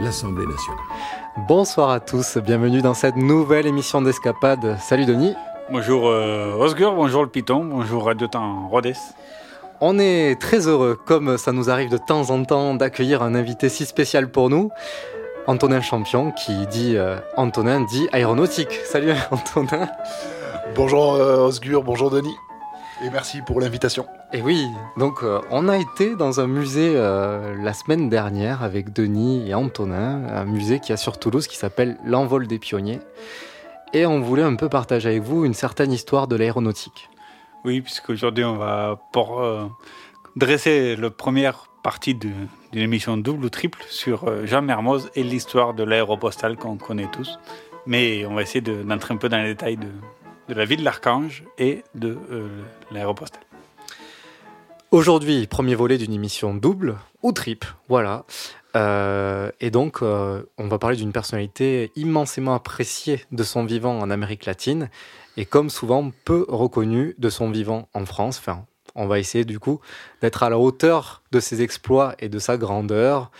l'Assemblée 0.00 0.46
nationale. 0.46 0.80
Bonsoir 1.48 1.90
à 1.90 2.00
tous, 2.00 2.38
bienvenue 2.38 2.82
dans 2.82 2.94
cette 2.94 3.16
nouvelle 3.16 3.66
émission 3.66 4.00
d'Escapade. 4.02 4.76
Salut 4.80 5.06
Denis. 5.06 5.34
Bonjour 5.70 6.08
euh, 6.08 6.54
Osgur, 6.54 6.94
bonjour 6.94 7.22
le 7.22 7.28
Python, 7.28 7.64
bonjour 7.64 8.06
Radio 8.06 8.26
Temps 8.26 8.68
Rhodes. 8.68 8.94
On 9.80 9.98
est 9.98 10.40
très 10.40 10.66
heureux, 10.66 10.98
comme 11.04 11.38
ça 11.38 11.52
nous 11.52 11.70
arrive 11.70 11.90
de 11.90 11.98
temps 11.98 12.30
en 12.30 12.44
temps, 12.44 12.74
d'accueillir 12.74 13.22
un 13.22 13.34
invité 13.34 13.68
si 13.68 13.86
spécial 13.86 14.30
pour 14.30 14.50
nous. 14.50 14.70
Antonin 15.46 15.80
Champion, 15.80 16.32
qui 16.32 16.66
dit 16.66 16.96
euh, 16.96 17.16
Antonin 17.36 17.80
dit 17.80 18.08
aéronautique. 18.12 18.72
Salut 18.84 19.12
Antonin. 19.30 19.88
Bonjour 20.74 21.14
euh, 21.14 21.46
Osgur, 21.46 21.82
bonjour 21.82 22.10
Denis. 22.10 22.36
Et 23.04 23.10
merci 23.10 23.42
pour 23.42 23.60
l'invitation. 23.60 24.06
Et 24.32 24.42
oui, 24.42 24.66
donc 24.96 25.22
euh, 25.22 25.40
on 25.50 25.68
a 25.68 25.78
été 25.78 26.16
dans 26.16 26.40
un 26.40 26.48
musée 26.48 26.94
euh, 26.96 27.54
la 27.62 27.72
semaine 27.72 28.08
dernière 28.08 28.64
avec 28.64 28.92
Denis 28.92 29.48
et 29.48 29.54
Antonin, 29.54 30.24
un 30.28 30.44
musée 30.44 30.80
qui 30.80 30.92
a 30.92 30.96
sur 30.96 31.18
Toulouse 31.18 31.46
qui 31.46 31.56
s'appelle 31.56 31.96
l'Envol 32.04 32.48
des 32.48 32.58
pionniers. 32.58 32.98
Et 33.92 34.04
on 34.04 34.20
voulait 34.20 34.42
un 34.42 34.56
peu 34.56 34.68
partager 34.68 35.10
avec 35.10 35.22
vous 35.22 35.44
une 35.44 35.54
certaine 35.54 35.92
histoire 35.92 36.26
de 36.26 36.34
l'aéronautique. 36.36 37.08
Oui, 37.64 37.80
puisqu'aujourd'hui 37.80 38.44
on 38.44 38.56
va 38.56 38.98
pour, 39.12 39.40
euh, 39.40 39.66
dresser 40.34 40.96
la 40.96 41.10
première 41.10 41.68
partie 41.84 42.14
d'une 42.16 42.48
émission 42.74 43.16
double 43.16 43.44
ou 43.44 43.48
triple 43.48 43.82
sur 43.88 44.24
euh, 44.24 44.44
Jean 44.44 44.62
Mermoz 44.62 45.08
et 45.14 45.22
l'histoire 45.22 45.72
de 45.72 45.84
l'aéropostale 45.84 46.56
qu'on 46.56 46.76
connaît 46.76 47.08
tous. 47.12 47.38
Mais 47.86 48.26
on 48.26 48.34
va 48.34 48.42
essayer 48.42 48.60
de- 48.60 48.82
d'entrer 48.82 49.14
un 49.14 49.16
peu 49.18 49.28
dans 49.28 49.38
les 49.38 49.50
détails 49.54 49.76
de, 49.76 49.86
de 50.48 50.54
la 50.54 50.64
vie 50.64 50.76
de 50.76 50.84
l'Archange 50.84 51.44
et 51.58 51.84
de 51.94 52.16
euh, 52.30 52.48
l'aéropostale. 52.90 53.42
Aujourd'hui, 54.90 55.46
premier 55.46 55.74
volet 55.74 55.98
d'une 55.98 56.14
émission 56.14 56.54
double 56.54 56.96
ou 57.22 57.32
triple, 57.32 57.74
voilà. 57.88 58.24
Euh, 58.76 59.50
et 59.60 59.70
donc, 59.70 59.98
euh, 60.02 60.42
on 60.56 60.68
va 60.68 60.78
parler 60.78 60.96
d'une 60.96 61.12
personnalité 61.12 61.92
immensément 61.96 62.54
appréciée 62.54 63.22
de 63.30 63.42
son 63.42 63.64
vivant 63.64 63.98
en 63.98 64.10
Amérique 64.10 64.46
latine 64.46 64.88
et 65.36 65.44
comme 65.44 65.68
souvent 65.68 66.10
peu 66.24 66.46
reconnue 66.48 67.14
de 67.18 67.28
son 67.28 67.50
vivant 67.50 67.88
en 67.92 68.06
France. 68.06 68.38
Enfin, 68.38 68.64
on 68.94 69.06
va 69.06 69.18
essayer 69.18 69.44
du 69.44 69.58
coup 69.58 69.80
d'être 70.22 70.42
à 70.42 70.50
la 70.50 70.58
hauteur 70.58 71.22
de 71.32 71.40
ses 71.40 71.62
exploits 71.62 72.14
et 72.18 72.28
de 72.28 72.38
sa 72.38 72.56
grandeur. 72.56 73.30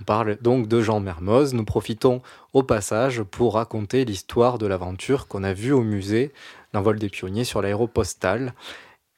On 0.00 0.04
parle 0.04 0.36
donc 0.40 0.68
de 0.68 0.80
Jean 0.80 1.00
Mermoz. 1.00 1.54
Nous 1.54 1.64
profitons 1.64 2.22
au 2.52 2.62
passage 2.62 3.22
pour 3.22 3.54
raconter 3.54 4.04
l'histoire 4.04 4.58
de 4.58 4.66
l'aventure 4.66 5.28
qu'on 5.28 5.44
a 5.44 5.52
vue 5.52 5.72
au 5.72 5.82
musée, 5.82 6.32
l'envol 6.72 6.98
des 6.98 7.08
pionniers 7.08 7.44
sur 7.44 7.62
l'aéropostale 7.62 8.54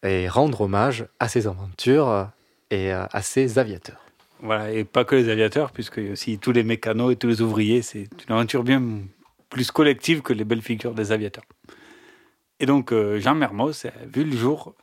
et 0.02 0.28
rendre 0.28 0.62
hommage 0.62 1.06
à 1.20 1.28
ses 1.28 1.46
aventures 1.46 2.28
et 2.70 2.92
à 2.92 3.22
ses 3.22 3.58
aviateurs. 3.58 4.06
Voilà, 4.40 4.70
et 4.70 4.84
pas 4.84 5.04
que 5.04 5.16
les 5.16 5.30
aviateurs, 5.30 5.70
puisque 5.72 6.00
aussi 6.12 6.38
tous 6.38 6.52
les 6.52 6.62
mécanos 6.62 7.12
et 7.12 7.16
tous 7.16 7.28
les 7.28 7.40
ouvriers, 7.40 7.80
c'est 7.82 8.08
une 8.28 8.34
aventure 8.34 8.64
bien 8.64 8.82
plus 9.48 9.70
collective 9.70 10.20
que 10.20 10.32
les 10.32 10.44
belles 10.44 10.62
figures 10.62 10.94
des 10.94 11.12
aviateurs. 11.12 11.44
Et 12.60 12.66
donc, 12.66 12.92
euh, 12.92 13.18
Jean 13.18 13.34
Mermoz 13.34 13.86
a 13.86 14.06
vu 14.06 14.24
le 14.24 14.36
jour 14.36 14.74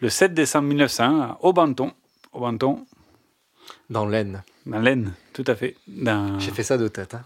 le 0.00 0.08
7 0.08 0.34
décembre 0.34 0.68
1901 0.68 1.38
au 1.40 1.52
Banton, 1.52 1.92
au 2.32 2.40
Banton, 2.40 2.84
Dans 3.90 4.06
l'Aisne. 4.06 4.42
dans 4.66 4.78
l'Aisne, 4.80 5.12
tout 5.32 5.44
à 5.46 5.54
fait, 5.54 5.76
dans, 5.86 6.38
J'ai 6.38 6.50
fait 6.50 6.62
ça 6.62 6.76
de 6.78 6.88
tête. 6.88 7.14
hein. 7.14 7.24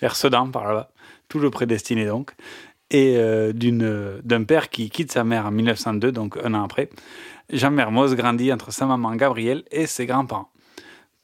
vers 0.00 0.16
Sedan, 0.16 0.50
par 0.50 0.64
là-bas, 0.66 0.90
tout 1.28 1.38
le 1.38 1.50
prédestiné 1.50 2.06
donc, 2.06 2.32
et 2.90 3.16
euh, 3.16 3.52
d'une- 3.52 4.20
d'un 4.22 4.44
père 4.44 4.68
qui 4.68 4.90
quitte 4.90 5.10
sa 5.12 5.24
mère 5.24 5.46
en 5.46 5.50
1902, 5.50 6.12
donc 6.12 6.36
un 6.42 6.52
an 6.54 6.64
après. 6.64 6.90
Jean 7.50 7.70
Mermoz 7.70 8.14
grandit 8.14 8.52
entre 8.52 8.70
sa 8.72 8.86
maman 8.86 9.14
Gabrielle 9.16 9.64
et 9.70 9.86
ses 9.86 10.06
grands-parents, 10.06 10.50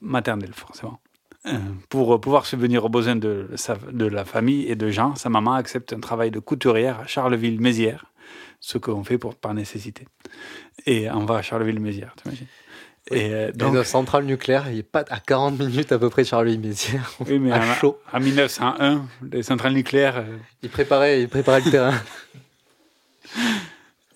maternels 0.00 0.52
forcément. 0.54 0.98
Euh, 1.46 1.58
Pour 1.88 2.20
pouvoir 2.20 2.46
subvenir 2.46 2.84
aux 2.84 2.88
besoins 2.88 3.16
de, 3.16 3.48
sa- 3.56 3.76
de 3.76 4.04
la 4.06 4.24
famille 4.24 4.66
et 4.66 4.76
de 4.76 4.90
Jean, 4.90 5.14
sa 5.14 5.28
maman 5.28 5.54
accepte 5.54 5.92
un 5.92 6.00
travail 6.00 6.30
de 6.30 6.40
couturière 6.40 7.00
à 7.00 7.06
Charleville-Mézières, 7.06 8.06
ce 8.60 8.76
qu'on 8.78 9.04
fait 9.04 9.18
pour, 9.18 9.34
par 9.34 9.54
nécessité. 9.54 10.06
Et 10.86 11.10
on 11.10 11.24
va 11.24 11.36
à 11.36 11.42
Charleville-Mézières, 11.42 12.14
t'imagines? 12.16 12.46
Et 13.10 13.32
euh, 13.32 13.46
Donc, 13.52 13.72
donc, 13.72 13.74
une 13.76 13.84
centrale 13.84 14.24
nucléaire, 14.24 14.70
il 14.70 14.78
est 14.78 14.82
pas 14.82 15.04
à 15.08 15.18
40 15.20 15.58
minutes 15.58 15.92
à 15.92 15.98
peu 15.98 16.10
près 16.10 16.22
de 16.22 16.28
Charlie-Mézières. 16.28 17.10
oui, 17.26 17.38
mais 17.38 17.52
à 17.52 17.58
en, 17.58 17.74
chaud. 17.74 17.98
en 18.12 18.20
1901, 18.20 19.06
les 19.32 19.42
centrales 19.42 19.72
nucléaires 19.72 20.18
euh, 20.18 20.36
Il 20.62 20.68
préparait, 20.68 21.22
il 21.22 21.28
préparait 21.28 21.60
le 21.62 21.70
terrain. 21.70 21.94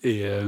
Et 0.03 0.25
euh, 0.25 0.43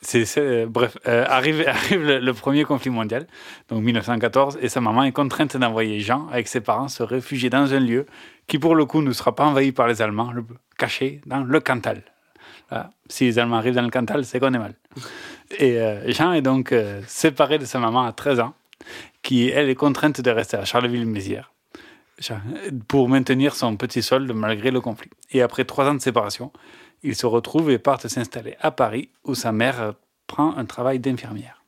c'est, 0.00 0.24
c'est- 0.24 0.66
bref, 0.66 0.96
euh, 1.06 1.24
arrive, 1.28 1.64
arrive 1.68 2.02
le, 2.02 2.18
le 2.18 2.34
premier 2.34 2.64
conflit 2.64 2.90
mondial, 2.90 3.26
donc 3.68 3.82
1914, 3.82 4.58
et 4.62 4.68
sa 4.68 4.80
maman 4.80 5.04
est 5.04 5.12
contrainte 5.12 5.56
d'envoyer 5.56 6.00
Jean 6.00 6.28
avec 6.32 6.48
ses 6.48 6.60
parents 6.60 6.88
se 6.88 7.02
réfugier 7.02 7.50
dans 7.50 7.72
un 7.74 7.80
lieu 7.80 8.06
qui, 8.46 8.58
pour 8.58 8.74
le 8.74 8.84
coup, 8.86 9.02
ne 9.02 9.12
sera 9.12 9.34
pas 9.34 9.44
envahi 9.44 9.72
par 9.72 9.86
les 9.86 10.00
Allemands, 10.02 10.32
le- 10.32 10.44
caché 10.78 11.20
dans 11.26 11.40
le 11.44 11.60
Cantal. 11.60 12.02
Là, 12.70 12.90
si 13.08 13.24
les 13.24 13.38
Allemands 13.38 13.56
arrivent 13.56 13.74
dans 13.74 13.82
le 13.82 13.90
Cantal, 13.90 14.24
c'est 14.24 14.40
qu'on 14.40 14.54
est 14.54 14.58
mal. 14.58 14.74
Et 15.58 15.78
euh, 15.78 16.10
Jean 16.12 16.32
est 16.32 16.42
donc 16.42 16.72
euh, 16.72 17.00
séparé 17.06 17.58
de 17.58 17.64
sa 17.64 17.78
maman 17.78 18.04
à 18.04 18.12
13 18.12 18.40
ans, 18.40 18.54
qui, 19.22 19.48
elle, 19.48 19.68
est 19.68 19.74
contrainte 19.74 20.20
de 20.20 20.30
rester 20.30 20.56
à 20.56 20.64
Charleville-Mézières 20.64 21.52
pour 22.88 23.08
maintenir 23.08 23.54
son 23.54 23.76
petit 23.76 24.02
solde 24.02 24.30
malgré 24.32 24.70
le 24.70 24.80
conflit. 24.80 25.10
Et 25.32 25.42
après 25.42 25.64
trois 25.64 25.86
ans 25.86 25.94
de 25.94 26.00
séparation, 26.00 26.52
ils 27.02 27.16
se 27.16 27.26
retrouvent 27.26 27.70
et 27.70 27.78
partent 27.78 28.08
s'installer 28.08 28.56
à 28.60 28.70
Paris, 28.70 29.08
où 29.24 29.34
sa 29.34 29.52
mère 29.52 29.80
euh, 29.80 29.92
prend 30.26 30.56
un 30.56 30.64
travail 30.64 30.98
d'infirmière. 30.98 31.62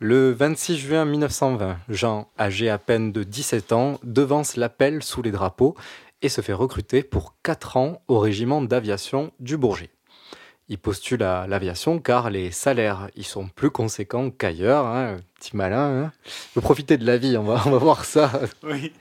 Le 0.00 0.32
26 0.32 0.76
juin 0.76 1.04
1920, 1.04 1.76
Jean, 1.88 2.28
âgé 2.38 2.68
à 2.68 2.78
peine 2.78 3.12
de 3.12 3.22
17 3.22 3.72
ans, 3.72 4.00
devance 4.02 4.56
l'appel 4.56 5.02
sous 5.02 5.22
les 5.22 5.30
drapeaux 5.30 5.76
et 6.20 6.28
se 6.28 6.40
fait 6.40 6.52
recruter 6.52 7.02
pour 7.02 7.36
4 7.42 7.76
ans 7.76 8.02
au 8.08 8.18
régiment 8.18 8.60
d'aviation 8.60 9.30
du 9.38 9.56
Bourget. 9.56 9.90
Il 10.68 10.78
postule 10.78 11.22
à 11.22 11.46
l'aviation 11.46 11.98
car 11.98 12.30
les 12.30 12.50
salaires 12.50 13.08
y 13.16 13.22
sont 13.22 13.48
plus 13.48 13.70
conséquents 13.70 14.30
qu'ailleurs. 14.30 14.86
Hein, 14.86 15.18
petit 15.38 15.54
malin. 15.56 16.04
Hein. 16.04 16.12
Il 16.26 16.54
veut 16.56 16.60
profiter 16.62 16.96
de 16.96 17.04
la 17.04 17.18
vie, 17.18 17.36
on 17.36 17.42
va, 17.44 17.62
on 17.66 17.70
va 17.70 17.78
voir 17.78 18.04
ça. 18.04 18.32
Oui. 18.62 18.92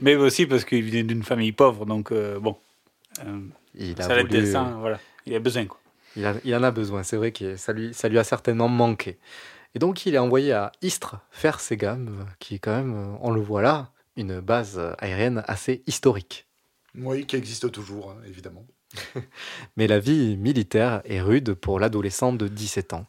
Mais 0.00 0.14
aussi 0.16 0.46
parce 0.46 0.64
qu'il 0.64 0.82
vient 0.82 1.04
d'une 1.04 1.22
famille 1.22 1.52
pauvre, 1.52 1.84
donc 1.86 2.10
euh, 2.10 2.38
bon. 2.40 2.56
euh, 3.24 3.38
Il 3.74 4.00
a 4.00 4.04
ça 4.04 4.16
voulu- 4.16 4.28
dessin, 4.30 4.76
voilà. 4.80 4.98
Il 5.26 5.34
a 5.34 5.38
besoin, 5.40 5.66
quoi. 5.66 5.78
Il, 6.16 6.24
a- 6.24 6.34
il 6.44 6.54
en 6.56 6.62
a 6.62 6.70
besoin, 6.70 7.02
c'est 7.02 7.16
vrai 7.16 7.32
que 7.32 7.56
ça 7.56 7.72
lui, 7.72 7.92
ça 7.92 8.08
lui 8.08 8.18
a 8.18 8.24
certainement 8.24 8.68
manqué. 8.68 9.18
Et 9.74 9.78
donc 9.78 10.06
il 10.06 10.14
est 10.14 10.18
envoyé 10.18 10.52
à 10.52 10.72
Istres 10.82 11.16
faire 11.30 11.60
ses 11.60 11.76
gammes, 11.76 12.24
qui 12.38 12.54
est 12.54 12.58
quand 12.60 12.74
même, 12.74 13.16
on 13.20 13.30
le 13.32 13.40
voit 13.40 13.60
là, 13.62 13.90
une 14.16 14.40
base 14.40 14.80
aérienne 14.98 15.42
assez 15.48 15.82
historique. 15.86 16.46
Oui, 16.96 17.26
qui 17.26 17.34
existe 17.36 17.70
toujours, 17.72 18.10
hein, 18.12 18.22
évidemment. 18.26 18.64
Mais 19.76 19.86
la 19.86 19.98
vie 19.98 20.36
militaire 20.36 21.02
est 21.04 21.20
rude 21.20 21.54
pour 21.54 21.80
l'adolescent 21.80 22.32
de 22.32 22.48
17 22.48 22.92
ans. 22.94 23.06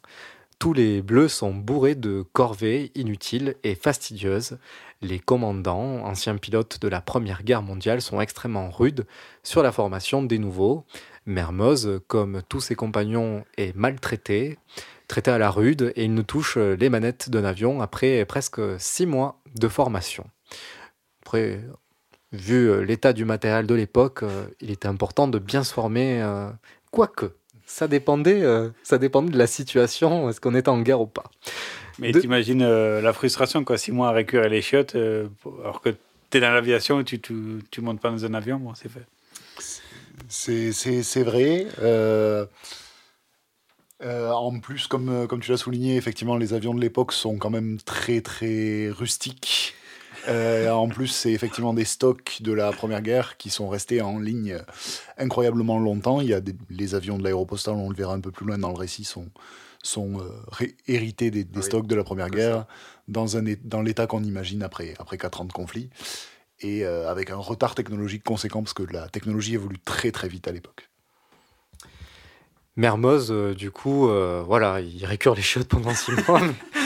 Tous 0.58 0.72
les 0.72 1.02
bleus 1.02 1.28
sont 1.28 1.52
bourrés 1.52 1.94
de 1.94 2.24
corvées 2.32 2.90
inutiles 2.94 3.56
et 3.62 3.74
fastidieuses. 3.74 4.58
Les 5.02 5.18
commandants, 5.18 6.02
anciens 6.04 6.36
pilotes 6.38 6.80
de 6.80 6.88
la 6.88 7.02
Première 7.02 7.42
Guerre 7.42 7.62
mondiale, 7.62 8.00
sont 8.00 8.22
extrêmement 8.22 8.70
rudes 8.70 9.06
sur 9.42 9.62
la 9.62 9.70
formation 9.70 10.22
des 10.22 10.38
nouveaux. 10.38 10.86
Mermoz, 11.26 12.00
comme 12.06 12.42
tous 12.48 12.60
ses 12.60 12.74
compagnons, 12.74 13.44
est 13.58 13.76
maltraité, 13.76 14.58
traité 15.08 15.30
à 15.30 15.38
la 15.38 15.50
rude, 15.50 15.92
et 15.94 16.04
il 16.04 16.14
ne 16.14 16.22
touche 16.22 16.56
les 16.56 16.88
manettes 16.88 17.28
d'un 17.28 17.44
avion 17.44 17.82
après 17.82 18.24
presque 18.24 18.60
six 18.78 19.04
mois 19.04 19.42
de 19.54 19.68
formation. 19.68 20.24
Après, 21.20 21.60
vu 22.32 22.68
euh, 22.70 22.80
l'état 22.82 23.12
du 23.12 23.24
matériel 23.24 23.66
de 23.66 23.74
l'époque, 23.74 24.22
euh, 24.22 24.46
il 24.60 24.70
était 24.70 24.88
important 24.88 25.28
de 25.28 25.38
bien 25.38 25.64
se 25.64 25.72
former, 25.72 26.22
euh, 26.22 26.48
quoique. 26.90 27.26
Ça 27.66 27.88
dépendait, 27.88 28.42
euh, 28.42 28.68
ça 28.82 28.98
dépendait 28.98 29.32
de 29.32 29.38
la 29.38 29.46
situation, 29.46 30.28
est-ce 30.30 30.40
qu'on 30.40 30.54
était 30.54 30.68
en 30.68 30.80
guerre 30.80 31.00
ou 31.00 31.06
pas. 31.06 31.24
Mais 31.98 32.12
De- 32.12 32.20
t'imagines 32.20 32.62
euh, 32.62 33.00
la 33.00 33.12
frustration, 33.12 33.64
quoi, 33.64 33.78
six 33.78 33.90
mois 33.92 34.08
à 34.08 34.12
récupérer 34.12 34.48
les 34.48 34.62
chiottes, 34.62 34.94
euh, 34.94 35.28
alors 35.62 35.80
que 35.80 35.90
t'es 36.30 36.40
dans 36.40 36.50
l'aviation 36.52 37.00
et 37.00 37.04
tu, 37.04 37.20
tu, 37.20 37.34
tu 37.70 37.80
montes 37.80 38.00
pas 38.00 38.10
dans 38.10 38.24
un 38.24 38.34
avion, 38.34 38.58
bon, 38.58 38.74
c'est 38.74 38.88
fait. 38.88 39.06
C'est- 40.28 41.22
vrai. 41.22 41.66
Euh, 41.80 42.46
euh, 44.02 44.30
en 44.30 44.58
plus, 44.60 44.86
comme, 44.86 45.26
comme 45.26 45.40
tu 45.40 45.50
l'as 45.50 45.56
souligné, 45.56 45.96
effectivement, 45.96 46.36
les 46.36 46.52
avions 46.54 46.74
de 46.74 46.80
l'époque 46.80 47.12
sont 47.12 47.38
quand 47.38 47.50
même 47.50 47.78
très, 47.84 48.20
très 48.20 48.90
rustiques. 48.90 49.74
Euh, 50.28 50.70
en 50.70 50.88
plus, 50.88 51.06
c'est 51.08 51.32
effectivement 51.32 51.72
des 51.74 51.84
stocks 51.84 52.38
de 52.42 52.52
la 52.52 52.72
Première 52.72 53.02
Guerre 53.02 53.36
qui 53.36 53.50
sont 53.50 53.68
restés 53.68 54.00
en 54.02 54.18
ligne 54.18 54.58
incroyablement 55.18 55.78
longtemps. 55.78 56.20
Il 56.20 56.28
y 56.28 56.34
a 56.34 56.40
des- 56.40 56.56
les 56.70 56.94
avions 56.94 57.16
de 57.18 57.22
l'aéropostale, 57.24 57.74
on 57.74 57.88
le 57.90 57.94
verra 57.96 58.14
un 58.14 58.20
peu 58.20 58.30
plus 58.32 58.44
loin 58.46 58.58
dans 58.58 58.70
le 58.70 58.76
récit, 58.78 59.04
sont, 59.04 59.28
sont 59.82 60.20
euh, 60.20 60.66
hérités 60.88 61.30
des, 61.30 61.44
des 61.44 61.58
Oui, 61.60 61.64
stocks 61.64 61.86
de 61.86 61.94
la 61.94 62.02
Première 62.04 62.30
Guerre 62.30 62.66
dans, 63.08 63.36
un, 63.36 63.46
é- 63.46 63.58
dans 63.62 63.82
l'état 63.82 64.06
qu'on 64.06 64.24
imagine 64.24 64.62
après, 64.62 64.94
après 64.98 65.16
4 65.18 65.42
ans 65.42 65.44
de 65.44 65.52
conflit. 65.52 65.90
Et 66.60 66.84
euh, 66.84 67.08
avec 67.10 67.30
un 67.30 67.36
retard 67.36 67.74
technologique 67.74 68.24
conséquent, 68.24 68.62
parce 68.62 68.72
que 68.72 68.82
la 68.82 69.08
technologie 69.08 69.54
évolue 69.54 69.78
très 69.78 70.10
très 70.10 70.26
vite 70.28 70.48
à 70.48 70.52
l'époque. 70.52 70.88
Mermoz, 72.76 73.28
euh, 73.30 73.54
du 73.54 73.70
coup, 73.70 74.08
euh, 74.08 74.42
voilà, 74.46 74.80
il 74.80 75.04
récure 75.06 75.34
les 75.34 75.42
chiottes 75.42 75.68
pendant 75.68 75.94
six 75.94 76.12
mois. 76.28 76.40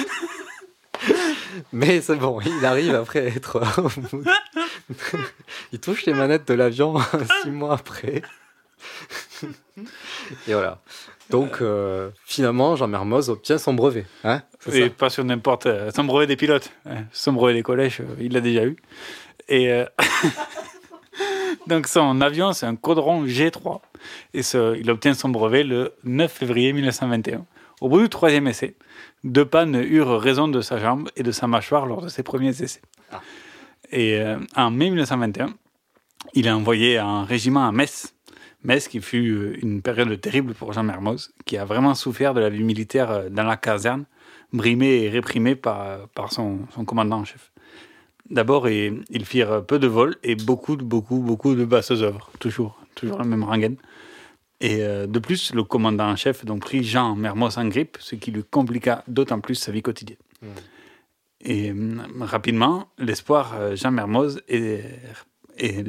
mais- 1.72 2.00
c'est 2.00 2.16
bon, 2.16 2.40
il 2.40 2.64
arrive 2.64 2.94
après 2.94 3.20
à 3.20 3.24
être. 3.26 3.60
il 5.72 5.80
touche 5.80 6.06
les 6.06 6.14
manettes 6.14 6.48
de 6.48 6.54
l'avion 6.54 6.96
six 7.42 7.50
mois 7.50 7.74
après. 7.74 8.22
Et 10.48 10.52
voilà. 10.52 10.78
Donc, 11.30 11.58
euh, 11.60 12.10
finalement, 12.24 12.76
Jean 12.76 12.88
Mermoz 12.88 13.30
obtient 13.30 13.58
son 13.58 13.74
brevet. 13.74 14.04
Hein 14.24 14.42
C'est 14.58 14.78
Et 14.80 14.84
ça 14.88 14.90
pas 14.90 15.10
sur 15.10 15.24
n'importe. 15.24 15.66
euh, 15.66 15.90
Son 15.94 16.04
brevet 16.04 16.26
des 16.26 16.36
pilotes. 16.36 16.70
hein. 16.86 17.04
Son 17.12 17.32
brevet 17.32 17.54
des 17.54 17.62
collèges, 17.62 18.00
euh, 18.00 18.16
il 18.20 18.32
l'a 18.32 18.40
déjà 18.40 18.64
eu. 18.64 18.76
Et 19.48 19.70
euh, 19.72 19.84
donc 21.66 21.86
son 21.86 22.20
avion, 22.20 22.52
c'est 22.52 22.66
un 22.66 22.76
Caudron 22.76 23.24
G3. 23.26 23.80
Et 24.34 24.42
ce- 24.42 24.76
il 24.78 24.90
obtient 24.90 25.14
son 25.14 25.28
brevet 25.28 25.62
le 25.62 25.92
9 26.04 26.32
février 26.32 26.72
1921. 26.72 27.44
Au 27.80 27.88
bout 27.88 28.00
du 28.00 28.08
troisième 28.10 28.46
essai, 28.46 28.76
deux 29.24 29.46
pannes 29.46 29.74
eurent 29.74 30.20
raison 30.20 30.48
de 30.48 30.60
sa 30.60 30.78
jambe 30.78 31.08
et 31.16 31.22
de 31.22 31.32
sa 31.32 31.46
mâchoire 31.46 31.86
lors 31.86 32.02
de 32.02 32.08
ses 32.08 32.22
premiers 32.22 32.62
essais. 32.62 32.82
Ah. 33.10 33.20
Et 33.90 34.20
euh, 34.20 34.38
en 34.54 34.70
mai 34.70 34.90
1921, 34.90 35.54
il 36.34 36.46
est 36.46 36.50
envoyé 36.50 36.98
à 36.98 37.06
un 37.06 37.24
régiment 37.24 37.66
à 37.66 37.72
Metz. 37.72 38.14
Metz 38.62 38.86
qui 38.86 39.00
fut 39.00 39.30
euh, 39.30 39.56
une 39.62 39.80
période 39.80 40.20
terrible 40.20 40.52
pour 40.52 40.74
Jean 40.74 40.82
Mermoz, 40.82 41.32
qui 41.46 41.56
a 41.56 41.64
vraiment 41.64 41.94
souffert 41.94 42.34
de 42.34 42.40
la 42.40 42.50
vie 42.50 42.62
militaire 42.62 43.10
euh, 43.10 43.28
dans 43.30 43.44
la 43.44 43.56
caserne, 43.56 44.04
brimé 44.52 45.02
et 45.02 45.08
réprimé 45.08 45.54
par, 45.54 46.06
par 46.08 46.32
son, 46.32 46.58
son 46.74 46.84
commandant 46.84 47.20
en 47.20 47.24
chef. 47.24 47.50
D'abord, 48.28 48.68
ils, 48.68 49.02
ils 49.08 49.24
firent 49.24 49.64
peu 49.64 49.78
de 49.78 49.86
vols 49.86 50.16
et 50.22 50.34
beaucoup, 50.34 50.76
beaucoup, 50.76 51.18
beaucoup 51.18 51.54
de 51.54 51.64
basses 51.64 51.90
œuvres, 51.92 52.30
toujours, 52.38 52.78
toujours 52.94 53.18
la 53.18 53.24
même 53.24 53.42
rengaine. 53.42 53.76
Et 54.60 54.82
euh, 54.82 55.06
de 55.06 55.18
plus, 55.18 55.54
le 55.54 55.64
commandant 55.64 56.10
en 56.10 56.16
chef 56.16 56.44
donc 56.44 56.60
prit 56.60 56.84
Jean 56.84 57.16
Mermoz 57.16 57.56
en 57.58 57.66
grippe, 57.68 57.96
ce 58.00 58.14
qui 58.14 58.30
lui 58.30 58.44
compliqua 58.44 59.02
d'autant 59.08 59.40
plus 59.40 59.54
sa 59.54 59.72
vie 59.72 59.82
quotidienne. 59.82 60.18
Et 61.42 61.70
hum, 61.70 62.02
rapidement, 62.20 62.88
l'espoir 62.98 63.54
euh, 63.58 63.74
Jean 63.76 63.90
Mermoz 63.90 64.42
et, 64.48 64.80
et 65.56 65.82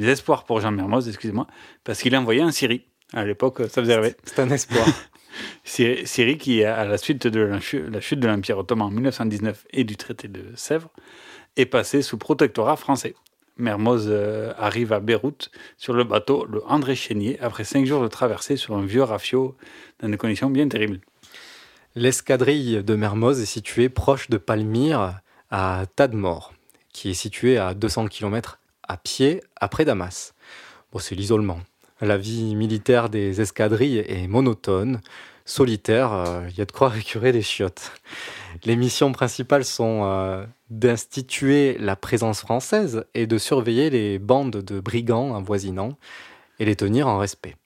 pour 0.46 0.60
Jean 0.60 0.72
Mermoz, 0.72 1.08
excusez-moi, 1.08 1.46
parce 1.84 2.00
qu'il 2.00 2.14
est 2.14 2.16
envoyé 2.16 2.42
en 2.42 2.50
Syrie. 2.50 2.86
À 3.12 3.26
l'époque, 3.26 3.58
ça 3.68 3.82
faisait 3.82 3.96
rêver. 3.96 4.14
C'est 4.24 4.38
un 4.38 4.48
espoir. 4.50 4.86
Syrie, 5.64 6.38
qui, 6.38 6.64
à 6.64 6.84
la 6.84 6.96
suite 6.98 7.26
de 7.26 7.40
la 7.40 7.60
chu- 7.60 7.88
la 7.90 8.00
chute 8.00 8.20
de 8.20 8.26
l'Empire 8.26 8.58
ottoman 8.58 8.88
en 8.88 8.90
1919 8.90 9.66
et 9.70 9.84
du 9.84 9.96
traité 9.96 10.28
de 10.28 10.44
Sèvres, 10.56 10.88
est 11.56 11.66
passé 11.66 12.00
sous 12.00 12.16
protectorat 12.16 12.76
français. 12.76 13.14
Mermoz 13.56 14.06
euh, 14.08 14.52
arrive 14.56 14.92
à 14.92 15.00
Beyrouth 15.00 15.50
sur 15.76 15.92
le 15.92 16.04
bateau 16.04 16.46
le 16.46 16.62
André 16.66 16.94
Chénier 16.94 17.38
après 17.40 17.64
cinq 17.64 17.86
jours 17.86 18.02
de 18.02 18.08
traversée 18.08 18.56
sur 18.56 18.76
un 18.76 18.84
vieux 18.84 19.02
rafio 19.02 19.56
dans 20.00 20.08
des 20.08 20.16
conditions 20.16 20.50
bien 20.50 20.68
terribles. 20.68 21.00
L'escadrille 21.94 22.82
de 22.82 22.94
Mermoz 22.94 23.40
est 23.40 23.46
située 23.46 23.88
proche 23.90 24.30
de 24.30 24.38
Palmyre, 24.38 25.20
à 25.50 25.84
Tadmor, 25.94 26.54
qui 26.92 27.10
est 27.10 27.14
située 27.14 27.58
à 27.58 27.74
200 27.74 28.06
km 28.06 28.58
à 28.88 28.96
pied 28.96 29.42
après 29.56 29.84
Damas. 29.84 30.32
Bon, 30.90 30.98
c'est 30.98 31.14
l'isolement. 31.14 31.60
La 32.00 32.16
vie 32.16 32.54
militaire 32.56 33.10
des 33.10 33.42
escadrilles 33.42 33.98
est 33.98 34.26
monotone, 34.26 35.00
solitaire, 35.44 36.12
euh, 36.12 36.46
il 36.50 36.56
y 36.56 36.60
a 36.60 36.64
de 36.64 36.72
quoi 36.72 36.88
récurer 36.88 37.32
des 37.32 37.42
chiottes. 37.42 37.92
Les 38.64 38.76
missions 38.76 39.12
principales 39.12 39.64
sont 39.64 40.02
euh, 40.04 40.46
d'instituer 40.70 41.76
la 41.78 41.96
présence 41.96 42.40
française 42.40 43.04
et 43.14 43.26
de 43.26 43.38
surveiller 43.38 43.90
les 43.90 44.18
bandes 44.18 44.56
de 44.56 44.80
brigands 44.80 45.34
avoisinants 45.34 45.96
et 46.58 46.64
les 46.64 46.76
tenir 46.76 47.08
en 47.08 47.18
respect. 47.18 47.56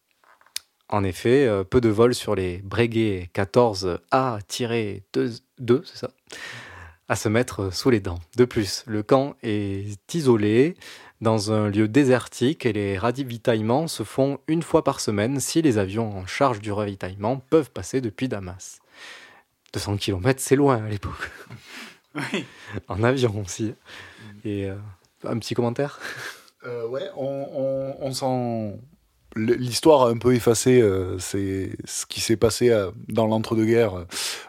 En 0.88 1.02
effet, 1.02 1.46
euh, 1.46 1.64
peu 1.64 1.80
de 1.80 1.88
vols 1.88 2.14
sur 2.14 2.34
les 2.34 2.58
Breguet 2.58 3.30
14A-2, 3.34 5.82
c'est 5.84 5.96
ça, 5.96 6.10
à 7.08 7.16
se 7.16 7.28
mettre 7.28 7.74
sous 7.74 7.90
les 7.90 8.00
dents. 8.00 8.20
De 8.36 8.44
plus, 8.44 8.84
le 8.86 9.02
camp 9.02 9.34
est 9.42 10.14
isolé 10.14 10.76
dans 11.20 11.52
un 11.52 11.68
lieu 11.68 11.88
désertique 11.88 12.66
et 12.66 12.72
les 12.72 12.98
ravitaillements 12.98 13.88
se 13.88 14.02
font 14.02 14.38
une 14.48 14.62
fois 14.62 14.84
par 14.84 15.00
semaine 15.00 15.40
si 15.40 15.62
les 15.62 15.78
avions 15.78 16.16
en 16.16 16.26
charge 16.26 16.60
du 16.60 16.72
ravitaillement 16.72 17.42
peuvent 17.50 17.70
passer 17.70 18.00
depuis 18.00 18.28
Damas. 18.28 18.80
200 19.72 19.96
km, 19.96 20.40
c'est 20.42 20.56
loin 20.56 20.84
à 20.84 20.88
l'époque. 20.88 21.30
Oui. 22.32 22.46
En 22.88 23.02
avion 23.02 23.42
aussi. 23.44 23.74
Et 24.42 24.70
euh, 24.70 24.76
un 25.24 25.38
petit 25.38 25.52
commentaire? 25.52 26.00
Euh, 26.64 26.88
ouais, 26.88 27.10
on, 27.14 27.46
on, 27.52 27.96
on 28.00 28.10
s'en. 28.10 28.72
L'histoire 29.36 30.06
a 30.06 30.08
un 30.08 30.16
peu 30.16 30.34
effacé 30.34 30.80
euh, 30.80 31.18
c'est 31.18 31.76
ce 31.84 32.06
qui 32.06 32.22
s'est 32.22 32.38
passé 32.38 32.70
euh, 32.70 32.90
dans 33.08 33.26
l'entre-deux-guerres, 33.26 33.96
euh, 33.96 34.06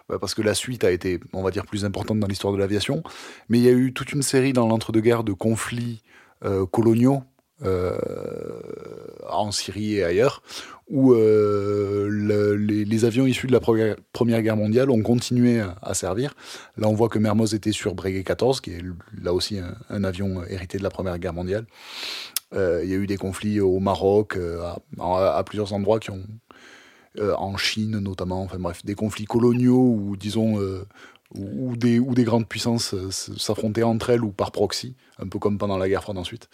ouais, 0.09 0.17
parce 0.17 0.33
que 0.33 0.41
la 0.41 0.53
suite 0.53 0.85
a 0.85 0.91
été, 0.91 1.19
on 1.33 1.43
va 1.43 1.51
dire, 1.51 1.65
plus 1.65 1.83
importante 1.83 2.21
dans 2.21 2.27
l'histoire 2.27 2.53
de 2.53 2.57
l'aviation. 2.57 3.03
Mais 3.49 3.57
il 3.57 3.65
y 3.65 3.67
a 3.67 3.73
eu 3.73 3.91
toute 3.91 4.13
une 4.13 4.21
série 4.21 4.53
dans 4.53 4.65
l'entre-deux-guerres 4.67 5.25
de 5.25 5.33
conflits 5.33 6.03
euh, 6.05 6.16
coloniaux 6.71 7.23
euh, 7.63 7.97
en 9.27 9.51
Syrie 9.51 9.95
et 9.95 10.03
ailleurs, 10.03 10.41
où 10.89 11.13
euh, 11.13 12.07
le- 12.09 12.55
les, 12.55 13.05
avions 13.05 13.25
issus 13.25 13.47
de 13.47 13.51
la 13.51 13.59
Première, 13.59 14.41
Guerre 14.41 14.55
mondiale 14.55 14.89
ont 14.89 15.01
continué 15.01 15.61
à, 15.81 15.93
servir. 15.93 16.35
Là, 16.77 16.87
on 16.87 16.93
voit 16.93 17.09
que 17.09 17.19
Mermoz 17.19 17.55
était 17.55 17.71
sur 17.71 17.95
Breguet 17.95 18.23
14, 18.23 18.61
qui 18.61 18.71
est 18.71 18.81
là 19.21 19.33
aussi 19.33 19.59
un, 19.89 20.03
avion 20.03 20.43
hérité 20.47 20.77
de 20.77 20.83
la 20.83 20.89
Première 20.89 21.17
Guerre 21.19 21.33
mondiale. 21.33 21.65
Euh, 22.53 22.81
il 22.83 22.89
y 22.89 22.93
a 22.93 22.97
eu 22.97 23.07
des 23.07 23.17
conflits 23.17 23.59
au 23.59 23.79
Maroc, 23.79 24.37
euh, 24.37 24.61
à, 24.99 25.43
plusieurs 25.43 25.73
endroits 25.73 25.99
qui 25.99 26.11
ont, 26.11 26.23
euh, 27.17 27.33
en 27.35 27.57
Chine 27.57 27.99
notamment, 27.99 28.47
bref, 28.59 28.85
des 28.85 28.95
conflits 28.95 29.25
coloniaux 29.25 29.95
ou 29.99 30.15
disons 30.15 30.59
où 31.35 31.75
des, 31.75 32.23
grandes 32.23 32.47
puissances 32.47 32.93
euh, 32.93 33.11
s'affrontaient 33.11 33.83
entre 33.83 34.09
elles 34.09 34.23
ou 34.23 34.31
par 34.31 34.51
proxy, 34.51 34.95
un 35.19 35.27
peu 35.27 35.39
comme 35.39 35.57
pendant 35.57 35.77
la 35.77 35.89
guerre 35.89 36.01
froide 36.01 36.17
ensuite, 36.17 36.49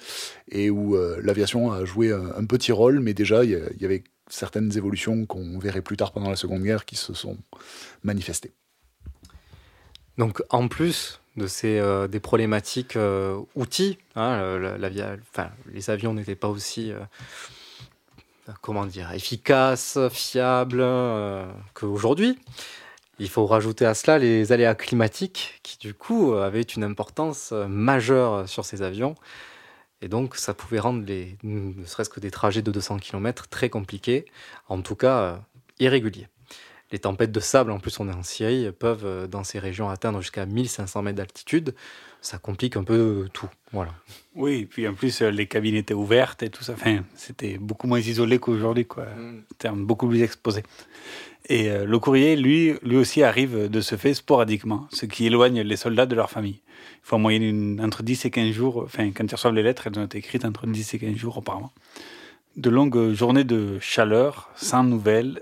et 0.49 0.69
où 0.69 0.95
euh, 0.95 1.19
l'aviation 1.21 1.71
a 1.71 1.85
joué 1.85 2.11
un, 2.11 2.45
petit 2.45 2.71
rôle, 2.71 2.99
mais 2.99 3.13
déjà 3.13 3.43
il 3.43 3.51
y, 3.51 3.85
avait 3.85 4.03
certaines 4.29 4.75
évolutions 4.75 5.25
qu'on 5.25 5.59
verrait 5.59 5.81
plus 5.81 5.97
tard 5.97 6.11
pendant 6.11 6.29
la 6.29 6.35
Seconde 6.35 6.63
Guerre 6.63 6.85
qui 6.85 6.95
se 6.95 7.13
sont 7.13 7.37
manifestées. 8.03 8.53
Donc, 10.17 10.43
en 10.49 10.67
plus 10.67 11.19
de 11.37 11.47
ces 11.47 11.79
euh, 11.79 12.07
des 12.07 12.19
problématiques 12.19 12.97
outils, 13.55 13.97
hein, 14.15 14.59
enfin, 15.31 15.49
les 15.71 15.89
avions 15.89 16.13
n'étaient 16.13 16.35
pas 16.35 16.49
aussi, 16.49 16.91
comment 18.61 18.85
dire, 18.85 19.11
efficaces, 19.13 19.99
fiables 20.11 20.85
qu'aujourd'hui. 21.73 22.37
Il 23.19 23.29
faut 23.29 23.45
rajouter 23.45 23.85
à 23.85 23.93
cela 23.93 24.17
les 24.17 24.51
aléas 24.51 24.75
climatiques 24.75 25.59
qui, 25.61 25.77
du 25.77 25.93
coup, 25.93 26.33
avaient 26.33 26.61
une 26.61 26.83
importance 26.83 27.51
euh, 27.51 27.67
majeure 27.67 28.49
sur 28.49 28.65
ces 28.65 28.81
avions. 28.81 29.15
Et 30.01 30.07
donc, 30.07 30.35
ça 30.35 30.53
pouvait 30.53 30.79
rendre 30.79 31.05
les, 31.05 31.37
ne 31.43 31.85
serait-ce 31.85 32.09
que 32.09 32.19
des 32.19 32.31
trajets 32.31 32.61
de 32.61 32.71
200 32.71 32.97
km 32.97 33.47
très 33.47 33.69
compliqués, 33.69 34.25
en 34.67 34.81
tout 34.81 34.95
cas 34.95 35.19
euh, 35.19 35.37
irréguliers. 35.79 36.27
Les 36.91 36.99
tempêtes 36.99 37.31
de 37.31 37.39
sable, 37.39 37.71
en 37.71 37.79
plus 37.79 37.99
on 37.99 38.09
est 38.09 38.13
en 38.13 38.21
Syrie, 38.23 38.71
peuvent 38.71 39.05
euh, 39.05 39.27
dans 39.27 39.43
ces 39.43 39.59
régions 39.59 39.89
atteindre 39.89 40.19
jusqu'à 40.21 40.45
1500 40.45 41.03
mètres 41.03 41.17
d'altitude. 41.17 41.75
Ça 42.19 42.37
complique 42.37 42.77
un 42.77 42.83
peu 42.83 43.29
tout. 43.33 43.49
Voilà. 43.71 43.91
Oui, 44.35 44.61
et 44.61 44.65
puis 44.65 44.87
en 44.87 44.93
plus, 44.93 45.21
les 45.21 45.45
cabines 45.45 45.75
étaient 45.75 45.93
ouvertes 45.93 46.41
et 46.41 46.49
tout 46.49 46.63
ça. 46.63 46.73
Enfin, 46.73 47.03
c'était 47.15 47.57
beaucoup 47.57 47.87
moins 47.87 47.99
isolé 47.99 48.39
qu'aujourd'hui, 48.39 48.85
quoi. 48.85 49.07
Termes 49.57 49.85
beaucoup 49.85 50.07
plus 50.07 50.21
exposés. 50.21 50.63
Et 51.49 51.69
euh, 51.69 51.85
le 51.85 51.99
courrier, 51.99 52.35
lui, 52.35 52.73
lui 52.83 52.95
aussi 52.95 53.21
arrive 53.21 53.69
de 53.69 53.81
ce 53.81 53.95
fait 53.95 54.13
sporadiquement, 54.13 54.87
ce 54.91 55.05
qui 55.05 55.25
éloigne 55.25 55.61
les 55.61 55.75
soldats 55.75 56.05
de 56.05 56.15
leur 56.15 56.29
famille. 56.29 56.61
Il 56.65 57.01
faut 57.03 57.17
en 57.17 57.19
moyenne 57.19 57.43
une- 57.43 57.81
entre 57.83 58.01
10 58.01 58.25
et 58.25 58.31
15 58.31 58.51
jours. 58.51 58.83
Enfin, 58.85 59.11
quand 59.11 59.25
ils 59.29 59.35
reçoivent 59.35 59.53
les 59.53 59.63
lettres, 59.63 59.87
elles 59.87 59.99
ont 59.99 60.05
été 60.05 60.17
écrites 60.19 60.45
entre 60.45 60.65
10 60.67 60.93
et 60.93 60.99
15 60.99 61.15
jours 61.15 61.37
auparavant. 61.37 61.71
De 62.55 62.69
longues 62.69 63.11
journées 63.13 63.43
de 63.43 63.77
chaleur, 63.81 64.49
sans 64.55 64.83
nouvelles, 64.83 65.41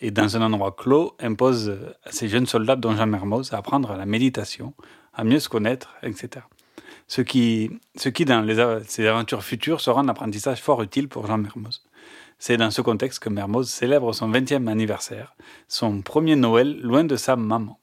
et 0.00 0.10
dans 0.10 0.36
un 0.36 0.42
endroit 0.42 0.74
clos, 0.76 1.14
imposent 1.20 1.78
à 2.04 2.10
ces 2.12 2.28
jeunes 2.28 2.46
soldats, 2.46 2.76
dont 2.76 2.94
Jean 2.96 3.06
Mermoz, 3.06 3.52
à 3.52 3.58
apprendre 3.58 3.94
la 3.96 4.04
méditation, 4.04 4.74
à 5.14 5.24
mieux 5.24 5.38
se 5.40 5.48
connaître, 5.48 5.94
etc. 6.02 6.44
Ce 7.06 7.22
qui, 7.22 7.70
ce 7.96 8.08
qui 8.08 8.24
dans 8.24 8.40
les, 8.42 8.58
aventures 9.06 9.42
futures, 9.42 9.80
sera 9.80 10.00
un 10.00 10.08
apprentissage 10.08 10.60
fort 10.60 10.82
utile 10.82 11.08
pour 11.08 11.26
Jean 11.26 11.38
Mermoz. 11.38 11.82
C'est 12.42 12.56
dans 12.56 12.70
ce 12.70 12.80
contexte 12.80 13.18
que 13.18 13.28
Mermoz 13.28 13.68
célèbre 13.68 14.14
son 14.14 14.30
20e 14.30 14.66
anniversaire, 14.66 15.36
son 15.68 16.00
premier 16.00 16.36
Noël 16.36 16.80
loin 16.80 17.04
de 17.04 17.14
sa 17.14 17.36
maman. 17.36 17.78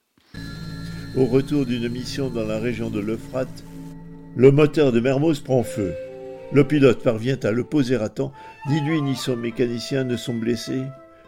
Au 1.16 1.26
retour 1.26 1.68
d'une 1.68 1.88
mission 1.88 2.32
dans 2.32 2.44
la 2.44 2.58
région 2.58 2.90
de 2.90 3.00
l'Euphrate, 3.00 3.64
le 4.36 4.50
moteur 4.50 4.92
de 4.92 5.00
Mermoz 5.00 5.42
prend 5.42 5.62
feu. 5.62 5.94
Le 6.52 6.64
pilote 6.64 7.04
parvient 7.04 7.38
à 7.44 7.52
le 7.52 7.64
poser 7.66 7.98
à 7.98 8.10
temps, 8.10 8.34
ni 8.68 8.82
lui 8.82 9.00
ni 9.00 9.16
son 9.16 9.36
mécanicien 9.36 10.04
ne 10.04 10.18
sont 10.18 10.34
blessés, 10.34 10.86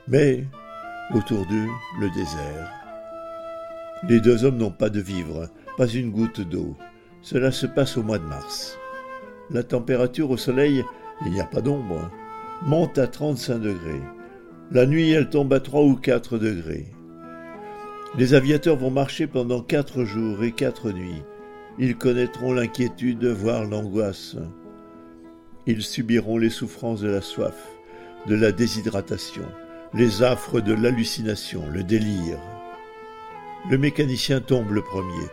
mais 0.07 0.43
autour 1.13 1.45
d'eux, 1.45 1.67
le 1.99 2.09
désert. 2.09 2.73
Les 4.07 4.21
deux 4.21 4.43
hommes 4.43 4.57
n'ont 4.57 4.71
pas 4.71 4.89
de 4.89 5.01
vivres, 5.01 5.49
pas 5.77 5.87
une 5.87 6.09
goutte 6.09 6.41
d'eau. 6.41 6.75
Cela 7.21 7.51
se 7.51 7.67
passe 7.67 7.95
au 7.95 8.01
mois 8.01 8.17
de 8.17 8.25
mars. 8.25 8.75
La 9.51 9.61
température 9.61 10.31
au 10.31 10.37
soleil, 10.37 10.83
il 11.27 11.31
n'y 11.31 11.41
a 11.41 11.45
pas 11.45 11.61
d'ombre, 11.61 12.09
monte 12.65 12.97
à 12.97 13.07
35 13.07 13.59
degrés. 13.59 14.01
La 14.71 14.85
nuit, 14.85 15.11
elle 15.11 15.29
tombe 15.29 15.53
à 15.53 15.59
3 15.59 15.81
ou 15.83 15.95
4 15.95 16.37
degrés. 16.37 16.85
Les 18.17 18.33
aviateurs 18.33 18.75
vont 18.75 18.91
marcher 18.91 19.27
pendant 19.27 19.61
quatre 19.61 20.03
jours 20.03 20.43
et 20.43 20.51
quatre 20.51 20.91
nuits. 20.91 21.23
Ils 21.77 21.95
connaîtront 21.95 22.53
l'inquiétude, 22.53 23.25
voire 23.25 23.65
l'angoisse. 23.65 24.35
Ils 25.67 25.83
subiront 25.83 26.37
les 26.37 26.49
souffrances 26.49 27.01
de 27.01 27.09
la 27.09 27.21
soif, 27.21 27.55
de 28.27 28.35
la 28.35 28.51
déshydratation, 28.51 29.45
les 29.93 30.23
affres 30.23 30.61
de 30.61 30.73
l'hallucination, 30.73 31.63
le 31.71 31.83
délire. 31.83 32.39
Le 33.69 33.77
mécanicien 33.77 34.41
tombe 34.41 34.71
le 34.71 34.81
premier. 34.81 35.27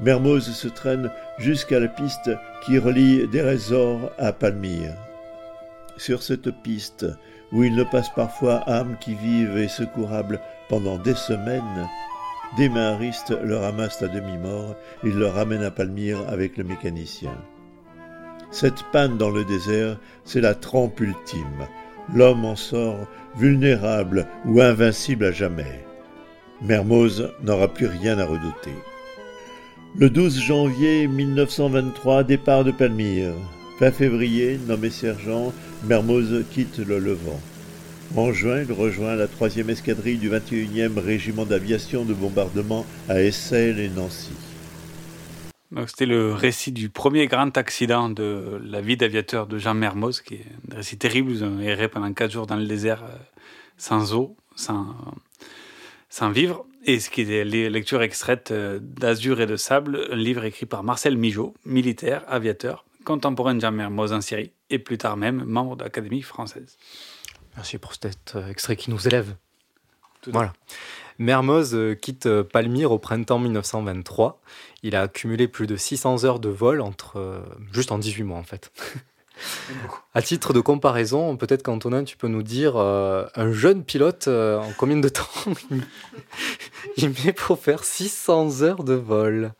Mermoz 0.00 0.50
se 0.50 0.68
traîne 0.68 1.10
jusqu'à 1.38 1.78
la 1.78 1.88
piste 1.88 2.30
qui 2.64 2.78
relie 2.78 3.28
Dérésor 3.28 4.10
à 4.18 4.32
Palmyre. 4.32 4.94
Sur 5.96 6.22
cette 6.22 6.50
piste, 6.62 7.06
où 7.52 7.62
il 7.62 7.74
ne 7.74 7.84
passe 7.84 8.10
parfois 8.10 8.68
âmes 8.68 8.96
qui 9.00 9.14
vivent 9.14 9.58
et 9.58 9.68
secourables 9.68 10.40
pendant 10.68 10.98
des 10.98 11.14
semaines, 11.14 11.88
des 12.56 12.68
maharistes 12.68 13.34
le 13.42 13.56
ramassent 13.56 14.02
à 14.02 14.08
demi-mort 14.08 14.76
et 15.04 15.10
le 15.10 15.26
ramènent 15.26 15.62
à 15.62 15.70
Palmyre 15.70 16.28
avec 16.28 16.56
le 16.56 16.64
mécanicien. 16.64 17.36
Cette 18.50 18.84
panne 18.92 19.18
dans 19.18 19.30
le 19.30 19.44
désert, 19.44 19.98
c'est 20.24 20.40
la 20.40 20.54
trempe 20.54 21.00
ultime. 21.00 21.66
L'homme 22.14 22.44
en 22.44 22.54
sort 22.54 23.08
vulnérable 23.36 24.26
ou 24.44 24.60
invincible 24.60 25.24
à 25.24 25.32
jamais. 25.32 25.84
Mermoz 26.62 27.32
n'aura 27.42 27.68
plus 27.68 27.86
rien 27.86 28.18
à 28.18 28.24
redouter. 28.24 28.74
Le 29.96 30.10
12 30.10 30.40
janvier 30.40 31.06
1923, 31.08 32.24
départ 32.24 32.64
de 32.64 32.70
Palmyre. 32.70 33.34
Fin 33.78 33.90
février, 33.90 34.56
nommé 34.68 34.88
sergent, 34.88 35.52
Mermoz 35.82 36.44
quitte 36.52 36.78
le 36.78 37.00
Levant. 37.00 37.40
En 38.14 38.32
juin, 38.32 38.62
il 38.62 38.70
rejoint 38.70 39.16
la 39.16 39.26
3e 39.26 39.68
escadrille 39.68 40.18
du 40.18 40.30
21e 40.30 41.00
régiment 41.00 41.44
d'aviation 41.44 42.04
de 42.04 42.14
bombardement 42.14 42.86
à 43.08 43.20
Essel 43.20 43.80
et 43.80 43.88
Nancy. 43.88 44.30
C'était 45.88 46.06
le 46.06 46.32
récit 46.32 46.70
du 46.70 46.88
premier 46.88 47.26
grand 47.26 47.58
accident 47.58 48.08
de 48.08 48.60
la 48.64 48.80
vie 48.80 48.96
d'aviateur 48.96 49.48
de 49.48 49.58
Jean 49.58 49.74
Mermoz, 49.74 50.20
qui 50.20 50.34
est 50.34 50.46
un 50.72 50.76
récit 50.76 50.96
terrible. 50.96 51.32
Ils 51.32 51.42
ont 51.42 51.58
erré 51.58 51.88
pendant 51.88 52.12
quatre 52.12 52.30
jours 52.30 52.46
dans 52.46 52.56
le 52.56 52.66
désert 52.66 53.02
euh, 53.02 53.16
sans 53.76 54.14
eau, 54.14 54.36
sans, 54.54 54.94
sans 56.10 56.30
vivre. 56.30 56.64
Et 56.84 57.00
ce 57.00 57.10
qui 57.10 57.22
est 57.22 57.44
les 57.44 57.68
lectures 57.70 58.02
extraites 58.02 58.52
euh, 58.52 58.78
d'Azur 58.80 59.40
et 59.40 59.46
de 59.46 59.56
Sable, 59.56 60.06
un 60.12 60.16
livre 60.16 60.44
écrit 60.44 60.66
par 60.66 60.84
Marcel 60.84 61.16
Migeot, 61.16 61.54
militaire, 61.64 62.22
aviateur, 62.28 62.84
contemporain 63.04 63.54
de 63.54 63.60
Jean 63.60 63.72
Mermoz 63.72 64.12
en 64.12 64.20
Syrie, 64.20 64.52
et 64.70 64.78
plus 64.78 64.98
tard 64.98 65.16
même 65.16 65.44
membre 65.44 65.76
de 65.76 65.84
l'Académie 65.84 66.22
française. 66.22 66.76
Merci 67.56 67.78
pour 67.78 67.94
cet 67.94 68.34
euh, 68.34 68.48
extrait 68.48 68.76
qui 68.76 68.90
nous 68.90 69.06
élève. 69.06 69.36
Tout 70.22 70.32
voilà. 70.32 70.52
Mermoz 71.18 71.74
euh, 71.74 71.94
quitte 71.94 72.26
euh, 72.26 72.42
Palmyre 72.42 72.90
au 72.90 72.98
printemps 72.98 73.38
1923. 73.38 74.40
Il 74.82 74.96
a 74.96 75.02
accumulé 75.02 75.46
plus 75.46 75.68
de 75.68 75.76
600 75.76 76.24
heures 76.24 76.40
de 76.40 76.48
vol 76.48 76.80
entre 76.80 77.44
juste 77.72 77.92
en 77.92 77.98
18 77.98 78.24
mois 78.24 78.38
en 78.38 78.42
fait. 78.42 78.72
à 80.14 80.22
titre 80.22 80.52
de 80.52 80.60
comparaison, 80.60 81.36
peut-être 81.36 81.62
qu'Antonin, 81.62 82.04
tu 82.04 82.16
peux 82.16 82.28
nous 82.28 82.42
dire 82.42 82.76
euh, 82.76 83.26
un 83.34 83.52
jeune 83.52 83.84
pilote 83.84 84.28
euh, 84.28 84.58
en 84.58 84.72
combien 84.76 84.96
de 84.96 85.08
temps 85.08 85.28
il 86.96 87.10
met 87.24 87.32
pour 87.32 87.58
faire 87.58 87.84
600 87.84 88.62
heures 88.62 88.84
de 88.84 88.94
vol? 88.94 89.52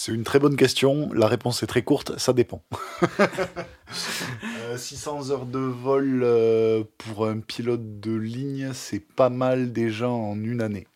C'est 0.00 0.12
une 0.12 0.22
très 0.22 0.38
bonne 0.38 0.54
question. 0.54 1.12
La 1.12 1.26
réponse 1.26 1.64
est 1.64 1.66
très 1.66 1.82
courte, 1.82 2.16
ça 2.20 2.32
dépend. 2.32 2.62
Euh, 4.70 4.76
600 4.76 5.30
heures 5.30 5.46
de 5.46 5.58
vol 5.58 6.20
euh, 6.22 6.84
pour 6.98 7.26
un 7.26 7.38
pilote 7.38 8.00
de 8.00 8.14
ligne, 8.14 8.72
c'est 8.74 9.00
pas 9.00 9.30
mal 9.30 9.72
déjà 9.72 10.10
en 10.10 10.36
une 10.36 10.60
année. 10.60 10.86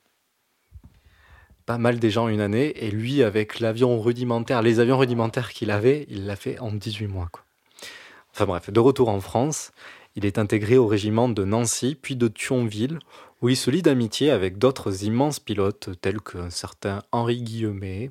pas 1.65 1.79
mal 1.79 1.99
déjà 1.99 2.21
en 2.21 2.29
une 2.29 2.43
année, 2.43 2.85
et 2.85 2.91
lui, 2.91 3.23
avec 3.23 3.61
l'avion 3.61 3.99
rudimentaire, 3.99 4.61
les 4.61 4.79
avions 4.79 4.99
rudimentaires 4.99 5.53
qu'il 5.53 5.71
avait, 5.71 6.05
il 6.11 6.27
l'a 6.27 6.37
fait 6.37 6.59
en 6.59 6.71
18 6.71 7.07
mois. 7.07 7.29
Quoi. 7.33 7.43
Enfin 8.33 8.45
bref, 8.45 8.71
de 8.71 8.81
retour 8.81 9.09
en 9.09 9.21
France, 9.21 9.73
il 10.15 10.27
est 10.27 10.39
intégré 10.39 10.77
au 10.77 10.87
régiment 10.87 11.31
de 11.31 11.45
Nancy, 11.45 11.97
puis 12.01 12.15
de 12.15 12.29
Thionville, 12.29 12.99
où 13.41 13.49
il 13.49 13.57
se 13.57 13.71
lie 13.71 13.83
d'amitié 13.83 14.31
avec 14.31 14.59
d'autres 14.59 15.05
immenses 15.05 15.41
pilotes, 15.41 15.89
tels 16.03 16.21
que 16.21 16.51
certains 16.51 17.03
Henri 17.11 17.43
Guillemet 17.43 18.11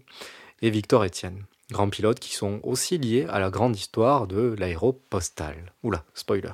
et 0.61 0.69
Victor 0.69 1.03
Etienne, 1.03 1.43
grands 1.71 1.89
pilotes 1.89 2.19
qui 2.19 2.35
sont 2.35 2.59
aussi 2.63 2.97
liés 2.97 3.25
à 3.29 3.39
la 3.39 3.49
grande 3.49 3.75
histoire 3.75 4.27
de 4.27 4.55
l'aéropostale. 4.57 5.73
Oula, 5.83 6.03
spoiler. 6.13 6.51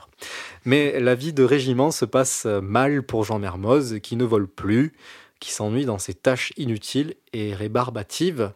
Mais 0.66 1.00
la 1.00 1.16
vie 1.16 1.34
de 1.34 1.44
régiment 1.44 1.92
se 1.92 2.06
passe 2.06 2.46
mal 2.46 3.04
pour 3.04 3.24
Jean 3.24 3.40
Mermoz, 3.40 4.00
qui 4.00 4.16
ne 4.16 4.26
vole 4.26 4.48
plus, 4.48 4.94
qui 5.40 5.52
s'ennuie 5.52 5.86
dans 5.86 6.00
ses 6.00 6.14
tâches 6.14 6.54
inutiles 6.58 7.16
et 7.34 7.54
rébarbatives. 7.54 8.52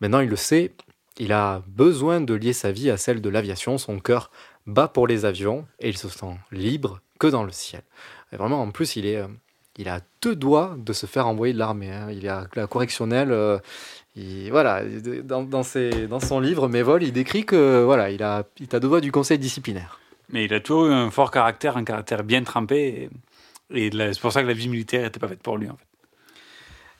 Maintenant, 0.00 0.20
il 0.20 0.28
le 0.28 0.36
sait, 0.36 0.72
il 1.18 1.32
a 1.32 1.62
besoin 1.66 2.20
de 2.20 2.34
lier 2.34 2.52
sa 2.52 2.72
vie 2.72 2.90
à 2.90 2.96
celle 2.96 3.20
de 3.20 3.28
l'aviation. 3.28 3.78
Son 3.78 3.98
cœur 3.98 4.30
bat 4.66 4.88
pour 4.88 5.06
les 5.06 5.24
avions 5.24 5.66
et 5.78 5.88
il 5.88 5.98
se 5.98 6.08
sent 6.08 6.36
libre 6.50 7.00
que 7.18 7.26
dans 7.26 7.44
le 7.44 7.52
ciel. 7.52 7.82
Et 8.32 8.36
vraiment, 8.36 8.62
en 8.62 8.70
plus, 8.70 8.96
il 8.96 9.06
est, 9.06 9.16
euh, 9.16 9.28
il 9.76 9.88
a 9.88 10.00
deux 10.22 10.34
doigts 10.34 10.74
de 10.78 10.92
se 10.92 11.06
faire 11.06 11.26
envoyer 11.28 11.52
de 11.54 11.58
l'armée. 11.58 11.92
hein. 11.92 12.10
Il 12.10 12.28
à 12.28 12.46
la 12.54 12.66
correctionnelle. 12.66 13.30
euh, 13.32 13.58
il- 14.16 14.50
voilà, 14.50 14.82
dans, 15.24 15.42
dans, 15.42 15.62
ses- 15.62 16.06
dans 16.06 16.20
son 16.20 16.40
livre 16.40 16.68
Mes 16.68 16.82
vols, 16.82 17.02
il 17.02 17.12
décrit 17.12 17.44
que 17.44 17.82
voilà, 17.84 18.10
il 18.10 18.22
a, 18.22 18.44
il 18.60 18.68
a 18.74 18.80
deux 18.80 18.88
doigts 18.88 19.00
du 19.00 19.12
conseil 19.12 19.38
disciplinaire. 19.38 19.98
Mais 20.30 20.44
il 20.44 20.54
a 20.54 20.60
toujours 20.60 20.86
eu 20.86 20.92
un 20.92 21.10
fort 21.10 21.30
caractère, 21.30 21.76
un 21.76 21.84
caractère 21.84 22.24
bien 22.24 22.42
trempé. 22.42 23.10
Et, 23.74 23.90
c'est 23.92 24.20
pour 24.20 24.32
ça 24.32 24.42
que 24.42 24.48
la 24.48 24.54
vie 24.54 24.68
militaire 24.68 25.02
n'était 25.02 25.20
pas 25.20 25.28
faite 25.28 25.42
pour 25.42 25.56
lui, 25.58 25.68
en 25.68 25.76
fait. 25.76 25.86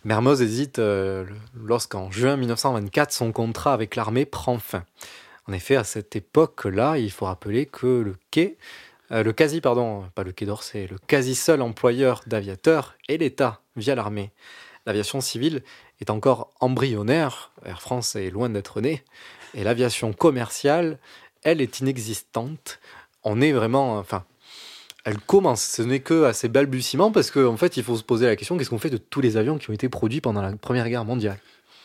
Mermoz 0.04 0.42
hésite 0.42 0.78
euh, 0.80 1.24
lorsqu'en 1.54 2.10
juin 2.10 2.36
1924, 2.36 3.12
son 3.12 3.30
contrat 3.30 3.72
avec 3.72 3.94
l'armée 3.94 4.24
prend 4.24 4.58
fin. 4.58 4.84
En 5.48 5.52
effet, 5.52 5.76
à 5.76 5.84
cette 5.84 6.16
époque-là, 6.16 6.98
il 6.98 7.10
faut 7.10 7.26
rappeler 7.26 7.66
que 7.66 7.86
le 7.86 8.16
quai, 8.30 8.56
euh, 9.12 9.22
le 9.22 9.32
quasi, 9.32 9.60
pardon, 9.60 10.04
pas 10.14 10.24
le 10.24 10.32
quai 10.32 10.44
d'Orsay, 10.44 10.88
le 10.90 10.98
quasi 11.06 11.34
seul 11.36 11.62
employeur 11.62 12.22
d'aviateurs 12.26 12.96
est 13.08 13.16
l'État 13.18 13.60
via 13.76 13.94
l'armée. 13.94 14.32
L'aviation 14.86 15.20
civile 15.20 15.62
est 16.00 16.10
encore 16.10 16.50
embryonnaire, 16.60 17.52
Air 17.64 17.80
France 17.80 18.16
est 18.16 18.30
loin 18.30 18.48
d'être 18.48 18.80
née, 18.80 19.04
et 19.54 19.64
l'aviation 19.64 20.12
commerciale, 20.12 20.98
elle, 21.42 21.60
est 21.60 21.80
inexistante. 21.80 22.80
On 23.22 23.40
est 23.40 23.52
vraiment, 23.52 23.98
enfin, 23.98 24.24
elle 25.04 25.18
commence. 25.18 25.62
Ce 25.62 25.82
n'est 25.82 26.00
que 26.00 26.24
à 26.24 26.32
ses 26.32 26.48
balbutiements 26.48 27.10
parce 27.10 27.30
qu'en 27.30 27.46
en 27.46 27.56
fait, 27.56 27.76
il 27.76 27.82
faut 27.82 27.96
se 27.96 28.02
poser 28.02 28.26
la 28.26 28.36
question 28.36 28.56
qu'est-ce 28.56 28.70
qu'on 28.70 28.78
fait 28.78 28.90
de 28.90 28.98
tous 28.98 29.20
les 29.20 29.36
avions 29.36 29.58
qui 29.58 29.70
ont 29.70 29.72
été 29.72 29.88
produits 29.88 30.20
pendant 30.20 30.42
la 30.42 30.56
Première 30.56 30.88
Guerre 30.88 31.04
mondiale? 31.04 31.38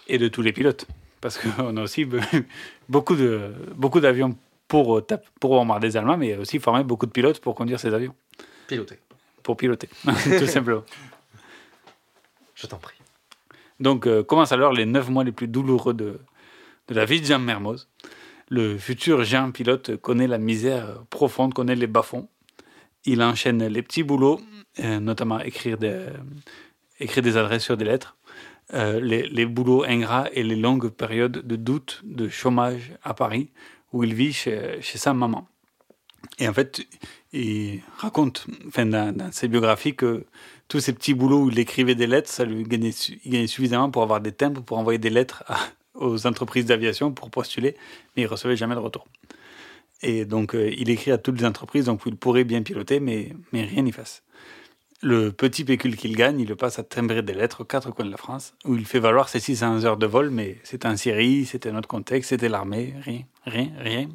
Et 0.08 0.18
de 0.18 0.28
tous 0.28 0.42
les 0.42 0.54
pilotes. 0.54 0.86
Parce 1.22 1.38
qu'on 1.38 1.78
a 1.78 1.82
aussi 1.82 2.06
beaucoup 2.90 3.16
de 3.16 3.54
beaucoup 3.76 4.00
d'avions 4.00 4.36
pour, 4.68 4.98
euh, 4.98 5.06
pour 5.40 5.52
bombarder 5.52 5.90
des 5.90 5.98
Allemands, 5.98 6.18
mais 6.18 6.36
aussi 6.36 6.60
formé 6.60 6.84
beaucoup 6.84 7.06
de 7.06 7.12
pilotes 7.12 7.40
pour 7.40 7.56
conduire 7.56 7.80
ces 7.80 7.94
avions. 7.94 8.14
Piloter. 8.68 9.00
Pour 9.44 9.58
piloter, 9.58 9.90
tout 10.40 10.48
simplement. 10.48 10.84
Je 12.58 12.66
t'en 12.66 12.78
prie. 12.78 12.98
Donc, 13.80 14.08
euh, 14.08 14.24
commencent 14.24 14.52
alors 14.52 14.74
les 14.74 14.86
neuf 14.86 15.10
mois 15.10 15.24
les 15.24 15.32
plus 15.32 15.48
douloureux 15.48 15.94
de, 15.94 16.20
de 16.88 16.94
la 16.96 17.06
vie 17.06 17.22
de 17.22 17.26
Jean 17.26 17.40
Mermoz. 17.40 17.88
Le 18.50 18.78
futur 18.78 19.24
Jean 19.24 19.52
pilote 19.52 19.98
connaît 19.98 20.26
la 20.26 20.40
misère 20.40 21.04
profonde, 21.12 21.54
connaît 21.54 21.76
les 21.76 21.86
bas-fonds. 21.86 22.28
Il 23.06 23.22
enchaîne 23.22 23.66
les 23.68 23.82
petits 23.84 24.04
boulots, 24.04 24.42
euh, 24.80 25.00
notamment 25.00 25.40
écrire 25.40 25.78
des, 25.78 26.08
écrire 27.00 27.24
des 27.24 27.38
adresses 27.38 27.64
sur 27.64 27.78
des 27.78 27.86
lettres, 27.86 28.18
euh, 28.74 29.00
les, 29.00 29.28
les 29.28 29.46
boulots 29.46 29.84
ingrats 29.84 30.28
et 30.34 30.42
les 30.42 30.56
longues 30.56 30.90
périodes 30.90 31.46
de 31.46 31.56
doute, 31.56 32.02
de 32.04 32.28
chômage 32.28 32.94
à 33.04 33.14
Paris, 33.14 33.52
où 33.94 34.04
il 34.04 34.16
vit 34.16 34.34
chez, 34.34 34.82
chez 34.82 34.98
sa 34.98 35.14
maman. 35.14 35.48
Et 36.40 36.48
en 36.48 36.54
fait, 36.54 36.86
il 37.34 37.82
raconte, 37.98 38.46
enfin, 38.68 38.86
dans, 38.86 39.16
dans 39.16 39.32
ses 39.32 39.48
biographies, 39.48 39.96
que 39.96 40.26
tous 40.68 40.80
ces 40.80 40.94
petits 40.94 41.14
boulots 41.14 41.44
où 41.44 41.50
il 41.50 41.60
écrivait 41.60 41.96
des 41.96 42.08
lettres, 42.08 42.30
ça 42.30 42.46
lui 42.46 42.64
gagnait, 42.64 42.92
il 43.26 43.32
gagnait 43.32 43.48
suffisamment 43.48 43.90
pour 43.90 44.04
avoir 44.04 44.22
des 44.22 44.32
timbres, 44.32 44.62
pour 44.62 44.78
envoyer 44.78 45.00
des 45.00 45.10
lettres 45.10 45.44
aux 45.96 46.28
entreprises 46.28 46.66
d'aviation 46.66 47.12
pour 47.12 47.30
postuler, 47.30 47.76
mais 48.16 48.24
il 48.24 48.28
recevait 48.28 48.56
jamais 48.56 48.76
de 48.76 48.80
retour. 48.80 49.08
Et 50.04 50.26
donc, 50.26 50.54
euh, 50.54 50.72
il 50.78 50.90
écrit 50.90 51.12
à 51.12 51.18
toutes 51.18 51.40
les 51.40 51.46
entreprises, 51.46 51.86
donc 51.86 52.02
il 52.06 52.16
pourrait 52.16 52.44
bien 52.44 52.62
piloter, 52.62 53.00
mais, 53.00 53.34
mais 53.52 53.64
rien 53.64 53.82
n'y 53.82 53.92
fasse. 53.92 54.24
Le 55.02 55.32
petit 55.32 55.64
pécule 55.64 55.96
qu'il 55.96 56.16
gagne, 56.16 56.40
il 56.40 56.48
le 56.48 56.56
passe 56.56 56.80
à 56.80 56.84
timbrer 56.84 57.22
des 57.22 57.34
lettres 57.34 57.62
aux 57.62 57.66
quatre 57.66 57.92
coins 57.92 58.06
de 58.06 58.12
la 58.12 58.18
France, 58.18 58.54
où 58.66 58.76
il 58.76 58.86
fait 58.86 59.00
valoir 59.00 59.30
ses 59.30 59.40
600 59.40 59.86
heures 59.86 59.98
de 59.98 60.06
vol, 60.06 60.30
mais 60.30 60.58
c'était 60.64 60.88
en 60.88 60.98
Syrie, 60.98 61.46
c'était 61.46 61.70
un 61.70 61.78
autre 61.78 61.88
contexte, 61.88 62.30
c'était 62.30 62.50
l'armée, 62.50 62.96
rien, 63.02 63.22
rien, 63.46 63.72
rien, 63.80 64.10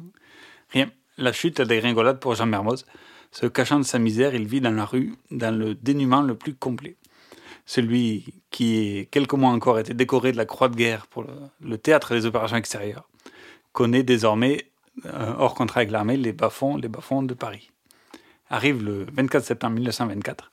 rien. 0.69 0.89
La 1.17 1.31
chute 1.31 1.59
a 1.59 1.65
des 1.65 1.79
ringolades 1.79 2.19
pour 2.19 2.33
Jean 2.33 2.47
Mermoz. 2.47 2.85
Se 3.31 3.45
cachant 3.45 3.77
de 3.77 3.83
sa 3.83 3.99
misère, 3.99 4.33
il 4.33 4.47
vit 4.47 4.61
dans 4.61 4.71
la 4.71 4.83
rue, 4.83 5.13
dans 5.29 5.55
le 5.55 5.75
dénuement 5.75 6.23
le 6.23 6.33
plus 6.33 6.55
complet. 6.55 6.97
Celui 7.67 8.41
qui, 8.49 9.07
quelques 9.11 9.33
mois 9.33 9.51
encore, 9.51 9.77
était 9.77 9.93
décoré 9.93 10.31
de 10.31 10.37
la 10.37 10.45
Croix 10.45 10.69
de 10.69 10.75
guerre 10.75 11.05
pour 11.05 11.23
le, 11.61 11.77
théâtre 11.77 12.15
des 12.15 12.25
opérations 12.25 12.57
extérieures, 12.57 13.07
connaît 13.73 14.01
désormais, 14.01 14.65
euh, 15.05 15.33
hors 15.37 15.53
contrat 15.53 15.81
avec 15.81 15.91
l'armée, 15.91 16.17
les 16.17 16.33
bas-fonds, 16.33 16.77
les 16.77 16.89
de 16.89 17.33
Paris. 17.35 17.69
Arrive 18.49 18.83
le 18.83 19.05
24 19.13 19.45
septembre 19.45 19.75
1924, 19.75 20.51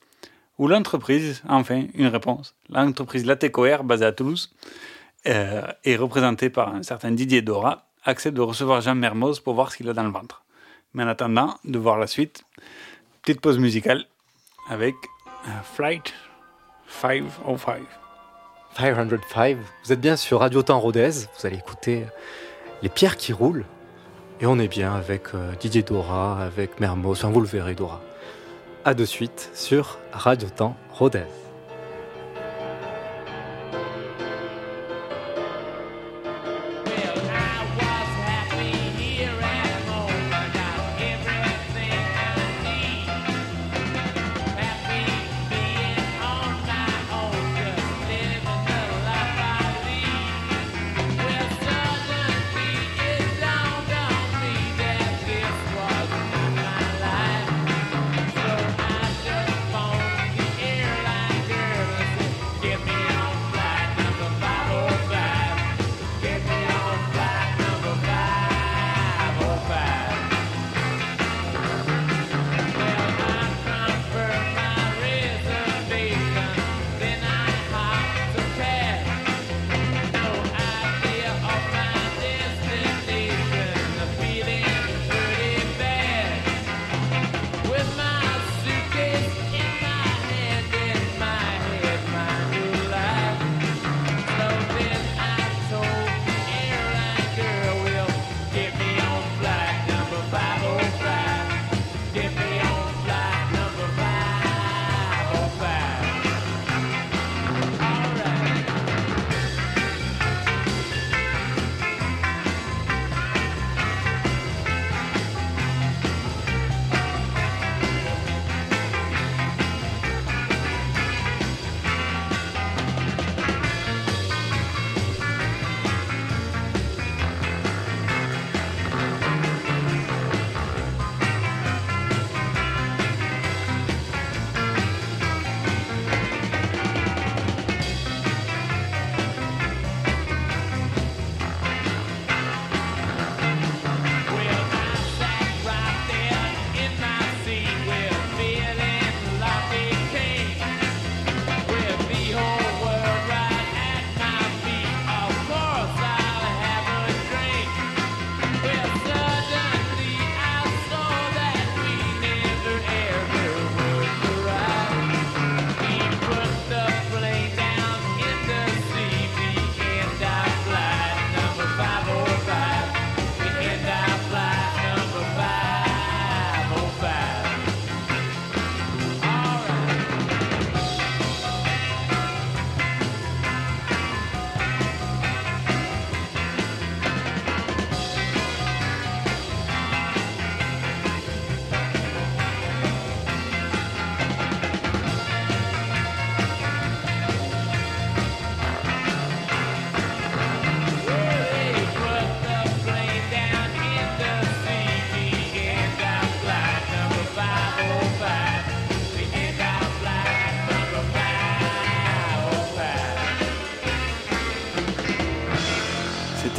où 0.59 0.69
l'entreprise, 0.69 1.43
enfin, 1.49 1.87
une 1.95 2.07
réponse, 2.07 2.55
l'entreprise 2.69 3.25
Latécoère, 3.25 3.83
basée 3.83 4.05
à 4.05 4.13
Toulouse, 4.13 4.55
euh, 5.27 5.63
et 5.85 5.97
représentée 5.97 6.51
par 6.51 6.75
un 6.75 6.83
certain 6.83 7.13
Didier 7.13 7.41
Dora, 7.41 7.89
accepte 8.05 8.37
de 8.37 8.43
recevoir 8.43 8.83
Jean 8.83 8.95
Mermoz 8.95 9.41
pour 9.41 9.55
voir 9.55 9.73
ce 9.73 9.79
qu'il 9.79 9.89
a 9.89 9.95
dans 9.95 10.05
le 10.05 10.11
ventre. 10.11 10.45
Mais 10.95 11.05
en 11.05 11.09
attendant 11.09 11.57
de 11.65 11.79
voir 11.79 11.99
la 11.99 12.07
suite, 12.07 12.45
petite 13.23 13.41
pause 13.41 13.59
musicale 13.59 14.05
avec 14.69 14.95
euh, 15.47 15.51
Flight 15.75 16.13
505. 16.89 17.83
505, 18.77 19.57
vous 19.85 19.93
êtes 19.93 20.01
bien 20.01 20.17
sur 20.17 20.41
Radio 20.41 20.63
Temps 20.63 20.81
Rodez, 20.81 21.11
vous 21.11 21.47
allez 21.47 21.57
écouter 21.57 22.05
Les 22.83 22.89
pierres 22.89 23.17
qui 23.17 23.33
roulent, 23.33 23.65
et 24.41 24.47
on 24.47 24.59
est 24.59 24.69
bien 24.69 24.95
avec 24.95 25.35
euh, 25.35 25.53
Didier 25.61 25.83
Dora, 25.83 26.43
avec 26.43 26.81
Mermoz, 26.81 27.19
enfin 27.19 27.31
vous 27.31 27.41
le 27.41 27.47
verrez 27.47 27.75
Dora. 27.75 28.01
A 28.85 28.95
de 28.95 29.05
suite 29.05 29.51
sur 29.55 29.99
Radio 30.13 30.49
Temps 30.49 30.77
Rodez. 30.93 31.40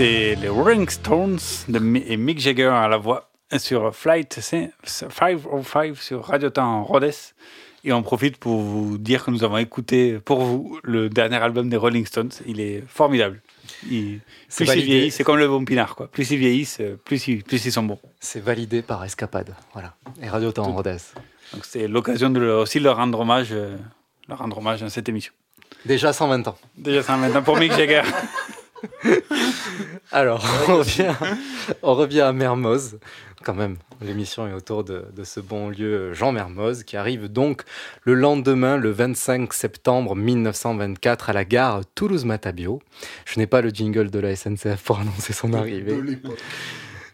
C'était 0.02 0.36
les 0.42 0.50
Rolling 0.50 0.90
Stones 0.90 1.38
de 1.68 1.78
et 2.08 2.18
Mick 2.18 2.40
Jagger 2.40 2.72
à 2.74 2.88
la 2.88 2.98
voix 2.98 3.30
sur 3.60 3.96
Flight 3.96 4.40
505 4.42 5.96
sur 5.96 6.26
Radio 6.26 6.50
Temps 6.50 6.84
Rhodes. 6.84 7.14
Et 7.84 7.94
on 7.94 8.02
profite 8.02 8.38
pour 8.38 8.62
vous 8.62 8.98
dire 8.98 9.24
que 9.24 9.30
nous 9.30 9.44
avons 9.44 9.60
écouté 9.60 10.18
pour 10.26 10.42
vous 10.42 10.80
le 10.82 11.08
dernier 11.08 11.36
album 11.36 11.70
des 11.70 11.78
Rolling 11.78 12.08
Stones. 12.08 12.32
Il 12.48 12.60
est 12.60 12.84
formidable. 12.88 13.44
Il, 13.92 14.22
plus 14.56 14.68
ils 14.74 14.82
vieillissent, 14.82 15.18
c'est 15.18 15.24
comme 15.24 15.38
le 15.38 15.48
bon 15.48 15.64
pinard. 15.64 15.96
Quoi. 15.96 16.08
Plus 16.08 16.32
ils 16.32 16.40
vieillissent, 16.40 16.82
plus 17.06 17.28
ils, 17.28 17.44
plus 17.44 17.64
ils 17.64 17.72
sont 17.72 17.84
bons. 17.84 18.00
C'est 18.20 18.44
validé 18.44 18.82
par 18.82 19.04
Escapade. 19.06 19.54
Voilà. 19.74 19.94
Et 20.20 20.30
Radio 20.30 20.52
Temps 20.52 20.72
Rodez. 20.72 20.98
Donc 21.54 21.64
c'est 21.64 21.88
l'occasion 21.88 22.32
de 22.32 22.42
aussi 22.44 22.80
leur 22.80 22.98
rendre 22.98 23.20
hommage, 23.20 23.50
euh, 23.52 23.78
leur 24.28 24.40
rendre 24.40 24.58
hommage 24.58 24.82
dans 24.82 24.90
cette 24.90 25.08
émission. 25.10 25.32
Déjà 25.86 26.12
120 26.12 26.48
ans. 26.48 26.58
Déjà 26.76 27.04
120 27.04 27.36
ans 27.36 27.44
pour 27.44 27.58
Mick 27.58 27.74
Jagger. 27.74 28.02
Alors, 30.12 30.46
on 30.68 30.78
revient, 30.78 31.14
on 31.82 31.94
revient 31.96 32.22
à 32.22 32.34
Mermoz. 32.34 33.00
Quand 33.44 33.54
même, 33.56 33.78
l'émission 34.02 34.48
est 34.48 34.54
autour 34.54 34.84
de, 34.84 35.06
de, 35.16 35.24
ce 35.24 35.40
bon 35.40 35.70
lieu 35.70 36.14
Jean 36.14 36.32
Mermoz, 36.32 36.84
qui 36.84 36.96
arrive 36.96 37.28
donc 37.28 37.64
le 38.04 38.14
lendemain, 38.14 38.78
le 38.78 38.92
25 38.92 39.52
septembre 39.54 40.16
1924, 40.16 41.32
à 41.32 41.34
la 41.34 41.44
gare 41.44 41.82
Toulouse-Matabio. 41.96 42.82
Je 43.26 43.40
n'ai 43.40 43.48
pas 43.48 43.62
le 43.62 43.70
jingle 43.70 44.12
de 44.12 44.20
la 44.20 44.36
SNCF 44.36 44.84
pour 44.84 45.00
annoncer 45.00 45.34
son 45.34 45.54
arrivée. 45.54 46.20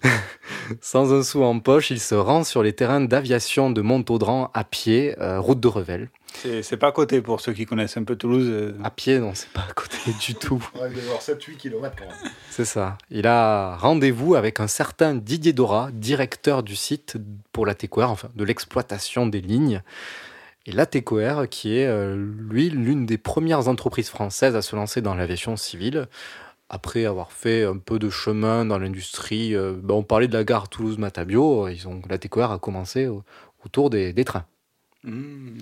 Sans 0.82 1.14
un 1.14 1.24
sou 1.24 1.44
en 1.44 1.60
poche, 1.60 1.92
il 1.92 2.00
se 2.00 2.16
rend 2.16 2.44
sur 2.44 2.64
les 2.64 2.74
terrains 2.74 3.02
d'aviation 3.02 3.70
de 3.70 3.82
Montaudran 3.82 4.52
à 4.54 4.64
pied, 4.64 5.16
euh, 5.20 5.40
route 5.40 5.60
de 5.60 5.68
Revel. 5.68 6.10
C'est 6.62 6.78
pas 6.78 6.88
à 6.88 6.92
côté 6.92 7.22
pour 7.22 7.42
ceux 7.42 7.54
qui 7.54 7.66
connaissent 7.66 7.98
un 7.98 8.04
peu 8.04 8.16
Toulouse. 8.16 8.48
euh. 8.48 8.74
À 8.84 8.92
pied, 8.92 9.18
non, 9.20 9.32
c'est 9.34 9.50
pas 9.50 9.66
à 9.70 9.74
côté 9.74 9.98
du 10.26 10.36
tout. 10.36 10.64
Ouais, 10.76 10.88
il 10.90 10.94
doit 10.94 11.04
y 11.04 11.06
avoir 11.06 11.22
7-8 11.22 11.56
km 11.58 11.96
quand 11.98 12.06
même. 12.06 12.32
C'est 12.52 12.66
ça. 12.66 12.98
Il 13.10 13.26
a 13.28 13.76
rendez-vous 13.78 14.36
avec 14.36 14.60
un 14.60 14.68
certain 14.68 15.16
Didier 15.16 15.54
Dora, 15.54 15.90
directeur 15.94 16.64
du 16.64 16.76
site 16.76 17.18
pour 17.54 17.66
la 17.66 17.74
TECOR, 17.74 18.10
enfin 18.12 18.30
de 18.36 18.44
l'exploitation 18.44 19.26
des 19.26 19.42
lignes. 19.42 19.82
Et 20.68 20.74
la 20.74 20.86
TECOR, 20.86 21.48
qui 21.50 21.78
est, 21.78 21.88
euh, 21.88 22.16
lui, 22.16 22.70
l'une 22.70 23.06
des 23.06 23.18
premières 23.18 23.68
entreprises 23.70 24.10
françaises 24.10 24.56
à 24.56 24.62
se 24.62 24.76
lancer 24.76 25.02
dans 25.02 25.16
l'aviation 25.16 25.56
civile. 25.56 26.08
Après 26.70 27.06
avoir 27.06 27.32
fait 27.32 27.64
un 27.64 27.78
peu 27.78 27.98
de 27.98 28.10
chemin 28.10 28.66
dans 28.66 28.78
l'industrie, 28.78 29.56
euh, 29.56 29.74
ben, 29.82 29.96
on 29.96 30.04
parlait 30.04 30.28
de 30.28 30.34
la 30.34 30.44
gare 30.44 30.68
Toulouse-Matabio, 30.68 31.70
ils 31.70 31.88
ont, 31.88 32.02
la 32.10 32.52
a 32.52 32.60
commencé 32.60 33.08
au- 33.08 33.24
autour 33.64 33.90
des, 33.90 34.12
des 34.12 34.26
trains. 34.26 34.46
Mmh. 35.04 35.58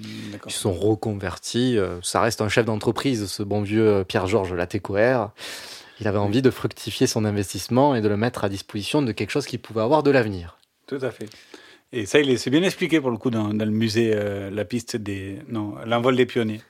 Ils 0.48 0.52
sont 0.52 0.74
reconvertis. 0.74 1.78
euh, 1.78 2.00
Ça 2.02 2.22
reste 2.22 2.42
un 2.42 2.50
chef 2.50 2.66
d'entreprise, 2.66 3.28
ce 3.28 3.44
bon 3.44 3.62
vieux 3.62 3.88
euh, 3.88 4.04
Pierre-Georges 4.04 4.54
Latécoère. 4.54 5.30
Il 6.00 6.08
avait 6.08 6.18
envie 6.18 6.42
de 6.42 6.50
fructifier 6.50 7.06
son 7.08 7.24
investissement 7.24 7.96
et 7.96 8.02
de 8.02 8.08
le 8.08 8.18
mettre 8.18 8.44
à 8.44 8.50
disposition 8.50 9.02
de 9.02 9.12
quelque 9.12 9.30
chose 9.30 9.46
qui 9.46 9.58
pouvait 9.58 9.82
avoir 9.82 10.02
de 10.04 10.12
l'avenir. 10.12 10.58
Tout 10.88 11.00
à 11.02 11.12
fait. 11.12 11.30
Et 11.94 12.06
ça, 12.06 12.20
il 12.20 12.30
est- 12.32 12.38
c'est 12.38 12.50
bien 12.50 12.64
expliqué 12.64 13.00
pour 13.00 13.12
le 13.12 13.18
coup 13.18 13.30
dans, 13.30 13.54
dans 13.54 13.66
le 13.66 13.72
musée, 13.72 14.12
euh, 14.14 14.50
la 14.50 14.66
piste 14.66 14.96
des. 14.98 15.40
Non, 15.48 15.76
l'envol 15.86 16.16
des 16.16 16.26
pionniers. 16.26 16.62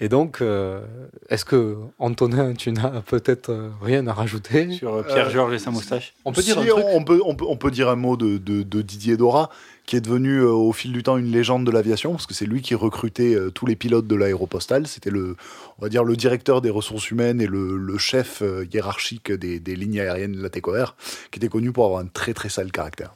Et 0.00 0.08
donc, 0.08 0.40
euh, 0.40 0.80
est-ce 1.28 1.44
que 1.44 1.76
Antonin, 1.98 2.54
tu 2.54 2.72
n'as 2.72 3.00
peut-être 3.02 3.50
euh, 3.50 3.70
rien 3.82 4.06
à 4.06 4.12
rajouter? 4.12 4.70
Sur 4.72 4.94
euh, 4.94 5.02
Pierre-Georges 5.02 5.54
et 5.54 5.58
sa 5.58 5.70
moustache. 5.70 6.14
On 6.24 6.32
peut 6.32 6.42
dire 6.42 6.58
un 6.58 6.64
truc? 6.64 6.84
on 6.92 7.04
peut, 7.04 7.20
on, 7.24 7.34
peut, 7.34 7.44
on 7.48 7.56
peut 7.56 7.70
dire 7.70 7.88
un 7.88 7.96
mot 7.96 8.16
de, 8.16 8.38
de- 8.38 8.62
de 8.62 8.82
Didier 8.82 9.16
Dora, 9.16 9.50
qui 9.86 9.96
est 9.96 10.00
devenu 10.00 10.38
euh, 10.40 10.50
au 10.50 10.72
fil 10.72 10.92
du 10.92 11.02
temps 11.02 11.16
une 11.16 11.30
légende 11.32 11.64
de 11.64 11.70
l'aviation, 11.70 12.12
parce 12.12 12.26
que 12.26 12.34
c'est 12.34 12.44
lui 12.46 12.60
qui 12.62 12.74
recrutait 12.74 13.34
euh, 13.34 13.50
tous 13.50 13.64
les 13.66 13.76
pilotes 13.76 14.06
de 14.06 14.14
l'aéropostale. 14.14 14.86
C'était 14.86 15.10
le, 15.10 15.36
on 15.78 15.82
va 15.82 15.88
dire, 15.88 16.04
le 16.04 16.14
directeur 16.16 16.60
des 16.60 16.70
ressources 16.70 17.10
humaines 17.10 17.40
et 17.40 17.46
le, 17.46 17.76
le 17.76 17.98
chef 17.98 18.42
euh, 18.42 18.66
hiérarchique 18.72 19.32
des, 19.32 19.60
des 19.60 19.76
lignes 19.76 20.00
aériennes 20.00 20.32
de 20.32 20.42
la 20.42 20.50
TECOR, 20.50 20.94
qui 21.30 21.38
était 21.38 21.48
connu 21.48 21.72
pour 21.72 21.84
avoir 21.86 22.00
un 22.00 22.06
très 22.06 22.34
très 22.34 22.48
sale 22.48 22.70
caractère. 22.70 23.14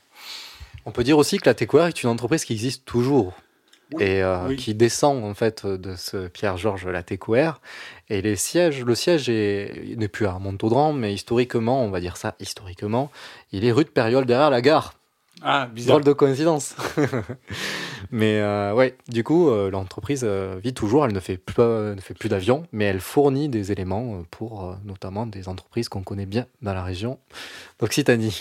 On 0.85 0.91
peut 0.91 1.05
dire 1.05 1.17
aussi 1.19 1.37
que 1.39 1.49
la 1.49 1.55
TECOR 1.55 1.87
est 1.87 2.03
une 2.03 2.09
entreprise 2.09 2.45
qui 2.45 2.55
existe 2.55 2.85
toujours. 2.85 3.35
Et 3.99 4.23
euh, 4.23 4.49
Oui. 4.49 4.57
qui 4.57 4.75
descend 4.75 5.25
en 5.25 5.35
fait 5.35 5.67
de 5.67 5.95
ce 5.97 6.29
Pierre-Georges 6.29 6.87
Latécoère. 6.87 7.61
Et 8.09 8.23
les 8.23 8.37
sièges, 8.37 8.85
le 8.85 8.95
siège 8.95 9.29
n'est 9.29 10.09
plus 10.09 10.27
à 10.27 10.39
Montaudran, 10.39 10.93
mais 10.93 11.15
historiquement, 11.15 11.83
on 11.85 11.91
va 11.91 12.01
dire 12.01 12.17
ça 12.17 12.35
historiquement, 12.41 13.11
il 13.53 13.65
est 13.65 13.73
rue 13.73 13.85
de 13.85 13.91
Périole 13.91 14.27
derrière 14.27 14.51
la 14.51 14.61
gare. 14.61 14.95
Ah, 15.45 15.67
bizarre. 15.67 15.97
Drôle 15.97 16.05
de 16.05 16.13
coïncidence. 16.13 16.77
mais 18.13 18.39
euh, 18.39 18.75
ouais, 18.75 18.97
du 19.09 19.25
coup, 19.25 19.49
euh, 19.49 19.71
l'entreprise 19.71 20.23
euh, 20.25 20.61
vit 20.63 20.73
toujours. 20.73 21.05
Elle 21.05 21.13
ne 21.13 21.21
fait 21.21 21.37
plus, 21.37 21.63
ne 21.63 22.01
fait 22.01 22.15
plus 22.15 22.29
d'avions, 22.29 22.67
mais 22.73 22.85
elle 22.85 23.01
fournit 23.01 23.49
des 23.49 23.73
éléments 23.73 24.23
pour 24.31 24.77
notamment 24.85 25.27
des 25.27 25.49
entreprises 25.49 25.89
qu'on 25.89 26.03
connaît 26.03 26.27
bien 26.27 26.47
dans 26.61 26.75
la 26.75 26.85
région 26.85 27.19
d'Occitanie. 27.81 28.41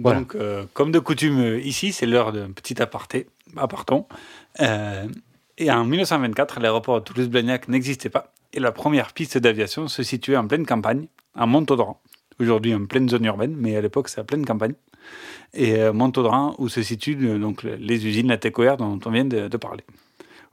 Voilà. 0.00 0.20
Donc, 0.20 0.34
euh, 0.34 0.64
comme 0.72 0.90
de 0.90 0.98
coutume 0.98 1.58
ici, 1.62 1.92
c'est 1.92 2.06
l'heure 2.06 2.32
d'un 2.32 2.50
petit 2.50 2.80
aparté, 2.80 3.26
aparton. 3.56 4.06
Euh, 4.60 5.06
et 5.58 5.70
en 5.70 5.84
1924, 5.84 6.60
l'aéroport 6.60 7.00
de 7.00 7.04
Toulouse-Blagnac 7.04 7.68
n'existait 7.68 8.08
pas. 8.08 8.32
Et 8.52 8.60
la 8.60 8.72
première 8.72 9.12
piste 9.12 9.38
d'aviation 9.38 9.88
se 9.88 10.02
situait 10.02 10.36
en 10.36 10.46
pleine 10.46 10.66
campagne, 10.66 11.06
à 11.34 11.46
Montaudran. 11.46 12.00
Aujourd'hui, 12.40 12.74
en 12.74 12.86
pleine 12.86 13.08
zone 13.08 13.24
urbaine, 13.24 13.54
mais 13.56 13.76
à 13.76 13.80
l'époque, 13.80 14.08
c'est 14.08 14.20
à 14.20 14.24
pleine 14.24 14.44
campagne. 14.44 14.74
Et 15.54 15.76
euh, 15.76 15.92
Montaudran, 15.92 16.54
où 16.58 16.68
se 16.68 16.82
situent 16.82 17.18
euh, 17.28 17.38
donc, 17.38 17.62
les 17.62 18.06
usines, 18.06 18.28
la 18.28 18.38
TECOR 18.38 18.76
dont 18.76 18.98
on 19.04 19.10
vient 19.10 19.24
de, 19.24 19.48
de 19.48 19.56
parler. 19.56 19.84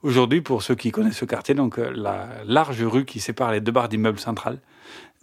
Aujourd'hui, 0.02 0.40
pour 0.40 0.62
ceux 0.62 0.74
qui 0.74 0.90
connaissent 0.90 1.18
ce 1.18 1.26
quartier, 1.26 1.54
donc 1.54 1.78
euh, 1.78 1.90
la 1.94 2.28
large 2.46 2.82
rue 2.82 3.04
qui 3.04 3.20
sépare 3.20 3.52
les 3.52 3.60
deux 3.60 3.72
barres 3.72 3.88
d'immeubles 3.88 4.18
centrales, 4.18 4.58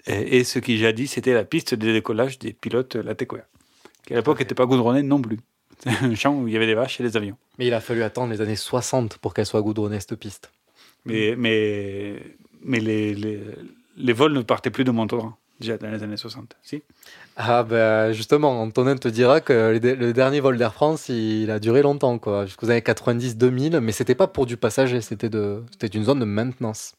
et, 0.06 0.38
et 0.38 0.44
ce 0.44 0.60
qui 0.60 0.78
jadis 0.78 1.12
c'était 1.12 1.34
la 1.34 1.44
piste 1.44 1.74
de 1.74 1.92
décollage 1.92 2.38
des 2.38 2.54
pilotes 2.54 2.96
euh, 2.96 3.04
la 3.04 3.16
TECOR 3.16 3.40
qui 4.06 4.14
à 4.14 4.18
l'époque 4.18 4.40
n'était 4.40 4.56
pas 4.56 4.66
goudronné 4.66 5.04
non 5.04 5.22
plus. 5.22 5.38
Un 5.86 6.16
champ 6.16 6.36
où 6.36 6.48
il 6.48 6.54
y 6.54 6.58
avait 6.58 6.66
des 6.66 6.76
vaches 6.76 7.00
et 7.00 7.04
des 7.04 7.18
avions. 7.18 7.38
Mais 7.58 7.68
il 7.68 7.74
a 7.74 7.82
fallu 7.82 8.04
attendre 8.04 8.32
les 8.32 8.42
années 8.42 8.56
60 8.56 9.18
pour 9.18 9.34
qu'elle 9.34 9.46
soit 9.46 9.62
goudronnée, 9.62 10.00
cette 10.00 10.16
piste. 10.16 10.52
Mais, 11.06 11.36
mais, 11.38 12.22
mais 12.64 12.80
les, 12.80 13.14
les, 13.14 13.40
les 13.98 14.14
vols 14.14 14.34
ne 14.34 14.42
partaient 14.42 14.70
plus 14.70 14.84
de 14.84 14.92
Montaudran, 14.92 15.34
déjà 15.60 15.78
dans 15.78 15.90
les 15.90 16.04
années 16.04 16.18
60. 16.18 16.56
Si 16.64 16.84
Ah 17.36 17.64
ben 17.64 18.12
justement, 18.12 18.62
Antonin 18.62 18.96
te 18.96 19.08
dira 19.08 19.42
que 19.42 19.80
le, 19.82 20.14
dernier 20.14 20.40
vol 20.40 20.58
d'Air 20.58 20.74
France, 20.74 21.10
il 21.10 21.50
a 21.52 21.60
duré 21.60 21.82
longtemps, 21.82 22.20
quoi, 22.20 22.46
jusqu'aux 22.46 22.70
années 22.70 22.82
90-2000, 22.82 23.80
mais 23.80 23.92
c'était 23.92 24.16
pas 24.16 24.28
pour 24.28 24.46
du 24.46 24.58
passager, 24.58 25.02
c'était 25.02 25.28
une 25.28 26.04
zone 26.04 26.20
de 26.20 26.26
maintenance. 26.26 26.96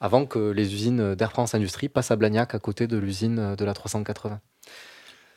Avant 0.00 0.26
que 0.26 0.50
les 0.50 0.74
usines 0.74 1.14
d'Air 1.14 1.30
France 1.30 1.54
Industrie 1.54 1.88
passent 1.88 2.10
à 2.10 2.16
Blagnac, 2.16 2.54
à 2.54 2.58
côté 2.58 2.86
de 2.86 2.98
l'usine 2.98 3.54
de 3.56 3.64
la 3.64 3.72
380. 3.72 4.40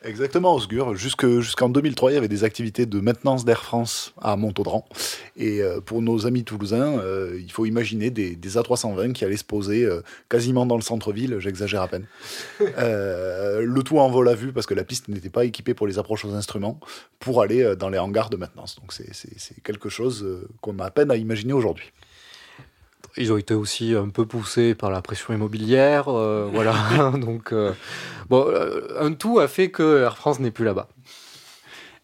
Exactement, 0.04 0.54
Osgur. 0.54 0.94
Jusque- 0.94 1.40
Jusqu'en 1.40 1.68
2003, 1.68 2.12
il 2.12 2.14
y 2.14 2.16
avait 2.18 2.28
des 2.28 2.44
activités 2.44 2.86
de 2.86 3.00
maintenance 3.00 3.44
d'Air 3.44 3.64
France 3.64 4.14
à 4.22 4.36
Montaudran. 4.36 4.86
Et 5.36 5.60
euh, 5.60 5.80
pour 5.80 6.02
nos 6.02 6.24
amis 6.24 6.44
toulousains, 6.44 6.98
euh, 7.00 7.36
il 7.42 7.50
faut 7.50 7.66
imaginer 7.66 8.10
des, 8.10 8.36
des 8.36 8.56
A320 8.56 9.12
qui 9.12 9.24
allaient 9.24 9.36
se 9.36 9.42
poser 9.44 9.84
euh, 9.84 10.00
quasiment 10.28 10.66
dans 10.66 10.76
le 10.76 10.82
centre-ville, 10.82 11.38
j'exagère 11.40 11.82
à 11.82 11.88
peine. 11.88 12.06
Le 12.60 13.80
tout 13.82 13.98
en 13.98 14.08
vol 14.08 14.28
à 14.28 14.34
vue, 14.34 14.52
parce 14.52 14.66
que 14.66 14.74
la 14.74 14.84
piste 14.84 15.08
n'était 15.08 15.30
pas 15.30 15.44
équipée 15.44 15.74
pour 15.74 15.88
les 15.88 15.98
approches 15.98 16.24
aux 16.24 16.32
instruments, 16.34 16.78
pour 17.18 17.42
aller 17.42 17.74
dans 17.76 17.88
les 17.88 17.98
hangars 17.98 18.30
de 18.30 18.36
maintenance. 18.36 18.76
Donc 18.76 18.92
c'est- 18.92 19.08
quelque 19.64 19.88
chose 19.88 20.24
qu'on 20.60 20.78
a 20.78 20.84
à 20.84 20.90
peine 20.90 21.10
à 21.10 21.16
imaginer 21.16 21.52
aujourd'hui. 21.52 21.90
Ils 23.18 23.32
ont 23.32 23.36
été 23.36 23.54
aussi 23.54 23.94
un 23.94 24.08
peu 24.08 24.24
poussés 24.24 24.74
par 24.74 24.90
la 24.90 25.02
pression 25.02 25.34
immobilière, 25.34 26.08
euh, 26.08 26.48
voilà. 26.52 26.74
Donc, 27.20 27.52
euh, 27.52 27.72
bon, 28.28 28.44
euh, 28.48 28.80
un 29.00 29.12
tout 29.12 29.40
a 29.40 29.48
fait 29.48 29.70
que 29.70 30.02
Air 30.02 30.16
France 30.16 30.40
n'est 30.40 30.50
plus 30.50 30.64
là-bas. 30.64 30.88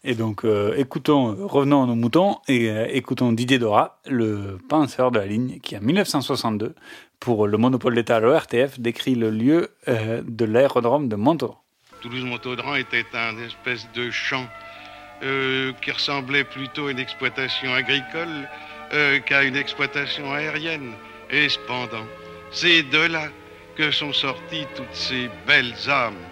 Et 0.07 0.13
donc, 0.13 0.45
euh, 0.45 0.75
écoutons, 0.77 1.35
revenons 1.47 1.81
à 1.81 1.87
nos 1.87 1.95
moutons 1.95 2.37
et 2.47 2.69
euh, 2.69 2.85
écoutons 2.91 3.31
Didier 3.31 3.57
Dora, 3.57 3.99
le 4.05 4.59
penseur 4.69 5.09
de 5.09 5.17
la 5.17 5.25
ligne, 5.25 5.59
qui 5.61 5.75
en 5.75 5.81
1962, 5.81 6.75
pour 7.19 7.47
le 7.47 7.57
monopole 7.57 7.95
d'État 7.95 8.17
à 8.17 8.19
l'ORTF, 8.19 8.79
décrit 8.79 9.15
le 9.15 9.31
lieu 9.31 9.71
euh, 9.87 10.21
de 10.23 10.45
l'aérodrome 10.45 11.09
de 11.09 11.15
Montaudran. 11.15 11.59
Toulouse-Montaudran 12.01 12.75
était 12.75 13.03
un 13.15 13.35
espèce 13.39 13.87
de 13.95 14.11
champ 14.11 14.45
euh, 15.23 15.73
qui 15.81 15.89
ressemblait 15.89 16.43
plutôt 16.43 16.85
à 16.85 16.91
une 16.91 16.99
exploitation 16.99 17.73
agricole 17.73 18.47
euh, 18.93 19.19
qu'à 19.19 19.43
une 19.43 19.55
exploitation 19.55 20.33
aérienne. 20.33 20.93
Et 21.29 21.49
cependant, 21.49 22.05
c'est 22.51 22.83
de 22.83 22.99
là 22.99 23.29
que 23.75 23.91
sont 23.91 24.13
sorties 24.13 24.67
toutes 24.75 24.93
ces 24.93 25.29
belles 25.47 25.75
âmes, 25.89 26.23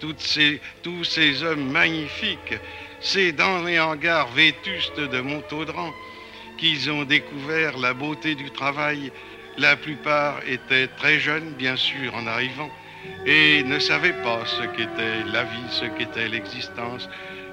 toutes 0.00 0.20
ces, 0.20 0.60
tous 0.82 1.04
ces 1.04 1.42
hommes 1.42 1.70
magnifiques. 1.70 2.58
C'est 3.00 3.32
dans 3.32 3.62
les 3.64 3.78
hangars 3.80 4.28
vétustes 4.28 5.00
de 5.00 5.20
Montaudran 5.20 5.90
qu'ils 6.58 6.90
ont 6.90 7.04
découvert 7.04 7.76
la 7.78 7.94
beauté 7.94 8.34
du 8.34 8.50
travail. 8.50 9.12
La 9.58 9.76
plupart 9.76 10.40
étaient 10.46 10.88
très 10.88 11.18
jeunes, 11.18 11.52
bien 11.52 11.76
sûr, 11.76 12.14
en 12.14 12.26
arrivant 12.26 12.70
et 13.26 13.62
ne 13.64 13.78
savaient 13.78 14.22
pas 14.22 14.44
ce 14.46 14.62
qu'était 14.76 15.24
la 15.32 15.44
vie, 15.44 15.70
ce 15.70 15.84
qu'était 15.84 16.28
l'existence, 16.28 17.08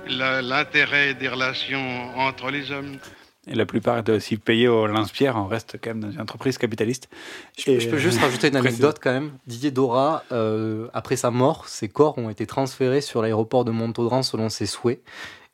l'intérêt 0.08 1.14
des 1.14 1.28
relations 1.28 2.18
entre 2.18 2.52
les 2.52 2.72
hommes. 2.72 2.98
Et 3.48 3.56
la 3.56 3.66
plupart 3.66 4.04
aussi 4.10 4.38
payés 4.38 4.68
au 4.68 4.86
lance-pierre, 4.86 5.36
on 5.36 5.48
reste 5.48 5.78
quand 5.82 5.90
même 5.92 6.00
dans 6.00 6.12
une 6.12 6.22
entreprise 6.22 6.60
capitaliste. 6.60 7.10
Je, 7.58 7.80
je 7.80 7.90
peux 7.90 7.98
juste 7.98 8.20
rajouter 8.20 8.50
une 8.50 8.56
anecdote 8.58 9.00
quand 9.02 9.12
même. 9.12 9.32
Didier 9.48 9.72
Dora, 9.72 10.24
euh, 10.32 10.88
après 10.94 11.16
sa 11.16 11.32
mort, 11.32 11.68
ses 11.68 11.90
corps 11.90 12.20
ont 12.20 12.30
été 12.30 12.46
transférés 12.46 13.02
sur 13.02 13.24
l'aéroport 13.24 13.66
de 13.66 13.72
Montaudran 13.72 14.22
selon 14.22 14.50
ses 14.50 14.68
souhaits. 14.68 15.02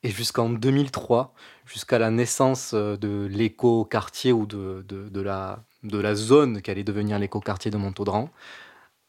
Et 0.02 0.10
jusqu'en 0.10 0.50
2003, 0.50 1.32
jusqu'à 1.64 1.98
la 1.98 2.10
naissance 2.10 2.72
euh, 2.74 2.96
de 2.96 3.26
l'éco-quartier 3.26 4.32
ou 4.32 4.44
de, 4.44 4.84
de, 4.86 5.08
de 5.08 5.20
la, 5.22 5.64
de 5.82 5.98
la 5.98 6.14
zone 6.14 6.60
qui 6.60 6.70
allait 6.70 6.84
devenir 6.84 7.18
l'éco-quartier 7.18 7.70
de 7.70 7.78
Montaudran, 7.78 8.30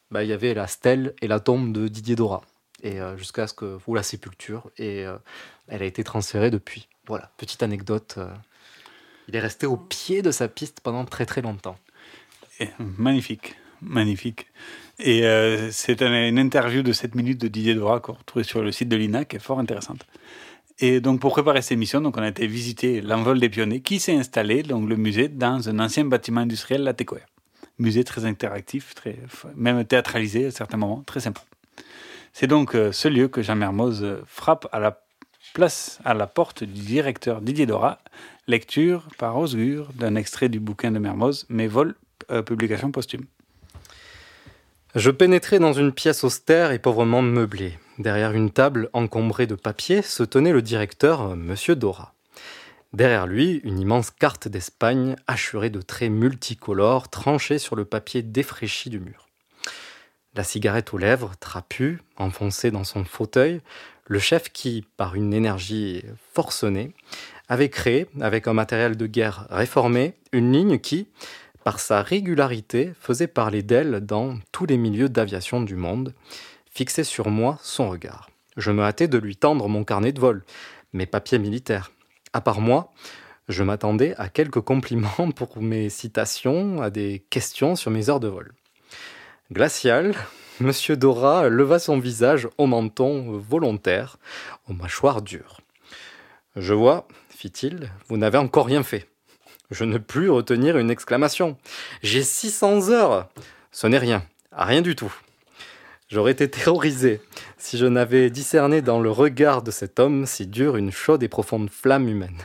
bah, 0.10 0.24
il 0.24 0.30
y 0.30 0.34
avait 0.34 0.54
la 0.54 0.68
stèle 0.68 1.14
et 1.22 1.28
la 1.28 1.42
tombe 1.42 1.74
de 1.74 1.90
Didier 1.90 2.16
Dora. 2.16 2.42
Et 2.82 3.02
euh, 3.02 3.18
jusqu'à 3.18 3.46
ce 3.46 3.54
que. 3.54 3.78
ou 3.88 3.94
la 3.94 4.04
sépulture. 4.04 4.72
Et 4.78 5.06
euh, 5.06 5.18
elle 5.68 5.84
a 5.84 5.86
été 5.86 6.04
transférée 6.04 6.50
depuis. 6.50 6.88
Voilà, 7.08 7.30
petite 7.38 7.62
anecdote. 7.62 8.18
Il 9.30 9.36
est 9.36 9.40
resté 9.40 9.66
au 9.66 9.78
pied 9.78 10.22
de 10.22 10.32
sa 10.32 10.48
piste 10.50 10.82
pendant 10.82 11.06
très 11.06 11.26
très 11.26 11.42
longtemps. 11.42 11.78
Magnifique, 12.98 13.56
magnifique. 13.82 14.48
Et 15.00 15.24
euh, 15.26 15.70
c'est 15.72 16.02
un- 16.02 16.28
une 16.28 16.38
interview 16.40 16.82
de 16.82 16.92
7 16.92 17.16
minutes 17.16 17.40
de 17.40 17.48
Didier 17.48 17.74
Dora 17.76 18.02
qu'on 18.02 18.14
retrouve 18.14 18.44
sur 18.44 18.62
le 18.62 18.72
site 18.74 18.90
de 18.90 18.98
l'INA 18.98 19.24
qui 19.24 19.38
est 19.38 19.40
fort 19.40 19.60
intéressante. 19.60 20.06
Et 20.80 21.00
donc 21.00 21.22
pour 21.22 21.32
préparer 21.32 21.62
cette 21.62 21.74
émission, 21.74 22.02
donc 22.02 22.18
on 22.18 22.22
a 22.22 22.28
été 22.28 22.48
visiter 22.48 23.00
l'envol 23.02 23.40
des 23.40 23.50
pionniers 23.50 23.82
qui 23.82 24.00
s'est 24.00 24.16
installé, 24.16 24.64
donc 24.64 24.90
le 24.90 24.96
musée, 24.98 25.30
dans 25.30 25.70
un 25.70 25.80
ancien 25.80 26.04
bâtiment 26.06 26.42
industriel, 26.42 26.84
la 26.84 26.94
Tecoère. 26.94 27.28
Musée 27.78 28.04
très 28.04 28.26
interactif, 28.26 28.94
très, 28.96 29.18
même 29.56 29.86
théâtralisé 29.86 30.48
à 30.48 30.52
certains 30.52 30.78
moments, 30.78 31.04
très 31.06 31.22
sympa. 31.22 31.42
C'est 32.34 32.48
donc 32.48 32.76
euh, 32.76 32.92
ce 32.92 33.08
lieu 33.08 33.28
que 33.30 33.42
Jean 33.42 33.56
Mermoz 33.56 34.04
euh, 34.04 34.22
frappe 34.26 34.68
à 34.74 34.80
la 34.80 35.02
place 35.54 36.00
à 36.06 36.14
la 36.14 36.28
porte 36.28 36.64
du 36.64 36.82
directeur 36.82 37.42
Didier 37.42 37.66
Dora, 37.66 38.00
lecture 38.48 39.08
par 39.18 39.38
Osgur 39.38 39.90
d'un 39.94 40.16
extrait 40.16 40.50
du 40.50 40.60
bouquin 40.60 40.92
de 40.92 41.00
Mermoz, 41.00 41.46
mais 41.50 41.68
vol, 41.68 41.96
euh, 42.32 42.42
publication 42.42 42.92
posthume. 42.92 43.26
Je 44.96 45.12
pénétrai 45.12 45.60
dans 45.60 45.74
une 45.74 45.92
pièce 45.92 46.24
austère 46.24 46.72
et 46.72 46.80
pauvrement 46.80 47.22
meublée. 47.22 47.78
Derrière 48.00 48.32
une 48.32 48.50
table 48.50 48.90
encombrée 48.94 49.46
de 49.46 49.56
papier 49.56 50.02
se 50.02 50.24
tenait 50.24 50.52
le 50.52 50.62
directeur, 50.62 51.36
Monsieur 51.36 51.76
Dora. 51.76 52.14
Derrière 52.92 53.28
lui, 53.28 53.62
une 53.64 53.78
immense 53.78 54.10
carte 54.10 54.48
d'Espagne 54.48 55.16
hachurée 55.28 55.70
de 55.70 55.82
traits 55.82 56.12
multicolores 56.12 57.10
tranchés 57.10 57.60
sur 57.60 57.76
le 57.76 57.86
papier 57.86 58.24
défraîchi 58.24 58.90
du 58.90 59.00
mur. 59.00 59.28
La 60.34 60.44
cigarette 60.44 60.94
aux 60.94 60.98
lèvres, 60.98 61.34
trapue, 61.40 61.98
enfoncée 62.16 62.72
dans 62.72 62.84
son 62.84 63.04
fauteuil, 63.04 63.62
le 64.10 64.20
chef 64.20 64.50
qui, 64.50 64.84
par 64.98 65.16
une 65.16 65.34
énergie 65.34 66.04
forcenée, 66.34 66.92
avait 67.48 67.70
créé, 67.70 68.08
avec 68.20 68.48
un 68.48 68.54
matériel 68.54 68.98
de 68.98 69.06
guerre 69.06 69.46
réformé, 69.52 70.16
une 70.34 70.52
ligne 70.52 70.80
qui, 70.80 71.08
par 71.64 71.80
sa 71.80 72.02
régularité, 72.02 72.92
faisait 73.00 73.28
parler 73.28 73.62
d'elle 73.62 74.02
dans 74.02 74.40
tous 74.52 74.66
les 74.66 74.78
milieux 74.78 75.10
d'aviation 75.10 75.62
du 75.62 75.76
monde, 75.76 76.16
fixait 76.72 77.04
sur 77.04 77.30
moi 77.30 77.60
son 77.62 77.90
regard. 77.90 78.32
Je 78.58 78.72
me 78.72 78.84
hâtais 78.84 79.08
de 79.08 79.20
lui 79.20 79.36
tendre 79.36 79.70
mon 79.70 79.84
carnet 79.84 80.12
de 80.12 80.20
vol, 80.20 80.44
mes 80.92 81.06
papiers 81.06 81.40
militaires. 81.40 81.92
À 82.34 82.42
part 82.42 82.62
moi, 82.62 82.92
je 83.48 83.64
m'attendais 83.64 84.16
à 84.18 84.28
quelques 84.28 84.62
compliments 84.62 85.32
pour 85.36 85.62
mes 85.62 85.90
citations, 85.90 86.82
à 86.82 86.90
des 86.90 87.24
questions 87.30 87.76
sur 87.76 87.92
mes 87.92 88.10
heures 88.10 88.20
de 88.20 88.28
vol. 88.28 88.54
Glacial, 89.52 90.16
Monsieur 90.62 90.98
Dora 90.98 91.48
leva 91.48 91.80
son 91.80 92.00
visage 92.00 92.50
au 92.58 92.66
menton 92.66 93.38
volontaire, 93.38 94.18
aux 94.68 94.74
mâchoires 94.74 95.22
dures. 95.22 95.62
Je 96.58 96.74
vois, 96.74 97.08
fit-il, 97.30 97.90
vous 98.10 98.18
n'avez 98.18 98.38
encore 98.38 98.66
rien 98.66 98.84
fait. 98.84 99.08
Je 99.72 99.86
ne 99.86 99.98
plus 99.98 100.30
retenir 100.30 100.78
une 100.78 100.92
exclamation. 100.92 101.58
J'ai 102.04 102.24
600 102.24 102.90
heures 102.90 103.30
Ce 103.72 103.88
n'est 103.88 103.98
rien, 103.98 104.24
rien 104.52 104.82
du 104.82 104.98
tout. 104.98 105.14
J'aurais 106.10 106.34
été 106.34 106.50
terrorisé 106.50 107.22
si 107.58 107.78
je 107.78 107.86
n'avais 107.86 108.30
discerné 108.30 108.82
dans 108.82 109.00
le 109.00 109.12
regard 109.12 109.62
de 109.62 109.72
cet 109.72 109.98
homme 109.98 110.26
si 110.26 110.46
dur 110.46 110.76
une 110.76 110.92
chaude 110.92 111.24
et 111.24 111.30
profonde 111.30 111.70
flamme 111.70 112.10
humaine. 112.10 112.38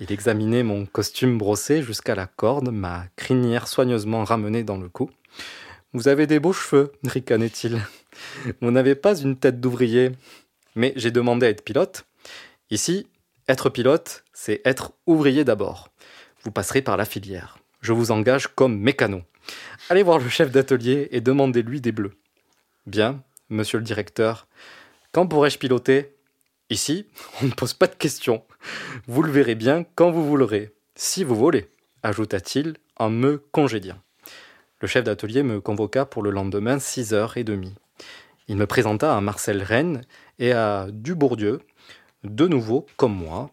Il 0.00 0.12
examinait 0.12 0.64
mon 0.64 0.84
costume 0.84 1.38
brossé 1.38 1.80
jusqu'à 1.82 2.14
la 2.14 2.26
corde, 2.26 2.70
ma 2.70 3.04
crinière 3.16 3.68
soigneusement 3.68 4.24
ramenée 4.24 4.64
dans 4.64 4.76
le 4.76 4.90
cou. 4.90 5.10
Vous 5.94 6.08
avez 6.08 6.26
des 6.26 6.40
beaux 6.40 6.54
cheveux, 6.54 6.92
ricanait-il. 7.04 7.80
Vous 8.60 8.70
n'avez 8.70 8.94
pas 8.94 9.14
une 9.14 9.36
tête 9.36 9.60
d'ouvrier. 9.60 10.12
Mais 10.74 10.94
j'ai 10.96 11.10
demandé 11.10 11.46
à 11.46 11.50
être 11.50 11.64
pilote. 11.64 12.06
Ici, 12.70 13.06
être 13.46 13.68
pilote, 13.68 14.24
c'est 14.32 14.62
être 14.64 14.92
ouvrier 15.06 15.44
d'abord. 15.44 15.90
Vous 16.42 16.50
passerez 16.50 16.80
par 16.80 16.96
la 16.96 17.04
filière. 17.04 17.58
Je 17.82 17.92
vous 17.92 18.10
engage 18.10 18.46
comme 18.46 18.78
mécano. 18.78 19.22
Allez 19.90 20.02
voir 20.02 20.18
le 20.18 20.28
chef 20.28 20.50
d'atelier 20.50 21.08
et 21.10 21.20
demandez-lui 21.20 21.80
des 21.80 21.92
bleus. 21.92 22.16
Bien, 22.86 23.22
monsieur 23.50 23.78
le 23.78 23.84
directeur. 23.84 24.46
Quand 25.12 25.26
pourrais-je 25.26 25.58
piloter? 25.58 26.16
Ici, 26.70 27.06
on 27.42 27.46
ne 27.46 27.52
pose 27.52 27.74
pas 27.74 27.86
de 27.86 27.94
questions. 27.94 28.44
Vous 29.06 29.22
le 29.22 29.30
verrez 29.30 29.56
bien 29.56 29.84
quand 29.94 30.10
vous 30.10 30.26
voudrez. 30.26 30.72
Si 30.94 31.22
vous 31.22 31.36
voulez, 31.36 31.68
ajouta-t-il 32.02 32.76
en 32.96 33.10
me 33.10 33.36
congédiant. 33.36 34.00
Le 34.82 34.88
chef 34.88 35.04
d'atelier 35.04 35.44
me 35.44 35.60
convoqua 35.60 36.06
pour 36.06 36.24
le 36.24 36.30
lendemain 36.30 36.78
6h30. 36.78 37.70
Il 38.48 38.56
me 38.56 38.66
présenta 38.66 39.16
à 39.16 39.20
Marcel 39.20 39.62
Rennes 39.62 40.00
et 40.40 40.50
à 40.50 40.88
Dubourdieu, 40.90 41.60
de 42.24 42.48
nouveau 42.48 42.86
comme 42.96 43.14
moi. 43.14 43.52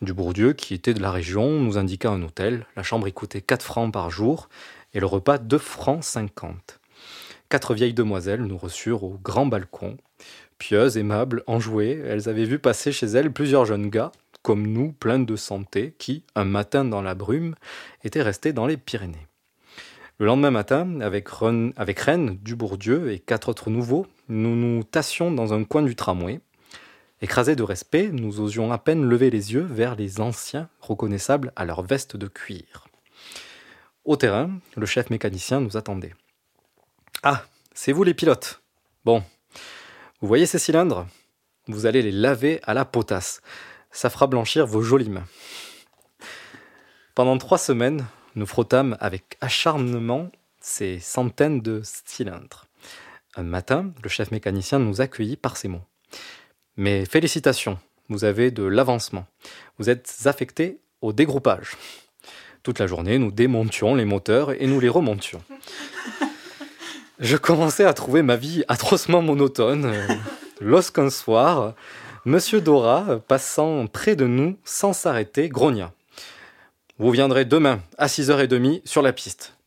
Dubourdieu, 0.00 0.54
qui 0.54 0.72
était 0.72 0.94
de 0.94 1.02
la 1.02 1.10
région, 1.10 1.60
nous 1.60 1.76
indiqua 1.76 2.08
un 2.08 2.22
hôtel. 2.22 2.64
La 2.74 2.82
chambre 2.82 3.06
y 3.06 3.12
coûtait 3.12 3.42
4 3.42 3.62
francs 3.62 3.92
par 3.92 4.08
jour 4.08 4.48
et 4.94 5.00
le 5.00 5.04
repas 5.04 5.36
2 5.36 5.58
francs 5.58 6.02
50. 6.02 6.80
Quatre 7.50 7.74
vieilles 7.74 7.92
demoiselles 7.92 8.42
nous 8.42 8.56
reçurent 8.56 9.04
au 9.04 9.18
grand 9.22 9.44
balcon. 9.44 9.98
Pieuses, 10.56 10.96
aimables, 10.96 11.44
enjouées, 11.46 12.02
elles 12.06 12.30
avaient 12.30 12.44
vu 12.46 12.58
passer 12.58 12.92
chez 12.92 13.08
elles 13.08 13.30
plusieurs 13.30 13.66
jeunes 13.66 13.90
gars, 13.90 14.10
comme 14.40 14.66
nous, 14.66 14.92
pleins 14.92 15.18
de 15.18 15.36
santé, 15.36 15.94
qui, 15.98 16.24
un 16.34 16.46
matin 16.46 16.86
dans 16.86 17.02
la 17.02 17.14
brume, 17.14 17.54
étaient 18.04 18.22
restés 18.22 18.54
dans 18.54 18.66
les 18.66 18.78
Pyrénées. 18.78 19.25
Le 20.18 20.24
lendemain 20.24 20.50
matin, 20.50 21.00
avec, 21.02 21.28
Ren, 21.28 21.72
avec 21.76 22.00
Rennes, 22.00 22.38
Dubourdieu 22.40 23.12
et 23.12 23.18
quatre 23.18 23.50
autres 23.50 23.68
nouveaux, 23.68 24.06
nous 24.30 24.56
nous 24.56 24.82
tassions 24.82 25.30
dans 25.30 25.52
un 25.52 25.64
coin 25.64 25.82
du 25.82 25.94
tramway. 25.94 26.40
Écrasés 27.20 27.54
de 27.54 27.62
respect, 27.62 28.08
nous 28.12 28.40
osions 28.40 28.72
à 28.72 28.78
peine 28.78 29.04
lever 29.04 29.28
les 29.28 29.52
yeux 29.52 29.66
vers 29.68 29.94
les 29.94 30.22
anciens 30.22 30.70
reconnaissables 30.80 31.52
à 31.54 31.66
leur 31.66 31.82
veste 31.82 32.16
de 32.16 32.28
cuir. 32.28 32.88
Au 34.06 34.16
terrain, 34.16 34.58
le 34.74 34.86
chef 34.86 35.10
mécanicien 35.10 35.60
nous 35.60 35.76
attendait. 35.76 36.14
Ah, 37.22 37.44
c'est 37.74 37.92
vous 37.92 38.02
les 38.02 38.14
pilotes. 38.14 38.62
Bon, 39.04 39.22
vous 40.22 40.28
voyez 40.28 40.46
ces 40.46 40.58
cylindres? 40.58 41.06
Vous 41.68 41.84
allez 41.84 42.00
les 42.00 42.12
laver 42.12 42.60
à 42.62 42.72
la 42.72 42.86
potasse. 42.86 43.42
Ça 43.90 44.08
fera 44.08 44.26
blanchir 44.26 44.66
vos 44.66 44.80
jolies 44.80 45.10
mains. 45.10 45.26
Pendant 47.14 47.36
trois 47.36 47.58
semaines, 47.58 48.06
nous 48.36 48.46
frottâmes 48.46 48.96
avec 49.00 49.36
acharnement 49.40 50.28
ces 50.60 51.00
centaines 51.00 51.60
de 51.60 51.80
cylindres. 51.82 52.66
Un 53.34 53.42
matin, 53.42 53.92
le 54.02 54.08
chef 54.08 54.30
mécanicien 54.30 54.78
nous 54.78 55.00
accueillit 55.00 55.36
par 55.36 55.56
ces 55.56 55.68
mots. 55.68 55.84
Mes 56.76 57.04
félicitations, 57.04 57.78
vous 58.08 58.24
avez 58.24 58.50
de 58.50 58.62
l'avancement. 58.62 59.26
Vous 59.78 59.90
êtes 59.90 60.14
affecté 60.26 60.78
au 61.00 61.12
dégroupage. 61.12 61.76
Toute 62.62 62.78
la 62.78 62.86
journée, 62.86 63.18
nous 63.18 63.30
démontions 63.30 63.94
les 63.94 64.04
moteurs 64.04 64.52
et 64.52 64.66
nous 64.66 64.80
les 64.80 64.88
remontions. 64.88 65.42
Je 67.18 67.36
commençais 67.36 67.84
à 67.84 67.94
trouver 67.94 68.22
ma 68.22 68.36
vie 68.36 68.64
atrocement 68.68 69.22
monotone 69.22 69.94
lorsqu'un 70.60 71.08
soir, 71.10 71.74
Monsieur 72.26 72.60
Dora, 72.60 73.20
passant 73.28 73.86
près 73.86 74.16
de 74.16 74.26
nous 74.26 74.58
sans 74.64 74.92
s'arrêter, 74.92 75.48
grogna. 75.48 75.92
Vous 76.98 77.10
viendrez 77.10 77.44
demain 77.44 77.82
à 77.98 78.06
6h30 78.06 78.80
sur 78.86 79.02
la 79.02 79.12
piste. 79.12 79.58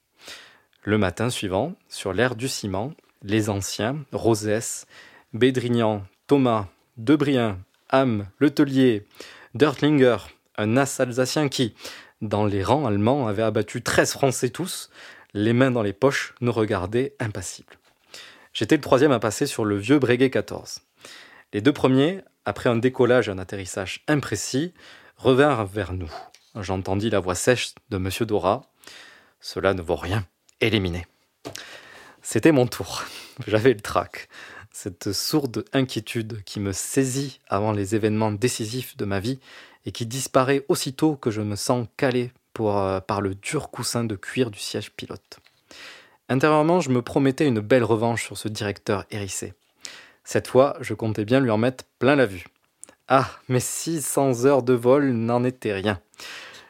Le 0.82 0.98
matin 0.98 1.30
suivant, 1.30 1.76
sur 1.88 2.12
l'air 2.12 2.36
du 2.36 2.48
ciment, 2.48 2.94
les 3.22 3.52
anciens, 3.52 4.04
Rosès, 4.12 4.88
Bédrignan, 5.34 6.04
Thomas, 6.26 6.66
Debrien, 6.98 7.60
Ham, 7.92 8.26
Letellier, 8.40 9.06
Dertlinger, 9.54 10.18
un 10.58 10.76
as 10.76 11.00
alsacien 11.00 11.50
qui, 11.50 11.76
dans 12.24 12.48
les 12.48 12.64
rangs 12.64 12.88
allemands, 12.88 13.28
avait 13.28 13.44
abattu 13.44 13.84
13 13.84 14.12
Français 14.14 14.50
tous, 14.50 14.90
les 15.36 15.54
mains 15.54 15.70
dans 15.70 15.84
les 15.84 15.94
poches, 15.94 16.34
nous 16.42 16.52
regardaient 16.52 17.14
impassibles. 17.20 17.78
J'étais 18.54 18.76
le 18.76 18.82
troisième 18.82 19.12
à 19.12 19.20
passer 19.20 19.46
sur 19.46 19.66
le 19.66 19.78
vieux 19.78 20.00
Breguet 20.00 20.32
14. 20.32 20.82
Les 21.54 21.62
deux 21.62 21.74
premiers, 21.74 22.22
après 22.46 22.72
un 22.72 22.78
décollage 22.78 23.30
et 23.30 23.32
un 23.32 23.38
atterrissage 23.38 24.04
imprécis, 24.08 24.74
revinrent 25.16 25.68
vers 25.68 25.94
nous. 25.94 26.12
J'entendis 26.56 27.10
la 27.10 27.20
voix 27.20 27.36
sèche 27.36 27.74
de 27.90 27.98
Monsieur 27.98 28.26
Dora. 28.26 28.64
Cela 29.40 29.74
ne 29.74 29.82
vaut 29.82 29.96
rien. 29.96 30.26
Éliminé. 30.62 31.06
C'était 32.22 32.52
mon 32.52 32.68
tour. 32.68 33.04
J'avais 33.48 33.74
le 33.74 33.82
trac. 33.82 34.30
Cette 34.72 35.14
sourde 35.14 35.66
inquiétude 35.74 36.44
qui 36.44 36.60
me 36.60 36.72
saisit 36.72 37.40
avant 37.48 37.72
les 37.72 37.96
événements 37.96 38.32
décisifs 38.32 38.98
de 38.98 39.06
ma 39.06 39.20
vie 39.20 39.40
et 39.86 39.92
qui 39.92 40.06
disparaît 40.06 40.66
aussitôt 40.70 41.16
que 41.16 41.32
je 41.32 41.42
me 41.42 41.56
sens 41.56 41.88
calé 41.98 42.32
euh, 42.60 43.00
par 43.00 43.22
le 43.22 43.36
dur 43.36 43.70
coussin 43.72 44.04
de 44.04 44.16
cuir 44.16 44.52
du 44.52 44.60
siège 44.60 44.92
pilote. 44.92 45.40
Intérieurement, 46.28 46.82
je 46.82 46.90
me 46.90 47.02
promettais 47.02 47.48
une 47.48 47.62
belle 47.62 47.84
revanche 47.84 48.26
sur 48.26 48.38
ce 48.38 48.50
directeur 48.50 49.06
hérissé. 49.12 49.54
Cette 50.24 50.48
fois, 50.48 50.76
je 50.82 50.94
comptais 50.94 51.26
bien 51.26 51.40
lui 51.40 51.50
en 51.52 51.58
mettre 51.58 51.86
plein 52.00 52.16
la 52.16 52.26
vue. 52.26 52.46
Ah, 53.12 53.28
mes 53.48 53.60
600 53.60 54.46
heures 54.46 54.62
de 54.62 54.74
vol 54.74 55.14
n'en 55.14 55.44
étaient 55.44 55.74
rien. 55.74 56.00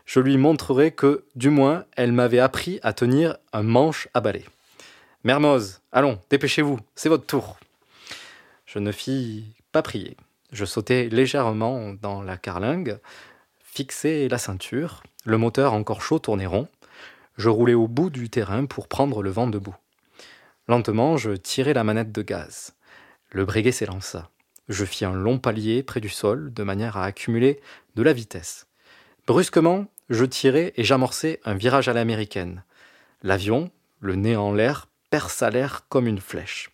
Je 0.06 0.22
lui 0.22 0.38
montrerai 0.38 0.92
que, 0.92 1.26
du 1.36 1.50
moins, 1.50 1.84
elle 1.98 2.14
m'avait 2.14 2.40
appris 2.40 2.80
à 2.82 2.94
tenir 2.94 3.36
un 3.52 3.62
manche 3.62 4.08
à 4.14 4.22
balai. 4.22 4.46
Mermoz, 5.26 5.82
allons, 5.92 6.18
dépêchez-vous, 6.30 6.80
c'est 6.96 7.10
votre 7.10 7.26
tour. 7.26 7.60
Je 8.66 8.80
ne 8.80 8.94
fis 8.94 9.54
pas 9.74 9.82
prier. 9.82 10.16
Je 10.54 10.64
sautai 10.64 11.10
légèrement 11.10 11.94
dans 12.02 12.22
la 12.22 12.38
carlingue, 12.38 13.00
fixai 13.62 14.30
la 14.30 14.38
ceinture, 14.38 15.04
le 15.26 15.38
moteur 15.38 15.74
encore 15.74 16.02
chaud 16.02 16.20
tournait 16.20 16.46
rond. 16.46 16.70
Je 17.36 17.50
roulais 17.50 17.74
au 17.74 17.90
bout 17.90 18.10
du 18.10 18.30
terrain 18.30 18.66
pour 18.66 18.88
prendre 18.88 19.24
le 19.24 19.30
vent 19.30 19.48
debout. 19.48 19.76
Lentement, 20.70 21.18
je 21.18 21.32
tirai 21.32 21.74
la 21.74 21.84
manette 21.84 22.14
de 22.14 22.22
gaz. 22.22 22.76
Le 23.30 23.44
breguet 23.44 23.74
s'élança. 23.74 24.30
Je 24.70 24.86
fis 24.86 25.04
un 25.04 25.14
long 25.14 25.40
palier 25.40 25.82
près 25.82 26.00
du 26.00 26.10
sol, 26.10 26.54
de 26.54 26.64
manière 26.64 26.96
à 26.96 27.06
accumuler 27.06 27.60
de 27.96 28.04
la 28.04 28.14
vitesse. 28.14 28.68
Brusquement, 29.26 29.88
je 30.10 30.26
tirai 30.26 30.74
et 30.78 30.84
j'amorçai 30.84 31.40
un 31.44 31.56
virage 31.56 31.90
à 31.90 31.94
l'américaine. 31.94 32.64
L'avion, 33.24 33.72
le 34.00 34.16
nez 34.16 34.36
en 34.36 34.54
l'air, 34.54 34.88
perça 35.10 35.50
l'air 35.50 35.88
comme 35.90 36.08
une 36.08 36.22
flèche. 36.22 36.70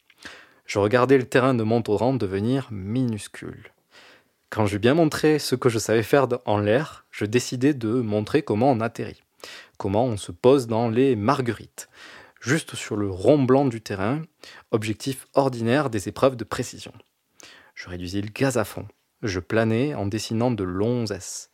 Je 0.65 0.77
regardais 0.77 1.17
le 1.17 1.27
terrain 1.27 1.53
de 1.53 1.63
Montauran 1.63 2.13
devenir 2.13 2.67
minuscule. 2.69 3.71
Quand 4.49 4.65
j'eus 4.65 4.79
bien 4.79 4.93
montré 4.93 5.39
ce 5.39 5.55
que 5.55 5.69
je 5.69 5.79
savais 5.79 6.03
faire 6.03 6.27
en 6.45 6.57
l'air, 6.57 7.05
je 7.11 7.25
décidai 7.25 7.73
de 7.73 7.89
montrer 7.89 8.41
comment 8.41 8.71
on 8.71 8.79
atterrit, 8.79 9.23
comment 9.77 10.05
on 10.05 10.17
se 10.17 10.31
pose 10.31 10.67
dans 10.67 10.89
les 10.89 11.15
marguerites, 11.15 11.89
juste 12.41 12.75
sur 12.75 12.95
le 12.95 13.09
rond 13.09 13.41
blanc 13.41 13.65
du 13.65 13.81
terrain, 13.81 14.21
objectif 14.71 15.27
ordinaire 15.33 15.89
des 15.89 16.09
épreuves 16.09 16.35
de 16.35 16.43
précision. 16.43 16.93
Je 17.75 17.89
réduisis 17.89 18.21
le 18.21 18.29
gaz 18.29 18.57
à 18.57 18.65
fond. 18.65 18.87
Je 19.21 19.39
planais 19.39 19.93
en 19.93 20.07
dessinant 20.07 20.51
de 20.51 20.63
longs 20.63 21.05
S. 21.05 21.49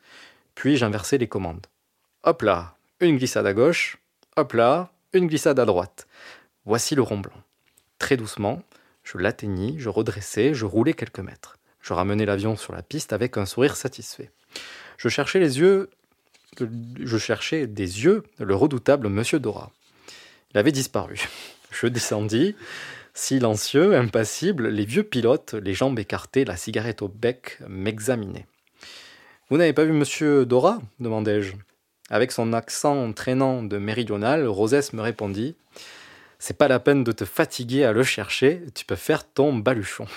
Puis 0.55 0.77
j'inversais 0.77 1.17
les 1.17 1.27
commandes. 1.27 1.65
Hop 2.23 2.43
là, 2.43 2.75
une 2.99 3.17
glissade 3.17 3.47
à 3.47 3.53
gauche, 3.53 3.97
hop 4.37 4.53
là, 4.53 4.91
une 5.13 5.27
glissade 5.27 5.59
à 5.59 5.65
droite. 5.65 6.07
Voici 6.65 6.95
le 6.95 7.01
rond 7.01 7.17
blanc. 7.17 7.41
Très 7.97 8.17
doucement, 8.17 8.61
je 9.03 9.17
l'atteignis, 9.17 9.75
je 9.79 9.89
redressai, 9.89 10.53
je 10.53 10.65
roulai 10.65 10.93
quelques 10.93 11.19
mètres. 11.19 11.57
Je 11.81 11.93
ramenai 11.93 12.25
l'avion 12.25 12.55
sur 12.55 12.73
la 12.73 12.83
piste 12.83 13.13
avec 13.13 13.37
un 13.37 13.45
sourire 13.45 13.75
satisfait. 13.75 14.31
Je 14.97 15.09
cherchais 15.09 15.39
les 15.39 15.59
yeux, 15.59 15.89
je 16.59 17.17
cherchais 17.17 17.65
des 17.65 18.03
yeux 18.03 18.23
le 18.37 18.55
redoutable 18.55 19.09
Monsieur 19.09 19.39
Dora. 19.39 19.71
Il 20.53 20.57
avait 20.57 20.71
disparu. 20.71 21.19
Je 21.71 21.87
descendis, 21.87 22.55
silencieux, 23.13 23.95
impassible, 23.95 24.69
les 24.69 24.85
vieux 24.85 25.03
pilotes, 25.03 25.53
les 25.53 25.73
jambes 25.73 25.99
écartées, 25.99 26.45
la 26.45 26.57
cigarette 26.57 27.01
au 27.01 27.07
bec, 27.07 27.59
m'examinaient. 27.67 28.47
Vous 29.49 29.57
n'avez 29.57 29.73
pas 29.73 29.85
vu 29.85 29.91
Monsieur 29.91 30.45
Dora? 30.45 30.79
demandai-je. 30.99 31.53
Avec 32.09 32.31
son 32.31 32.53
accent 32.53 33.11
traînant 33.13 33.63
de 33.63 33.77
méridional, 33.77 34.47
Rosès 34.47 34.93
me 34.93 35.01
répondit 35.01 35.55
C'est 36.39 36.57
pas 36.57 36.67
la 36.67 36.79
peine 36.79 37.03
de 37.03 37.11
te 37.11 37.25
fatiguer 37.25 37.85
à 37.85 37.93
le 37.93 38.03
chercher, 38.03 38.61
tu 38.75 38.85
peux 38.85 38.95
faire 38.95 39.25
ton 39.25 39.53
baluchon. 39.53 40.07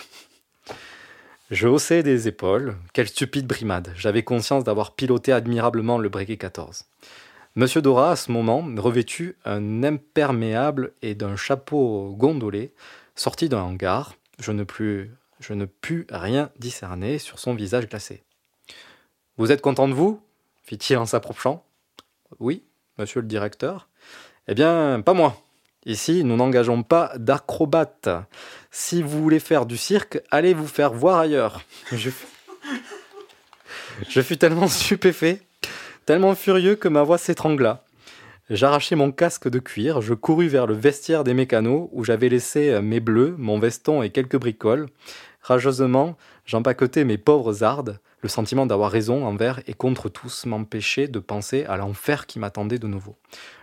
Je 1.50 1.68
haussai 1.68 2.02
des 2.02 2.26
épaules. 2.26 2.74
Quelle 2.94 3.06
stupide 3.06 3.46
brimade. 3.46 3.92
J'avais 3.96 4.22
conscience 4.22 4.64
d'avoir 4.64 4.94
piloté 4.94 5.30
admirablement 5.30 5.98
le 5.98 6.08
Breguet 6.08 6.38
14. 6.38 6.84
Monsieur 7.56 7.82
Dora, 7.82 8.10
à 8.10 8.16
ce 8.16 8.32
moment, 8.32 8.68
revêtu 8.78 9.36
un 9.44 9.84
imperméable 9.84 10.92
et 11.02 11.14
d'un 11.14 11.36
chapeau 11.36 12.12
gondolé, 12.18 12.74
sortit 13.14 13.48
d'un 13.48 13.60
hangar. 13.60 14.14
Je 14.40 14.50
ne, 14.50 14.64
pus 14.64 16.06
rien 16.10 16.50
discerner 16.58 17.20
sur 17.20 17.38
son 17.38 17.54
visage 17.54 17.88
glacé. 17.88 18.24
Vous 19.36 19.52
êtes 19.52 19.60
content 19.60 19.86
de 19.86 19.94
vous? 19.94 20.20
fit-il 20.64 20.96
en 20.96 21.06
s'approchant. 21.06 21.64
Oui, 22.40 22.64
monsieur 22.98 23.20
le 23.20 23.28
directeur. 23.28 23.88
Eh 24.48 24.54
bien, 24.54 25.00
pas 25.00 25.14
moi. 25.14 25.40
Ici, 25.86 26.24
nous 26.24 26.34
n'engageons 26.34 26.82
pas 26.82 27.12
d'acrobates. 27.18 28.08
Si 28.72 29.00
vous 29.00 29.22
voulez 29.22 29.38
faire 29.38 29.64
du 29.66 29.76
cirque, 29.76 30.20
allez 30.32 30.54
vous 30.54 30.66
faire 30.66 30.92
voir 30.92 31.20
ailleurs. 31.20 31.62
Je 34.08 34.20
fus 34.22 34.38
tellement 34.38 34.66
stupéfait, 34.66 35.42
tellement 36.04 36.34
furieux 36.34 36.76
que 36.76 36.88
ma 36.88 37.02
voix 37.02 37.18
s'étrangla. 37.18 37.84
J'arrachai 38.50 38.94
mon 38.94 39.10
casque 39.10 39.48
de 39.48 39.58
cuir, 39.58 40.02
je 40.02 40.12
courus 40.12 40.48
vers 40.48 40.66
le 40.66 40.74
vestiaire 40.74 41.24
des 41.24 41.32
mécanos 41.32 41.88
où 41.92 42.04
j'avais 42.04 42.28
laissé 42.28 42.78
mes 42.82 43.00
bleus, 43.00 43.34
mon 43.38 43.58
veston 43.58 44.02
et 44.02 44.10
quelques 44.10 44.36
bricoles. 44.36 44.88
Rageusement, 45.40 46.16
j'empaquetai 46.44 47.04
mes 47.04 47.18
pauvres 47.18 47.62
ardes. 47.62 48.00
Le 48.20 48.28
sentiment 48.28 48.64
d'avoir 48.64 48.90
raison 48.90 49.26
envers 49.26 49.60
et 49.66 49.74
contre 49.74 50.08
tous 50.08 50.46
m'empêchait 50.46 51.08
de 51.08 51.18
penser 51.18 51.64
à 51.64 51.76
l'enfer 51.76 52.26
qui 52.26 52.38
m'attendait 52.38 52.78
de 52.78 52.86
nouveau. 52.86 53.16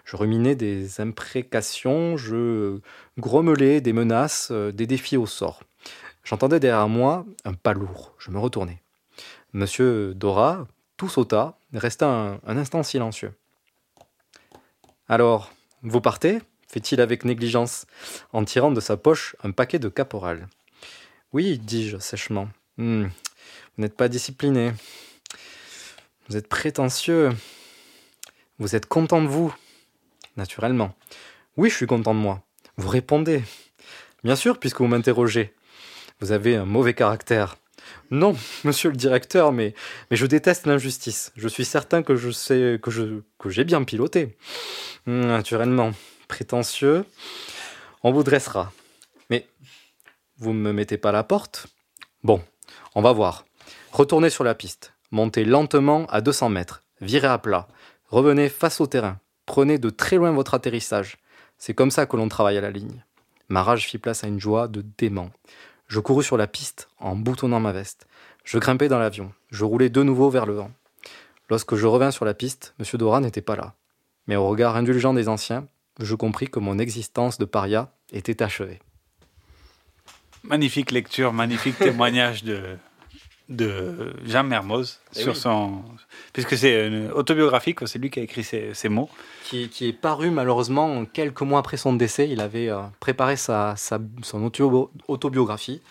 Je 0.05 0.15
ruminais 0.15 0.55
des 0.55 1.01
imprécations, 1.01 2.17
je 2.17 2.79
grommelais 3.17 3.81
des 3.81 3.93
menaces, 3.93 4.51
des 4.51 4.85
défis 4.85 5.17
au 5.17 5.25
sort. 5.25 5.63
J'entendais 6.23 6.59
derrière 6.59 6.87
moi 6.87 7.25
un 7.45 7.53
pas 7.53 7.73
lourd. 7.73 8.13
Je 8.19 8.29
me 8.29 8.37
retournai. 8.37 8.79
Monsieur 9.53 10.13
Dora, 10.13 10.67
tout 11.01 11.09
sauta, 11.09 11.57
resta 11.73 12.05
un, 12.45 12.57
instant 12.57 12.83
silencieux. 12.83 13.33
Alors, 15.09 15.51
vous 15.81 15.99
partez 15.99 16.43
fit-il 16.71 17.01
avec 17.01 17.25
négligence, 17.25 17.87
en 18.33 18.45
tirant 18.45 18.69
de 18.69 18.79
sa 18.79 18.97
poche 18.97 19.35
un 19.43 19.49
paquet 19.49 19.79
de 19.79 19.89
caporal. 19.89 20.47
Oui, 21.33 21.57
dis-je 21.57 21.97
sèchement. 21.97 22.49
Hmm, 22.77 23.05
vous 23.05 23.81
n'êtes 23.81 23.97
pas 23.97 24.09
discipliné. 24.09 24.73
Vous 26.29 26.37
êtes 26.37 26.47
prétentieux. 26.47 27.31
Vous 28.59 28.75
êtes 28.75 28.85
content 28.85 29.23
de 29.23 29.27
vous. 29.27 29.51
Naturellement. 30.37 30.93
Oui, 31.57 31.71
je 31.71 31.77
suis 31.77 31.87
content 31.87 32.13
de 32.13 32.19
moi. 32.19 32.43
Vous 32.77 32.89
répondez. 32.89 33.41
Bien 34.23 34.35
sûr, 34.35 34.59
puisque 34.59 34.81
vous 34.81 34.87
m'interrogez. 34.87 35.51
Vous 36.19 36.31
avez 36.31 36.57
un 36.57 36.65
mauvais 36.65 36.93
caractère. 36.93 37.55
Non, 38.09 38.35
monsieur 38.63 38.89
le 38.89 38.95
directeur, 38.95 39.51
mais, 39.51 39.73
mais 40.09 40.17
je 40.17 40.25
déteste 40.25 40.67
l'injustice. 40.67 41.31
Je 41.35 41.47
suis 41.47 41.65
certain 41.65 42.03
que 42.03 42.15
je 42.15 42.31
sais 42.31 42.79
que 42.81 42.91
je 42.91 43.21
que 43.39 43.49
j'ai 43.49 43.63
bien 43.63 43.83
piloté. 43.83 44.37
Naturellement. 45.05 45.91
Prétentieux. 46.27 47.05
On 48.03 48.11
vous 48.11 48.23
dressera. 48.23 48.71
Mais 49.29 49.47
vous 50.37 50.53
ne 50.53 50.59
me 50.59 50.71
mettez 50.71 50.97
pas 50.97 51.09
à 51.09 51.13
la 51.13 51.23
porte? 51.23 51.67
Bon, 52.23 52.41
on 52.95 53.01
va 53.01 53.11
voir. 53.11 53.45
Retournez 53.91 54.29
sur 54.29 54.43
la 54.43 54.55
piste. 54.55 54.93
Montez 55.11 55.43
lentement 55.43 56.05
à 56.07 56.21
200 56.21 56.49
mètres. 56.49 56.83
Virez 57.01 57.27
à 57.27 57.37
plat. 57.37 57.67
Revenez 58.07 58.47
face 58.47 58.79
au 58.79 58.87
terrain. 58.87 59.19
Prenez 59.45 59.77
de 59.77 59.89
très 59.89 60.15
loin 60.15 60.31
votre 60.31 60.53
atterrissage. 60.53 61.17
C'est 61.57 61.73
comme 61.73 61.91
ça 61.91 62.05
que 62.05 62.15
l'on 62.15 62.29
travaille 62.29 62.57
à 62.57 62.61
la 62.61 62.71
ligne. 62.71 63.03
Ma 63.49 63.63
rage 63.63 63.85
fit 63.85 63.97
place 63.97 64.23
à 64.23 64.27
une 64.27 64.39
joie 64.39 64.67
de 64.67 64.83
dément. 64.97 65.29
Je 65.91 65.99
courus 65.99 66.25
sur 66.25 66.37
la 66.37 66.47
piste 66.47 66.87
en 66.99 67.17
boutonnant 67.17 67.59
ma 67.59 67.73
veste. 67.73 68.07
Je 68.45 68.57
grimpai 68.59 68.87
dans 68.87 68.97
l'avion. 68.97 69.33
Je 69.49 69.65
roulai 69.65 69.89
de 69.89 70.03
nouveau 70.03 70.29
vers 70.29 70.45
le 70.45 70.53
vent. 70.53 70.71
Lorsque 71.49 71.75
je 71.75 71.85
revins 71.85 72.11
sur 72.11 72.23
la 72.23 72.33
piste, 72.33 72.73
M. 72.79 72.85
Dora 72.97 73.19
n'était 73.19 73.41
pas 73.41 73.57
là. 73.57 73.73
Mais 74.25 74.37
au 74.37 74.47
regard 74.47 74.77
indulgent 74.77 75.13
des 75.13 75.27
anciens, 75.27 75.67
je 75.99 76.15
compris 76.15 76.47
que 76.47 76.59
mon 76.59 76.79
existence 76.79 77.39
de 77.39 77.43
paria 77.43 77.91
était 78.13 78.41
achevée. 78.41 78.79
Magnifique 80.43 80.91
lecture, 80.91 81.33
magnifique 81.33 81.77
témoignage 81.77 82.45
de, 82.45 82.77
de 83.55 84.13
Jean 84.25 84.43
Mermoz 84.43 84.99
Eh 85.15 85.21
sur 85.21 85.33
oui. 85.33 85.39
son. 85.39 85.81
Puisque 86.33 86.57
c'est 86.57 86.87
une 86.87 87.11
autobiographique, 87.11 87.79
c'est 87.87 87.99
lui 87.99 88.09
qui 88.09 88.19
a 88.19 88.23
écrit 88.23 88.43
ces, 88.43 88.73
ces 88.73 88.89
mots. 88.89 89.09
Qui, 89.45 89.69
qui 89.69 89.89
est 89.89 89.93
paru 89.93 90.31
malheureusement 90.31 91.05
quelques 91.05 91.41
mois 91.41 91.59
après 91.59 91.77
son 91.77 91.93
décès. 91.93 92.29
Il 92.29 92.39
avait 92.41 92.69
euh, 92.69 92.79
préparé 92.99 93.35
sa, 93.35 93.75
sa- 93.75 93.99
son 94.23 94.43
auto- 94.43 94.91
autobiographie. 95.07 95.81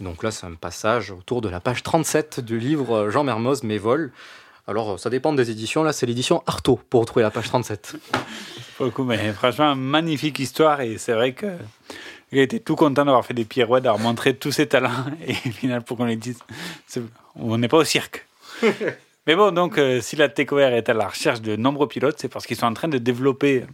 Donc 0.00 0.22
là, 0.22 0.30
c'est 0.30 0.46
un 0.46 0.54
passage 0.54 1.10
autour 1.10 1.40
de 1.40 1.48
la 1.48 1.60
page 1.60 1.82
37 1.82 2.40
du 2.40 2.58
livre 2.58 2.94
euh, 2.94 3.10
Jean 3.10 3.24
Mermoz, 3.24 3.62
Mes 3.62 3.78
vols. 3.78 4.12
Alors, 4.68 4.92
euh, 4.92 4.96
ça 4.98 5.08
dépend 5.10 5.32
des 5.32 5.50
éditions. 5.50 5.82
Là, 5.84 5.92
c'est 5.92 6.06
l'édition 6.06 6.42
Artaud 6.46 6.80
pour 6.90 7.00
retrouver 7.00 7.22
la 7.22 7.30
page 7.30 7.46
37. 7.48 7.96
Pour 8.76 8.84
le 8.84 8.90
coup, 8.92 9.04
mais 9.04 9.32
franchement, 9.32 9.74
magnifique 9.74 10.38
histoire 10.38 10.82
et 10.82 10.98
c'est 10.98 11.14
vrai 11.14 11.32
que 11.32 11.46
il 12.32 12.38
été 12.38 12.60
tout 12.60 12.76
content 12.76 13.04
d'avoir 13.04 13.24
fait 13.24 13.34
des 13.34 13.44
pirouettes, 13.44 13.84
d'avoir 13.84 14.02
montré 14.02 14.34
tous 14.34 14.52
ses 14.52 14.66
talents 14.66 15.04
et 15.26 15.32
au 15.32 15.52
final, 15.52 15.82
pour 15.82 15.96
qu'on 15.96 16.06
lui 16.06 16.16
dise, 16.16 16.38
on 17.36 17.58
n'est 17.58 17.68
pas 17.68 17.78
au 17.78 17.84
cirque. 17.84 18.26
Mais 19.26 19.34
bon, 19.34 19.52
donc, 19.52 19.76
euh, 19.78 20.00
si 20.00 20.14
la 20.14 20.28
TECOR 20.28 20.60
est 20.60 20.88
à 20.88 20.94
la 20.94 21.08
recherche 21.08 21.40
de 21.40 21.56
nombreux 21.56 21.88
pilotes, 21.88 22.16
c'est 22.18 22.28
parce 22.28 22.46
qu'ils 22.46 22.56
sont 22.56 22.66
en 22.66 22.74
train 22.74 22.86
de 22.86 22.98
développer 22.98 23.64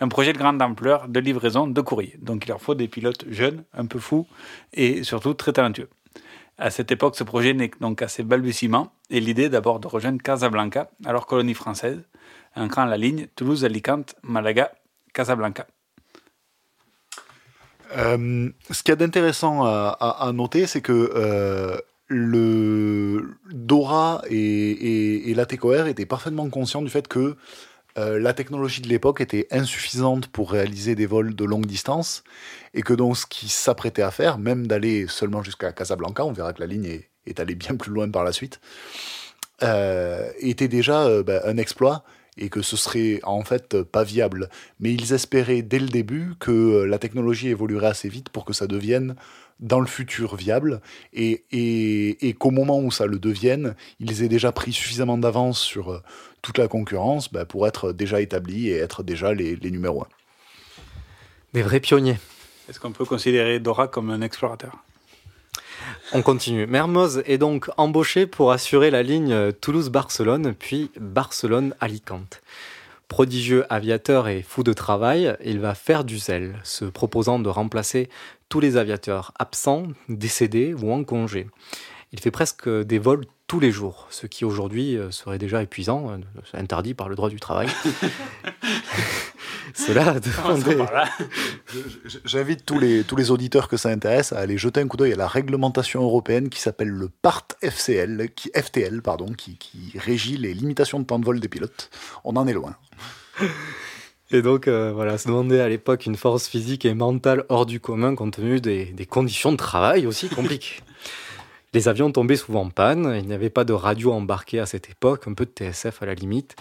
un 0.00 0.08
projet 0.08 0.34
de 0.34 0.38
grande 0.38 0.60
ampleur 0.60 1.08
de 1.08 1.18
livraison 1.18 1.66
de 1.66 1.80
courrier. 1.80 2.14
Donc, 2.20 2.44
il 2.44 2.48
leur 2.48 2.60
faut 2.60 2.74
des 2.74 2.88
pilotes 2.88 3.24
jeunes, 3.30 3.64
un 3.72 3.86
peu 3.86 3.98
fous 3.98 4.26
et 4.74 5.02
surtout 5.04 5.32
très 5.32 5.54
talentueux. 5.54 5.88
À 6.58 6.70
cette 6.70 6.92
époque, 6.92 7.16
ce 7.16 7.24
projet 7.24 7.54
n'est 7.54 7.70
donc 7.80 8.02
à 8.02 8.08
ses 8.08 8.22
balbutiements 8.22 8.92
et 9.08 9.20
l'idée 9.20 9.48
d'abord 9.48 9.80
de 9.80 9.86
rejoindre 9.86 10.20
Casablanca, 10.20 10.90
alors 11.06 11.24
colonie 11.24 11.54
française, 11.54 12.02
ancrant 12.54 12.84
la 12.84 12.98
ligne 12.98 13.28
Toulouse, 13.34 13.64
Alicante, 13.64 14.14
Malaga, 14.22 14.72
Casablanca. 15.14 15.66
Euh, 17.96 18.50
ce 18.70 18.82
qu'il 18.82 18.90
y 18.90 18.92
a 18.92 18.96
d'intéressant 18.96 19.64
à, 19.64 20.30
noter, 20.34 20.66
c'est 20.66 20.80
que 20.80 21.12
euh, 21.14 21.78
le 22.08 23.38
Dora 23.50 24.22
et, 24.28 24.36
et, 24.36 25.30
et 25.30 25.34
la 25.34 25.46
TECOR 25.46 25.86
étaient 25.86 26.06
parfaitement 26.06 26.48
conscients 26.48 26.82
du 26.82 26.90
fait 26.90 27.08
que 27.08 27.36
euh, 27.96 28.18
la 28.18 28.32
technologie 28.32 28.80
de 28.80 28.88
l'époque 28.88 29.20
était 29.20 29.48
insuffisante 29.50 30.28
pour 30.28 30.52
réaliser 30.52 30.94
des 30.94 31.06
vols 31.06 31.34
de 31.34 31.44
longue 31.44 31.66
distance 31.66 32.22
et 32.74 32.82
que 32.82 32.92
donc 32.92 33.16
ce 33.16 33.26
qu'ils 33.26 33.50
s'apprêtaient 33.50 34.02
à 34.02 34.10
faire, 34.10 34.38
même 34.38 34.66
d'aller 34.66 35.06
seulement 35.08 35.42
jusqu'à 35.42 35.72
Casablanca, 35.72 36.24
on 36.24 36.32
verra 36.32 36.52
que 36.52 36.60
la 36.60 36.66
ligne 36.66 37.00
est, 37.26 37.40
allée 37.40 37.54
bien 37.54 37.76
plus 37.76 37.90
loin 37.90 38.08
par 38.10 38.24
la 38.24 38.32
suite, 38.32 38.60
était 40.40 40.68
déjà 40.68 41.22
bah, 41.22 41.42
un 41.44 41.56
exploit 41.58 42.04
et 42.38 42.48
que 42.48 42.62
ce 42.62 42.76
serait 42.76 43.20
en 43.24 43.42
fait 43.42 43.82
pas 43.82 44.04
viable. 44.04 44.48
Mais 44.80 44.92
ils 44.92 45.12
espéraient 45.12 45.62
dès 45.62 45.78
le 45.78 45.88
début 45.88 46.34
que 46.38 46.84
la 46.84 46.98
technologie 46.98 47.48
évoluerait 47.48 47.88
assez 47.88 48.08
vite 48.08 48.28
pour 48.30 48.44
que 48.44 48.52
ça 48.52 48.66
devienne 48.66 49.14
dans 49.60 49.80
le 49.80 49.86
futur 49.86 50.36
viable 50.36 50.80
et, 51.12 51.44
et, 51.50 52.28
et 52.28 52.32
qu'au 52.32 52.50
moment 52.50 52.78
où 52.78 52.90
ça 52.90 53.06
le 53.06 53.18
devienne, 53.18 53.74
ils 53.98 54.22
aient 54.22 54.28
déjà 54.28 54.52
pris 54.52 54.72
suffisamment 54.72 55.18
d'avance 55.18 55.60
sur 55.60 55.92
euh, 55.92 56.02
toute 56.42 56.58
la 56.58 56.68
concurrence 56.68 57.32
bah, 57.32 57.44
pour 57.44 57.66
être 57.66 57.92
déjà 57.92 58.20
établis 58.20 58.68
et 58.68 58.76
être 58.76 59.02
déjà 59.02 59.34
les, 59.34 59.56
les 59.56 59.70
numéros 59.70 60.02
1. 60.02 60.06
Des 61.54 61.62
vrais 61.62 61.80
pionniers. 61.80 62.18
Est-ce 62.68 62.78
qu'on 62.78 62.92
peut 62.92 63.06
considérer 63.06 63.58
Dora 63.58 63.88
comme 63.88 64.10
un 64.10 64.20
explorateur? 64.20 64.84
On 66.14 66.22
continue. 66.22 66.66
Mermoz 66.66 67.22
est 67.26 67.36
donc 67.36 67.68
embauché 67.76 68.26
pour 68.26 68.50
assurer 68.50 68.90
la 68.90 69.02
ligne 69.02 69.52
Toulouse-Barcelone, 69.52 70.54
puis 70.58 70.90
Barcelone-Alicante. 70.98 72.40
Prodigieux 73.08 73.66
aviateur 73.68 74.26
et 74.26 74.40
fou 74.40 74.62
de 74.62 74.72
travail, 74.72 75.36
il 75.44 75.60
va 75.60 75.74
faire 75.74 76.04
du 76.04 76.16
zèle, 76.16 76.58
se 76.64 76.86
proposant 76.86 77.38
de 77.38 77.50
remplacer 77.50 78.08
tous 78.48 78.58
les 78.58 78.78
aviateurs 78.78 79.32
absents, 79.38 79.82
décédés 80.08 80.72
ou 80.72 80.92
en 80.92 81.04
congé. 81.04 81.46
Il 82.12 82.20
fait 82.20 82.30
presque 82.30 82.70
des 82.70 82.98
vols 82.98 83.26
tous 83.48 83.60
les 83.60 83.72
jours, 83.72 84.06
ce 84.10 84.26
qui 84.26 84.44
aujourd'hui 84.44 84.96
euh, 84.96 85.10
serait 85.10 85.38
déjà 85.38 85.62
épuisant, 85.62 86.10
euh, 86.10 86.18
interdit 86.52 86.92
par 86.92 87.08
le 87.08 87.16
droit 87.16 87.30
du 87.30 87.40
travail. 87.40 87.68
Cela 89.74 90.10
a 90.10 90.20
demandé... 90.20 90.84
J'invite 92.26 92.66
tous 92.66 92.78
les, 92.78 93.04
tous 93.04 93.16
les 93.16 93.30
auditeurs 93.30 93.68
que 93.68 93.78
ça 93.78 93.88
intéresse 93.88 94.34
à 94.34 94.38
aller 94.38 94.58
jeter 94.58 94.80
un 94.80 94.86
coup 94.86 94.98
d'œil 94.98 95.14
à 95.14 95.16
la 95.16 95.26
réglementation 95.26 96.02
européenne 96.02 96.50
qui 96.50 96.60
s'appelle 96.60 96.88
le 96.88 97.08
PART 97.08 97.48
FCL, 97.62 98.28
qui, 98.36 98.50
FTL, 98.54 99.00
pardon, 99.00 99.32
qui, 99.32 99.56
qui 99.56 99.98
régit 99.98 100.36
les 100.36 100.52
limitations 100.52 101.00
de 101.00 101.04
temps 101.04 101.18
de 101.18 101.24
vol 101.24 101.40
des 101.40 101.48
pilotes. 101.48 101.88
On 102.24 102.36
en 102.36 102.46
est 102.46 102.52
loin. 102.52 102.76
Et 104.30 104.42
donc, 104.42 104.68
euh, 104.68 104.92
voilà, 104.92 105.16
se 105.16 105.26
demander 105.26 105.60
à 105.60 105.70
l'époque 105.70 106.04
une 106.04 106.16
force 106.16 106.48
physique 106.48 106.84
et 106.84 106.92
mentale 106.92 107.44
hors 107.48 107.64
du 107.64 107.80
commun 107.80 108.14
compte 108.14 108.34
tenu 108.34 108.60
des, 108.60 108.86
des 108.86 109.06
conditions 109.06 109.52
de 109.52 109.56
travail 109.56 110.06
aussi 110.06 110.28
compliquées. 110.28 110.80
Les 111.74 111.88
avions 111.88 112.10
tombaient 112.10 112.36
souvent 112.36 112.62
en 112.62 112.70
panne, 112.70 113.14
il 113.18 113.26
n'y 113.26 113.34
avait 113.34 113.50
pas 113.50 113.64
de 113.64 113.74
radio 113.74 114.12
embarquée 114.12 114.58
à 114.58 114.66
cette 114.66 114.88
époque, 114.88 115.28
un 115.28 115.34
peu 115.34 115.44
de 115.44 115.50
TSF 115.50 116.02
à 116.02 116.06
la 116.06 116.14
limite. 116.14 116.56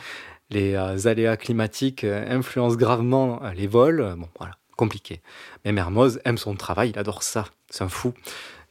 Les 0.49 0.75
euh, 0.75 1.07
aléas 1.07 1.37
climatiques 1.37 2.03
euh, 2.03 2.25
influencent 2.29 2.75
gravement 2.75 3.41
euh, 3.43 3.51
les 3.53 3.67
vols. 3.67 4.15
Bon, 4.17 4.27
voilà, 4.37 4.57
compliqué. 4.75 5.21
Mais 5.63 5.71
Mermoz 5.71 6.19
aime 6.25 6.37
son 6.37 6.55
travail, 6.55 6.89
il 6.89 6.99
adore 6.99 7.23
ça, 7.23 7.45
c'est 7.69 7.83
un 7.83 7.89
fou. 7.89 8.13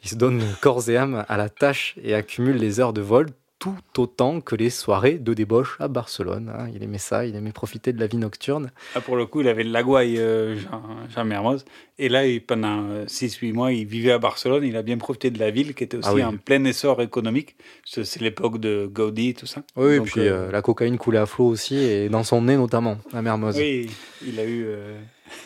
Il 0.03 0.11
se 0.11 0.15
donne 0.15 0.43
corps 0.61 0.89
et 0.91 0.97
âme 0.97 1.25
à 1.27 1.37
la 1.37 1.49
tâche 1.49 1.95
et 2.03 2.15
accumule 2.15 2.57
les 2.57 2.81
heures 2.81 2.93
de 2.93 3.01
vol 3.01 3.29
tout 3.59 3.75
autant 3.97 4.41
que 4.43 4.55
les 4.55 4.69
soirées 4.69 5.15
de 5.15 5.33
débauche 5.33 5.77
à 5.81 5.89
Barcelone. 5.89 6.53
hein. 6.57 6.69
Il 6.75 6.83
aimait 6.83 6.99
ça, 6.99 7.25
il 7.25 7.35
aimait 7.37 7.53
profiter 7.53 7.93
de 7.95 7.99
la 7.99 8.07
vie 8.07 8.19
nocturne. 8.19 8.71
Ah, 8.95 9.01
pour 9.01 9.17
le 9.17 9.25
coup, 9.25 9.41
il 9.41 9.49
avait 9.49 9.65
le 9.65 9.71
Laguaille, 9.71 10.19
euh, 10.19 10.57
Jean, 10.59 10.83
Jean 11.09 11.25
Mermoz. 11.25 11.65
Et 11.99 12.11
là, 12.11 12.27
il- 12.27 12.43
pendant 12.45 13.07
6-8 13.07 13.53
mois, 13.53 13.73
il 13.73 13.87
vivait 13.87 14.13
à 14.13 14.19
Barcelone. 14.19 14.63
Il 14.65 14.77
a 14.77 14.83
bien 14.83 14.99
profité 14.99 15.31
de 15.31 15.39
la 15.39 15.51
ville, 15.51 15.75
qui 15.75 15.85
était 15.85 15.97
aussi 15.97 16.09
Ah 16.11 16.15
oui. 16.15 16.23
en 16.25 16.37
plein 16.37 16.63
essor 16.65 17.01
économique. 17.01 17.57
C'est 17.85 18.21
l'époque 18.21 18.59
de 18.59 18.87
Gaudi, 18.93 19.33
tout 19.35 19.47
ça. 19.47 19.63
Oui, 19.75 19.95
et 19.95 20.01
puis 20.01 20.21
euh, 20.21 20.49
euh, 20.49 20.51
la 20.53 20.61
cocaïne 20.61 20.99
coulait 20.99 21.19
à 21.19 21.27
flot 21.27 21.47
aussi, 21.47 21.77
et 21.77 22.09
dans 22.11 22.25
son 22.25 22.43
nez 22.43 22.57
notamment, 22.57 22.99
à 23.15 23.23
Mermoz. 23.23 23.57
Oui, 23.57 23.91
il 24.27 24.39
a 24.39 24.45
eu. 24.45 24.65
euh, 24.67 25.01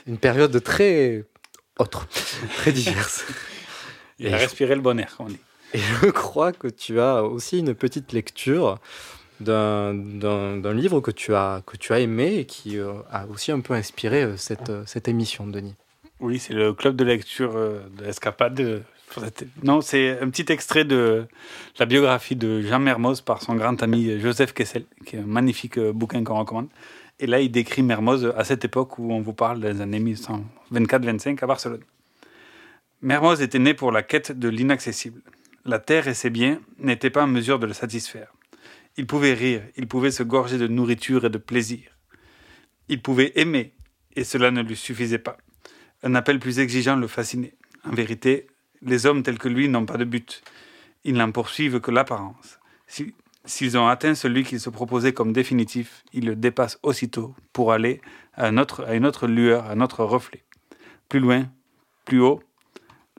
Une 0.09 0.19
période 0.19 0.61
très 0.63 1.25
autre, 1.79 2.09
très 2.57 2.73
diverse. 2.73 3.25
il 4.19 4.27
Et 4.27 4.33
a 4.35 4.37
respiré 4.37 4.75
le 4.75 4.81
bon 4.81 4.99
air, 4.99 5.15
comme 5.17 5.27
on 5.27 5.29
dit. 5.31 5.39
Et 5.75 5.79
je 5.79 6.07
crois 6.11 6.53
que 6.53 6.69
tu 6.69 7.01
as 7.01 7.23
aussi 7.23 7.59
une 7.61 7.75
petite 7.75 8.13
lecture 8.13 8.79
d'un- 9.41 9.93
livre 10.73 11.01
que 11.01 11.11
tu, 11.11 11.35
as, 11.35 11.63
aimé 11.91 12.37
et 12.39 12.45
qui 12.45 12.79
euh, 12.79 12.93
a 13.11 13.27
aussi 13.27 13.53
un 13.53 13.61
peu 13.61 13.75
inspiré 13.75 14.23
euh, 14.23 14.37
cette, 14.37 14.71
euh, 14.71 14.83
cette 14.87 15.09
émission, 15.09 15.47
Denis. 15.47 15.75
Oui, 16.21 16.39
c'est 16.39 16.53
le 16.53 16.73
club 16.75 16.97
de 16.97 17.05
lecture 17.05 17.53
euh, 17.57 17.81
de 17.97 18.05
l'Escapade. 18.05 18.83
Non, 19.65 19.81
c'est 19.81 20.21
un 20.21 20.29
petit 20.31 20.53
extrait 20.53 20.85
de 20.85 21.27
la 21.79 21.87
biographie 21.87 22.37
de 22.37 22.61
Jean 22.61 22.79
Mermoz 22.79 23.23
par 23.23 23.43
son 23.43 23.55
grand 23.57 23.83
ami 23.83 24.21
Joseph 24.21 24.53
Kessel, 24.53 24.85
qui 25.05 25.17
est 25.17 25.21
un 25.21 25.27
magnifique 25.27 25.81
bouquin 25.81 26.23
qu'on 26.23 26.39
recommande. 26.39 26.69
Et 27.19 27.27
là, 27.27 27.41
il 27.41 27.51
décrit 27.51 27.83
Mermoz 27.83 28.33
à 28.37 28.45
cette 28.45 28.65
époque 28.65 28.99
où 28.99 29.13
on 29.13 29.21
vous 29.21 29.33
parle 29.33 29.61
des 29.61 29.81
années 29.81 29.99
1924-25 30.01 31.43
à 31.43 31.47
Barcelone. 31.47 31.81
Mermoz 33.03 33.43
était 33.43 33.59
né 33.59 33.75
pour 33.75 33.91
la 33.91 34.03
quête 34.03 34.31
de 34.39 34.49
l'inaccessible. 34.49 35.21
La 35.65 35.79
terre 35.79 36.09
et 36.09 36.15
ses 36.15 36.31
biens 36.31 36.61
n'étaient 36.79 37.11
pas 37.11 37.25
en 37.25 37.27
mesure 37.27 37.59
de 37.59 37.67
le 37.67 37.73
satisfaire. 37.73 38.33
Il 38.97 39.07
pouvait 39.07 39.35
rire, 39.35 39.63
il 39.77 39.87
pouvait 39.87 40.11
se 40.11 40.23
gorger 40.23 40.59
de 40.59 40.67
nourriture 40.67 41.25
et 41.25 41.31
de 41.31 41.39
plaisir. 41.39 41.97
Il 42.89 43.03
pouvait 43.03 43.33
aimer, 43.37 43.75
et 44.17 44.25
cela 44.25 44.51
ne 44.51 44.63
lui 44.63 44.77
suffisait 44.77 45.19
pas. 45.19 45.37
Un 46.03 46.15
appel 46.15 46.39
plus 46.41 46.59
exigeant 46.59 46.97
le 46.97 47.07
fascinait. 47.07 47.55
En 47.85 47.91
vérité, 47.93 48.47
les 48.83 49.07
hommes 49.07 49.23
tels 49.23 49.39
que 49.39 49.49
lui 49.49 49.69
n'ont 49.69 49.87
pas 49.87 49.97
de 49.99 50.05
but. 50.05 50.43
Ils 51.05 51.15
n'en 51.15 51.31
poursuivent 51.31 51.81
que 51.81 51.91
l'apparence. 51.91 52.59
Si- 52.87 53.15
S'ils 53.47 53.79
ont 53.79 53.89
atteint 53.89 54.15
celui 54.15 54.45
qu'ils 54.45 54.61
se 54.61 54.69
proposaient 54.69 55.15
comme 55.15 55.33
définitif, 55.33 56.05
ils 56.13 56.27
le 56.27 56.37
dépassent 56.37 56.79
aussitôt 56.83 57.35
pour 57.55 57.73
aller 57.73 58.03
à 58.35 58.49
une 58.49 58.59
autre 59.07 59.27
lueur, 59.27 59.65
à 59.65 59.73
un 59.73 59.81
autre 59.81 60.05
reflet. 60.05 60.45
Plus 61.09 61.21
loin, 61.21 61.51
plus 62.05 62.21
haut, 62.21 62.43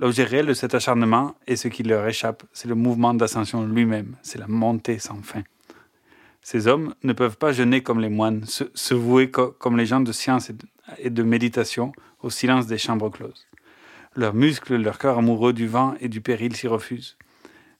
l'objet 0.02 0.24
réel 0.24 0.48
de 0.48 0.54
cet 0.54 0.74
acharnement 0.74 1.36
et 1.48 1.56
ce 1.56 1.68
qui 1.68 1.84
leur 1.84 2.06
échappe, 2.08 2.44
c'est 2.52 2.68
le 2.68 2.76
mouvement 2.76 3.14
d'ascension 3.14 3.64
lui-même, 3.64 4.18
c'est 4.24 4.40
la 4.40 4.48
montée 4.48 4.98
sans 4.98 5.22
fin. 5.22 5.44
Ces 6.42 6.68
hommes 6.68 6.96
ne 7.04 7.14
peuvent 7.14 7.38
pas 7.38 7.52
jeûner 7.54 7.82
comme 7.82 8.02
les 8.02 8.10
moines, 8.10 8.44
se, 8.46 8.94
vouer 8.96 9.30
co- 9.30 9.52
comme 9.52 9.78
les 9.78 9.86
gens 9.86 10.02
de 10.02 10.12
science 10.12 10.52
et 10.98 11.10
de, 11.12 11.24
méditation 11.24 11.92
au 12.24 12.32
silence 12.32 12.66
des 12.66 12.80
chambres 12.80 13.12
closes. 13.12 13.46
Leurs 14.16 14.34
muscles, 14.34 14.76
leur 14.76 14.98
cœur 14.98 15.20
amoureux 15.20 15.54
du 15.54 15.68
vent 15.68 15.94
et 16.02 16.10
du 16.10 16.20
péril 16.20 16.56
s'y 16.56 16.68
refusent. 16.68 17.16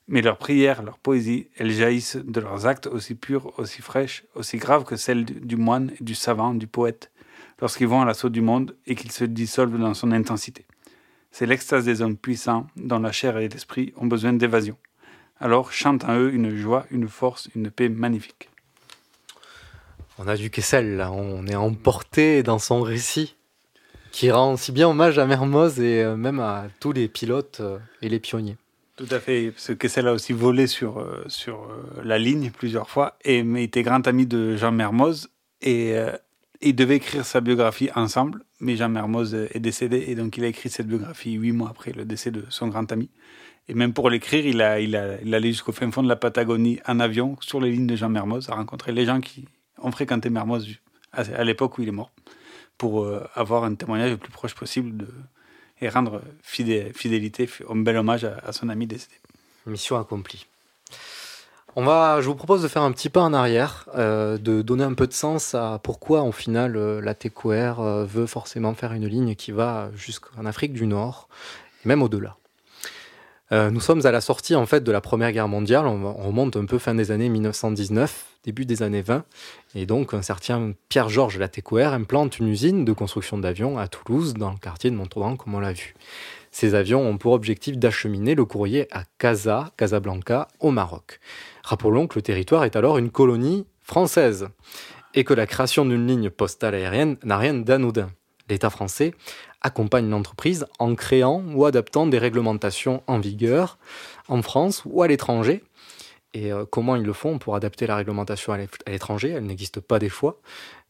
Mais 0.06 0.22
leurs 0.22 0.38
prières, 0.38 0.82
leur 0.84 0.98
poésie, 0.98 1.48
elles 1.56 1.72
jaillissent 1.72 2.16
de 2.16 2.40
leurs 2.40 2.66
actes 2.66 2.86
aussi 2.86 3.16
purs, 3.16 3.52
aussi 3.58 3.82
fraîches, 3.82 4.24
aussi 4.36 4.58
graves 4.58 4.84
que 4.84 4.96
celles 4.96 5.24
du, 5.24 5.56
moine, 5.56 5.90
du 6.00 6.14
savant, 6.14 6.54
du 6.54 6.68
poète, 6.68 7.10
lorsqu'ils 7.60 7.88
vont 7.88 8.02
à 8.02 8.04
l'assaut 8.04 8.28
du 8.28 8.42
monde 8.42 8.76
et 8.86 8.94
qu'ils 8.94 9.12
se 9.12 9.24
dissolvent 9.24 9.78
dans 9.78 9.94
son 9.94 10.12
intensité. 10.12 10.66
C'est 11.32 11.46
l'extase 11.46 11.84
des 11.84 12.02
hommes 12.02 12.16
puissants 12.16 12.66
dont 12.76 13.00
la 13.00 13.10
chair 13.10 13.38
et 13.38 13.48
l'esprit 13.48 13.92
ont 13.96 14.06
besoin 14.06 14.32
d'évasion. 14.32 14.76
Alors 15.40 15.72
chante 15.72 16.04
en 16.04 16.16
eux 16.16 16.32
une 16.32 16.56
joie, 16.56 16.86
une 16.90 17.08
force, 17.08 17.48
une 17.56 17.70
paix 17.70 17.88
magnifique. 17.88 18.48
On 20.18 20.28
a 20.28 20.36
du 20.36 20.50
Kessel, 20.50 20.96
là, 20.96 21.10
on 21.10 21.46
est 21.46 21.56
emporté 21.56 22.42
dans 22.42 22.58
son 22.58 22.82
récit, 22.82 23.34
qui 24.12 24.30
rend 24.30 24.56
si 24.56 24.70
bien 24.70 24.88
hommage 24.88 25.18
à 25.18 25.26
Mermoz 25.26 25.80
et 25.80 26.04
euh, 26.04 26.16
même 26.16 26.38
à 26.38 26.66
tous 26.78 26.92
les 26.92 27.08
pilotes 27.08 27.58
euh, 27.60 27.78
et 28.02 28.08
les 28.08 28.20
pionniers. 28.20 28.56
Tout 28.96 29.08
à 29.10 29.18
fait, 29.18 29.50
parce 29.50 29.68
que 29.68 29.72
Kessel 29.72 30.06
a 30.06 30.12
aussi 30.12 30.34
volé 30.34 30.66
sur, 30.66 31.00
euh, 31.00 31.24
sur 31.26 31.66
la 32.04 32.18
ligne 32.18 32.50
plusieurs 32.50 32.90
fois, 32.90 33.16
et 33.24 33.42
mais 33.42 33.62
il 33.62 33.64
était 33.64 33.82
grand 33.82 34.06
ami 34.06 34.26
de 34.26 34.54
Jean 34.56 34.70
Mermoz, 34.70 35.28
et 35.62 35.96
euh, 35.96 36.12
ils 36.60 36.74
devaient 36.74 36.96
écrire 36.96 37.24
sa 37.24 37.40
biographie 37.40 37.88
ensemble, 37.94 38.44
mais 38.62 38.76
Jean 38.76 38.88
Mermoz 38.88 39.34
est 39.34 39.58
décédé, 39.60 40.04
et 40.08 40.14
donc 40.14 40.36
il 40.36 40.44
a 40.44 40.46
écrit 40.46 40.70
cette 40.70 40.86
biographie 40.86 41.32
huit 41.32 41.52
mois 41.52 41.68
après 41.68 41.92
le 41.92 42.04
décès 42.04 42.30
de 42.30 42.44
son 42.48 42.68
grand 42.68 42.90
ami. 42.92 43.10
Et 43.68 43.74
même 43.74 43.92
pour 43.92 44.08
l'écrire, 44.08 44.46
il, 44.46 44.62
a, 44.62 44.80
il, 44.80 44.96
a, 44.96 45.20
il 45.20 45.44
jusqu'au 45.46 45.72
fin 45.72 45.90
fond 45.90 46.02
de 46.02 46.08
la 46.08 46.16
Patagonie 46.16 46.78
en 46.86 47.00
avion, 47.00 47.36
sur 47.40 47.60
les 47.60 47.70
lignes 47.72 47.86
de 47.88 47.96
Jean 47.96 48.08
Mermoz, 48.08 48.48
à 48.48 48.54
rencontrer 48.54 48.92
les 48.92 49.04
gens 49.04 49.20
qui 49.20 49.46
ont 49.78 49.90
fréquenté 49.90 50.30
Mermoz 50.30 50.66
à, 51.12 51.44
l'époque 51.44 51.76
où 51.78 51.82
il 51.82 51.88
est 51.88 51.92
mort, 51.92 52.12
pour 52.78 53.02
euh, 53.02 53.26
avoir 53.34 53.64
un 53.64 53.74
témoignage 53.74 54.12
le 54.12 54.16
plus 54.16 54.32
proche 54.32 54.54
possible 54.54 55.06
et 55.80 55.88
rendre 55.88 56.22
fidé- 56.42 56.92
fidélité, 56.94 57.48
un 57.68 57.76
bel 57.76 57.96
hommage 57.96 58.24
à, 58.24 58.38
à 58.44 58.52
son 58.52 58.68
ami 58.68 58.86
décédé. 58.86 59.14
Mission 59.66 59.98
accomplie. 59.98 60.46
On 61.74 61.84
va, 61.84 62.20
je 62.20 62.26
vous 62.26 62.34
propose 62.34 62.62
de 62.62 62.68
faire 62.68 62.82
un 62.82 62.92
petit 62.92 63.08
pas 63.08 63.22
en 63.22 63.32
arrière, 63.32 63.88
euh, 63.94 64.36
de 64.36 64.60
donner 64.60 64.84
un 64.84 64.92
peu 64.92 65.06
de 65.06 65.14
sens 65.14 65.54
à 65.54 65.80
pourquoi, 65.82 66.20
au 66.20 66.32
final, 66.32 66.76
euh, 66.76 67.00
la 67.00 67.14
TQR 67.14 67.80
euh, 67.80 68.04
veut 68.04 68.26
forcément 68.26 68.74
faire 68.74 68.92
une 68.92 69.06
ligne 69.06 69.34
qui 69.34 69.52
va 69.52 69.88
jusqu'en 69.94 70.44
Afrique 70.44 70.74
du 70.74 70.86
Nord, 70.86 71.28
même 71.86 72.02
au-delà. 72.02 72.36
Euh, 73.52 73.70
nous 73.70 73.80
sommes 73.80 74.06
à 74.06 74.10
la 74.10 74.22
sortie 74.22 74.54
en 74.54 74.64
fait 74.64 74.82
de 74.82 74.90
la 74.90 75.02
Première 75.02 75.30
Guerre 75.30 75.48
mondiale. 75.48 75.86
On, 75.86 76.14
remonte 76.14 76.56
un 76.56 76.64
peu 76.64 76.78
fin 76.78 76.94
des 76.94 77.10
années 77.10 77.28
1919, 77.28 78.24
début 78.44 78.64
des 78.64 78.82
années 78.82 79.02
20, 79.02 79.24
et 79.74 79.84
donc 79.84 80.14
un 80.14 80.22
certain 80.22 80.72
Pierre 80.88 81.10
Georges 81.10 81.34
de 81.34 81.40
la 81.40 81.48
TQR 81.48 81.92
implante 81.92 82.38
une 82.38 82.48
usine 82.48 82.86
de 82.86 82.92
construction 82.94 83.36
d'avions 83.36 83.78
à 83.78 83.88
Toulouse, 83.88 84.32
dans 84.34 84.50
le 84.50 84.56
quartier 84.56 84.90
de 84.90 84.96
Montauban, 84.96 85.36
comme 85.36 85.54
on 85.54 85.60
l'a 85.60 85.74
vu. 85.74 85.94
Ces 86.50 86.74
avions 86.74 87.06
ont 87.06 87.18
pour 87.18 87.32
objectif 87.32 87.76
d'acheminer 87.76 88.34
le 88.34 88.46
courrier 88.46 88.88
à 88.90 89.04
Casa, 89.18 89.72
Casablanca, 89.76 90.48
au 90.60 90.70
Maroc. 90.70 91.20
Rappelons 91.62 92.06
que 92.06 92.18
le 92.18 92.22
territoire 92.22 92.64
est 92.64 92.76
alors 92.76 92.96
une 92.96 93.10
colonie 93.10 93.66
française 93.82 94.48
et 95.14 95.24
que 95.24 95.34
la 95.34 95.46
création 95.46 95.84
d'une 95.84 96.06
ligne 96.06 96.30
postale 96.30 96.74
aérienne 96.74 97.18
n'a 97.22 97.36
rien 97.36 97.54
d'anodin. 97.54 98.08
L'État 98.52 98.68
français 98.68 99.14
accompagne 99.62 100.10
l'entreprise 100.10 100.66
en 100.78 100.94
créant 100.94 101.42
ou 101.54 101.64
adaptant 101.64 102.06
des 102.06 102.18
réglementations 102.18 103.02
en 103.06 103.18
vigueur 103.18 103.78
en 104.28 104.42
France 104.42 104.82
ou 104.84 105.02
à 105.02 105.08
l'étranger 105.08 105.64
Et 106.34 106.52
euh, 106.52 106.66
comment 106.70 106.96
ils 106.96 107.02
le 107.02 107.14
font 107.14 107.38
pour 107.38 107.56
adapter 107.56 107.86
la 107.86 107.96
réglementation 107.96 108.52
à 108.52 108.58
l'étranger? 108.90 109.30
Elle 109.30 109.46
n'existe 109.46 109.80
pas 109.80 109.98
des 109.98 110.10
fois. 110.10 110.38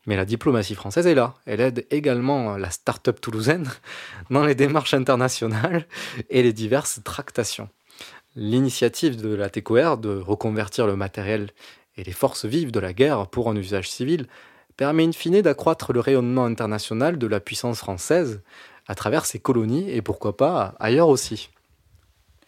Mais 0.06 0.16
la 0.16 0.24
diplomatie 0.24 0.74
française 0.74 1.06
est 1.06 1.14
là. 1.14 1.34
Elle 1.46 1.60
aide 1.60 1.86
également 1.92 2.56
la 2.56 2.70
start-up 2.70 3.20
toulousaine 3.20 3.70
dans 4.30 4.44
les 4.44 4.56
démarches 4.56 4.94
internationales 4.94 5.86
et 6.30 6.42
les 6.42 6.52
diverses 6.52 6.98
tractations. 7.04 7.68
L'initiative 8.34 9.22
de 9.22 9.32
la 9.36 9.50
TCOR 9.50 9.98
de 9.98 10.18
reconvertir 10.18 10.88
le 10.88 10.96
matériel 10.96 11.50
et 11.96 12.02
les 12.02 12.10
forces 12.10 12.44
vives 12.44 12.72
de 12.72 12.80
la 12.80 12.92
guerre 12.92 13.28
pour 13.28 13.48
un 13.48 13.54
usage 13.54 13.88
civil 13.88 14.26
permet 14.76 15.04
in 15.04 15.12
fine 15.12 15.42
d'accroître 15.42 15.92
le 15.92 16.00
rayonnement 16.00 16.44
international 16.44 17.18
de 17.18 17.26
la 17.26 17.40
puissance 17.40 17.78
française 17.78 18.42
à 18.86 18.94
travers 18.94 19.26
ses 19.26 19.38
colonies 19.38 19.90
et 19.90 20.02
pourquoi 20.02 20.36
pas 20.36 20.74
ailleurs 20.78 21.08
aussi. 21.08 21.50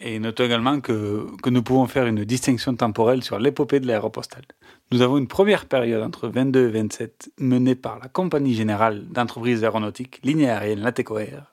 Et 0.00 0.18
notons 0.18 0.44
également 0.44 0.80
que, 0.80 1.26
nous 1.46 1.62
pouvons 1.62 1.86
faire 1.86 2.06
une 2.06 2.24
distinction 2.24 2.74
temporelle 2.74 3.22
sur 3.22 3.38
l'épopée 3.38 3.80
de 3.80 3.86
l'aéropostale. 3.86 4.44
Nous 4.90 5.02
avons 5.02 5.18
une 5.18 5.28
première 5.28 5.66
période 5.66 6.02
entre 6.02 6.28
22 6.28 6.68
et 6.68 6.70
27 6.72 7.30
menée 7.38 7.74
par 7.74 7.98
la 8.00 8.08
Compagnie 8.08 8.54
Générale 8.54 9.06
d'entreprises 9.08 9.62
aéronautiques, 9.62 10.20
ligne 10.24 10.46
aérienne, 10.46 10.80
la 10.80 10.92
TECOR. 10.92 11.52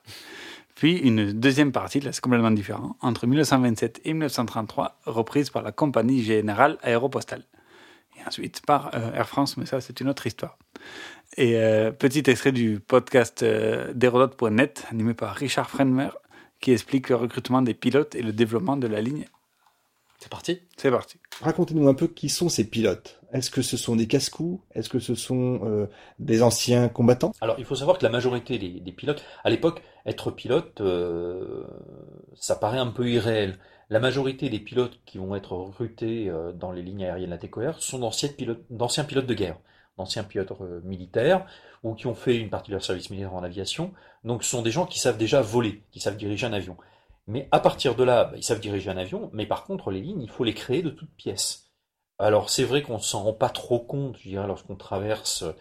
Puis 0.74 0.98
une 0.98 1.32
deuxième 1.32 1.70
partie, 1.70 2.00
là 2.00 2.12
c'est 2.12 2.20
complètement 2.20 2.50
différent, 2.50 2.96
entre 3.00 3.26
1927 3.26 4.00
et 4.04 4.12
1933, 4.12 4.98
reprise 5.06 5.50
par 5.50 5.62
la 5.62 5.70
Compagnie 5.70 6.22
Générale 6.22 6.78
Aéropostale. 6.82 7.44
Et 8.16 8.26
ensuite 8.26 8.64
par 8.66 8.94
euh, 8.94 9.12
Air 9.12 9.28
France, 9.28 9.56
mais 9.56 9.66
ça 9.66 9.80
c'est 9.80 10.00
une 10.00 10.08
autre 10.08 10.26
histoire. 10.26 10.58
Et 11.36 11.56
euh, 11.56 11.90
petit 11.92 12.22
extrait 12.26 12.52
du 12.52 12.80
podcast 12.80 13.42
euh, 13.42 13.92
d'Hérodote.net, 13.94 14.86
animé 14.90 15.14
par 15.14 15.34
Richard 15.34 15.70
Frenmer, 15.70 16.10
qui 16.60 16.72
explique 16.72 17.08
le 17.08 17.16
recrutement 17.16 17.62
des 17.62 17.74
pilotes 17.74 18.14
et 18.14 18.22
le 18.22 18.32
développement 18.32 18.76
de 18.76 18.86
la 18.86 19.00
ligne. 19.00 19.26
C'est 20.22 20.28
parti 20.28 20.60
C'est 20.76 20.90
parti. 20.90 21.18
Racontez-nous 21.40 21.88
un 21.88 21.94
peu 21.94 22.06
qui 22.06 22.28
sont 22.28 22.48
ces 22.48 22.62
pilotes. 22.62 23.18
Est-ce 23.32 23.50
que 23.50 23.60
ce 23.60 23.76
sont 23.76 23.96
des 23.96 24.06
casse-coups 24.06 24.62
Est-ce 24.72 24.88
que 24.88 25.00
ce 25.00 25.16
sont 25.16 25.62
euh, 25.64 25.86
des 26.20 26.44
anciens 26.44 26.88
combattants? 26.88 27.32
Alors, 27.40 27.56
il 27.58 27.64
faut 27.64 27.74
savoir 27.74 27.98
que 27.98 28.04
la 28.04 28.10
majorité 28.10 28.56
des, 28.56 28.78
des 28.78 28.92
pilotes, 28.92 29.24
à 29.42 29.50
l'époque, 29.50 29.82
être 30.06 30.30
pilote, 30.30 30.80
euh, 30.80 31.64
ça 32.36 32.54
paraît 32.54 32.78
un 32.78 32.86
peu 32.86 33.08
irréel. 33.08 33.58
La 33.92 34.00
majorité 34.00 34.48
des 34.48 34.58
pilotes 34.58 34.98
qui 35.04 35.18
vont 35.18 35.36
être 35.36 35.52
recrutés 35.52 36.30
euh, 36.30 36.50
dans 36.52 36.72
les 36.72 36.80
lignes 36.80 37.04
aériennes 37.04 37.28
de 37.28 37.34
la 37.34 37.36
TCOR 37.36 37.82
sont 37.82 37.98
d'anciens 37.98 38.30
pilotes, 38.30 38.64
pilotes 39.06 39.26
de 39.26 39.34
guerre 39.34 39.58
d'anciens 39.98 40.24
pilotes 40.24 40.52
euh, 40.62 40.80
militaires 40.82 41.44
ou 41.82 41.92
qui 41.92 42.06
ont 42.06 42.14
fait 42.14 42.38
une 42.38 42.48
partie 42.48 42.70
de 42.70 42.76
leur 42.76 42.82
service 42.82 43.10
militaire 43.10 43.34
en 43.34 43.42
aviation. 43.42 43.92
Donc 44.24 44.44
ce 44.44 44.48
sont 44.48 44.62
des 44.62 44.70
gens 44.70 44.86
qui 44.86 44.98
savent 44.98 45.18
déjà 45.18 45.42
voler, 45.42 45.82
qui 45.90 46.00
savent 46.00 46.16
diriger 46.16 46.46
un 46.46 46.54
avion. 46.54 46.78
Mais 47.26 47.50
à 47.52 47.60
partir 47.60 47.94
de 47.94 48.02
là, 48.02 48.24
bah, 48.24 48.32
ils 48.38 48.42
savent 48.42 48.60
diriger 48.60 48.88
un 48.88 48.96
avion, 48.96 49.28
mais 49.34 49.44
par 49.44 49.64
contre 49.64 49.90
les 49.90 50.00
lignes, 50.00 50.22
il 50.22 50.30
faut 50.30 50.44
les 50.44 50.54
créer 50.54 50.80
de 50.80 50.88
toutes 50.88 51.14
pièces. 51.14 51.70
Alors 52.18 52.48
c'est 52.48 52.64
vrai 52.64 52.80
qu'on 52.80 52.94
ne 52.94 53.02
s'en 53.02 53.22
rend 53.22 53.34
pas 53.34 53.50
trop 53.50 53.78
compte, 53.78 54.16
je 54.16 54.30
dirais, 54.30 54.46
lorsqu'on 54.46 54.76
traverse 54.76 55.42
euh, 55.42 55.52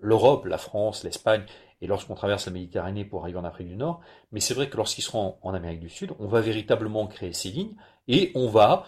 l'Europe, 0.00 0.46
la 0.46 0.56
France, 0.56 1.04
l'Espagne, 1.04 1.44
et 1.80 1.86
lorsqu'on 1.86 2.14
traverse 2.14 2.46
la 2.46 2.52
Méditerranée 2.52 3.04
pour 3.04 3.22
arriver 3.22 3.38
en 3.38 3.44
Afrique 3.44 3.68
du 3.68 3.76
Nord, 3.76 4.00
mais 4.32 4.40
c'est 4.40 4.54
vrai 4.54 4.68
que 4.68 4.76
lorsqu'ils 4.76 5.02
seront 5.02 5.36
en 5.42 5.54
Amérique 5.54 5.80
du 5.80 5.90
Sud, 5.90 6.12
on 6.18 6.26
va 6.26 6.40
véritablement 6.40 7.06
créer 7.06 7.32
ces 7.32 7.50
lignes, 7.50 7.74
et 8.08 8.32
on 8.34 8.48
va, 8.48 8.84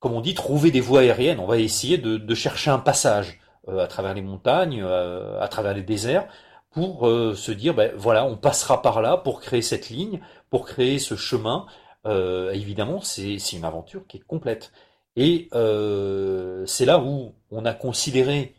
comme 0.00 0.12
on 0.12 0.20
dit, 0.20 0.34
trouver 0.34 0.70
des 0.70 0.80
voies 0.80 1.00
aériennes, 1.00 1.40
on 1.40 1.46
va 1.46 1.58
essayer 1.58 1.98
de, 1.98 2.34
chercher 2.34 2.70
un 2.70 2.78
passage. 2.78 3.38
Euh, 3.68 3.78
à 3.78 3.86
travers 3.86 4.12
les 4.12 4.22
montagnes, 4.22 4.82
euh, 4.82 5.40
à 5.40 5.46
travers 5.46 5.72
les 5.72 5.84
déserts, 5.84 6.26
pour 6.72 7.06
euh, 7.06 7.36
se 7.36 7.52
dire, 7.52 7.74
ben 7.74 7.92
voilà, 7.96 8.24
on 8.24 8.36
passera 8.36 8.82
par 8.82 9.00
là 9.00 9.16
pour 9.16 9.40
créer 9.40 9.62
cette 9.62 9.88
ligne, 9.88 10.20
pour 10.50 10.66
créer 10.66 10.98
ce 10.98 11.14
chemin. 11.14 11.66
évidemment, 12.52 13.00
c'est 13.00 13.36
une 13.52 13.64
aventure 13.64 14.04
qui 14.08 14.16
est 14.16 14.20
complète. 14.20 14.72
Et 15.14 15.48
c'est 16.66 16.86
là 16.86 16.98
où 16.98 17.34
on 17.50 17.64
a 17.64 17.74
considéré 17.74 18.54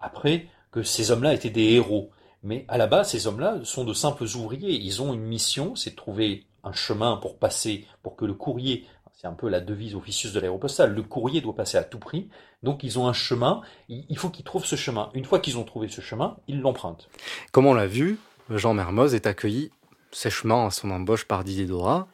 après 0.00 0.46
que 0.72 0.82
ces 0.82 1.10
hommes-là 1.10 1.34
étaient 1.34 1.50
des 1.50 1.74
héros. 1.74 2.10
Mais 2.42 2.64
à 2.68 2.78
la 2.78 2.86
base, 2.86 3.10
ces 3.10 3.26
hommes-là 3.26 3.60
sont 3.64 3.84
de 3.84 3.92
simples 3.92 4.24
ouvriers. 4.36 4.72
Ils 4.72 5.02
ont 5.02 5.12
une 5.12 5.22
mission, 5.24 5.74
c'est 5.74 5.90
de 5.90 5.96
trouver 5.96 6.46
un 6.64 6.72
chemin 6.72 7.16
pour 7.16 7.38
passer, 7.38 7.86
pour 8.02 8.16
que 8.16 8.24
le 8.24 8.34
courrier 8.34 8.86
c'est 9.20 9.26
un 9.26 9.32
peu 9.32 9.48
la 9.48 9.60
devise 9.60 9.96
officieuse 9.96 10.32
de 10.32 10.38
l'aéropostale. 10.38 10.94
Le 10.94 11.02
courrier 11.02 11.40
doit 11.40 11.54
passer 11.56 11.76
à 11.76 11.82
tout 11.82 11.98
prix. 11.98 12.28
Donc 12.62 12.84
ils 12.84 13.00
ont 13.00 13.08
un 13.08 13.12
chemin. 13.12 13.62
Il 13.88 14.16
faut 14.16 14.30
qu'ils 14.30 14.44
trouvent 14.44 14.64
ce 14.64 14.76
chemin. 14.76 15.10
Une 15.12 15.24
fois 15.24 15.40
qu'ils 15.40 15.58
ont 15.58 15.64
trouvé 15.64 15.88
ce 15.88 16.00
chemin, 16.00 16.36
ils 16.46 16.60
l'empruntent. 16.60 17.08
Comme 17.50 17.66
on 17.66 17.74
l'a 17.74 17.88
vu, 17.88 18.20
Jean 18.48 18.74
Mermoz 18.74 19.14
est 19.14 19.26
accueilli 19.26 19.72
sèchement 20.12 20.66
à 20.66 20.70
son 20.70 20.92
embauche 20.92 21.24
par 21.24 21.42
Didier 21.42 21.66
Dora. 21.66 22.06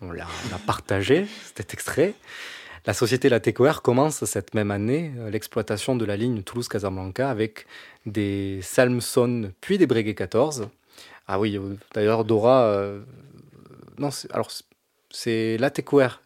On 0.00 0.10
l'a 0.10 0.26
partagé, 0.66 1.26
cet 1.54 1.74
extrait. 1.74 2.14
La 2.86 2.94
société 2.94 3.28
La 3.28 3.40
commence 3.82 4.24
cette 4.24 4.54
même 4.54 4.70
année 4.70 5.12
euh, 5.18 5.30
l'exploitation 5.30 5.96
de 5.96 6.04
la 6.04 6.16
ligne 6.16 6.42
Toulouse-Casablanca 6.42 7.30
avec 7.30 7.66
des 8.06 8.60
Salmson 8.62 9.52
puis 9.60 9.78
des 9.78 9.86
Breguet 9.86 10.14
14. 10.14 10.68
Ah 11.26 11.38
oui, 11.38 11.56
euh, 11.56 11.74
d'ailleurs 11.94 12.24
Dora... 12.24 12.62
Euh, 12.62 13.00
non, 13.98 14.10
alors 14.30 14.50
c'est 15.10 15.56
La 15.58 15.70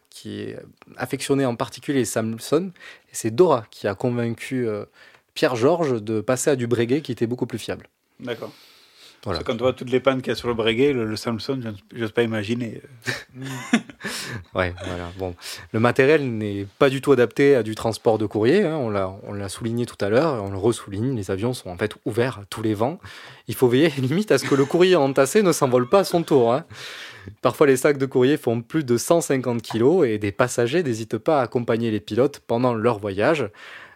qui 0.09 0.41
est 0.41 0.59
affectionné 0.95 1.43
en 1.45 1.55
particulier 1.55 2.05
Samson, 2.05 2.71
et 3.09 3.13
c'est 3.13 3.31
Dora 3.31 3.65
qui 3.71 3.87
a 3.87 3.95
convaincu 3.95 4.67
Pierre-Georges 5.33 6.03
de 6.03 6.21
passer 6.21 6.51
à 6.51 6.55
du 6.55 6.67
Breguet 6.67 7.01
qui 7.01 7.11
était 7.11 7.25
beaucoup 7.25 7.47
plus 7.47 7.57
fiable. 7.57 7.87
D'accord. 8.19 8.51
Voilà. 9.25 9.39
Quand 9.43 9.53
on 9.53 9.57
voit 9.57 9.73
toutes 9.73 9.89
les 9.89 10.01
pannes 10.01 10.21
qu'il 10.21 10.29
y 10.29 10.33
a 10.33 10.35
sur 10.35 10.49
le 10.49 10.53
Breguet, 10.53 10.91
le, 10.91 11.15
Samson, 11.15 11.59
je 11.93 11.99
n'ose 11.99 12.11
pas 12.11 12.23
imaginer. 12.23 12.81
ouais, 14.55 14.73
voilà. 14.85 15.11
Bon, 15.17 15.33
le 15.71 15.79
matériel 15.79 16.29
n'est 16.29 16.67
pas 16.77 16.89
du 16.89 16.99
tout 16.99 17.13
adapté 17.13 17.55
à 17.55 17.63
du 17.63 17.73
transport 17.73 18.17
de 18.17 18.25
courrier. 18.25 18.63
Hein. 18.63 18.75
On 18.75 19.33
l'a 19.33 19.49
souligné 19.49 19.85
tout 19.85 20.03
à 20.03 20.09
l'heure, 20.09 20.43
on 20.43 20.51
le 20.51 20.57
ressouligne. 20.57 21.15
Les 21.15 21.31
avions 21.31 21.53
sont 21.53 21.69
en 21.69 21.77
fait 21.77 21.95
ouverts 22.03 22.39
à 22.39 22.45
tous 22.49 22.61
les 22.61 22.73
vents. 22.73 22.99
Il 23.47 23.55
faut 23.55 23.69
veiller 23.69 23.89
limite 23.97 24.31
à 24.31 24.37
ce 24.37 24.45
que 24.45 24.55
le 24.55 24.65
courrier 24.65 24.97
entassé 24.97 25.41
ne 25.41 25.53
s'envole 25.53 25.87
pas 25.87 25.99
à 25.99 26.03
son 26.03 26.23
tour. 26.23 26.53
Hein. 26.53 26.65
Parfois, 27.41 27.67
les 27.67 27.77
sacs 27.77 27.97
de 27.97 28.05
courrier 28.05 28.35
font 28.35 28.61
plus 28.61 28.83
de 28.83 28.97
150 28.97 29.61
kilos 29.61 30.05
et 30.05 30.17
des 30.17 30.33
passagers 30.33 30.83
n'hésitent 30.83 31.17
pas 31.17 31.39
à 31.39 31.43
accompagner 31.43 31.91
les 31.91 32.01
pilotes 32.01 32.41
pendant 32.45 32.73
leur 32.73 32.99
voyage. 32.99 33.49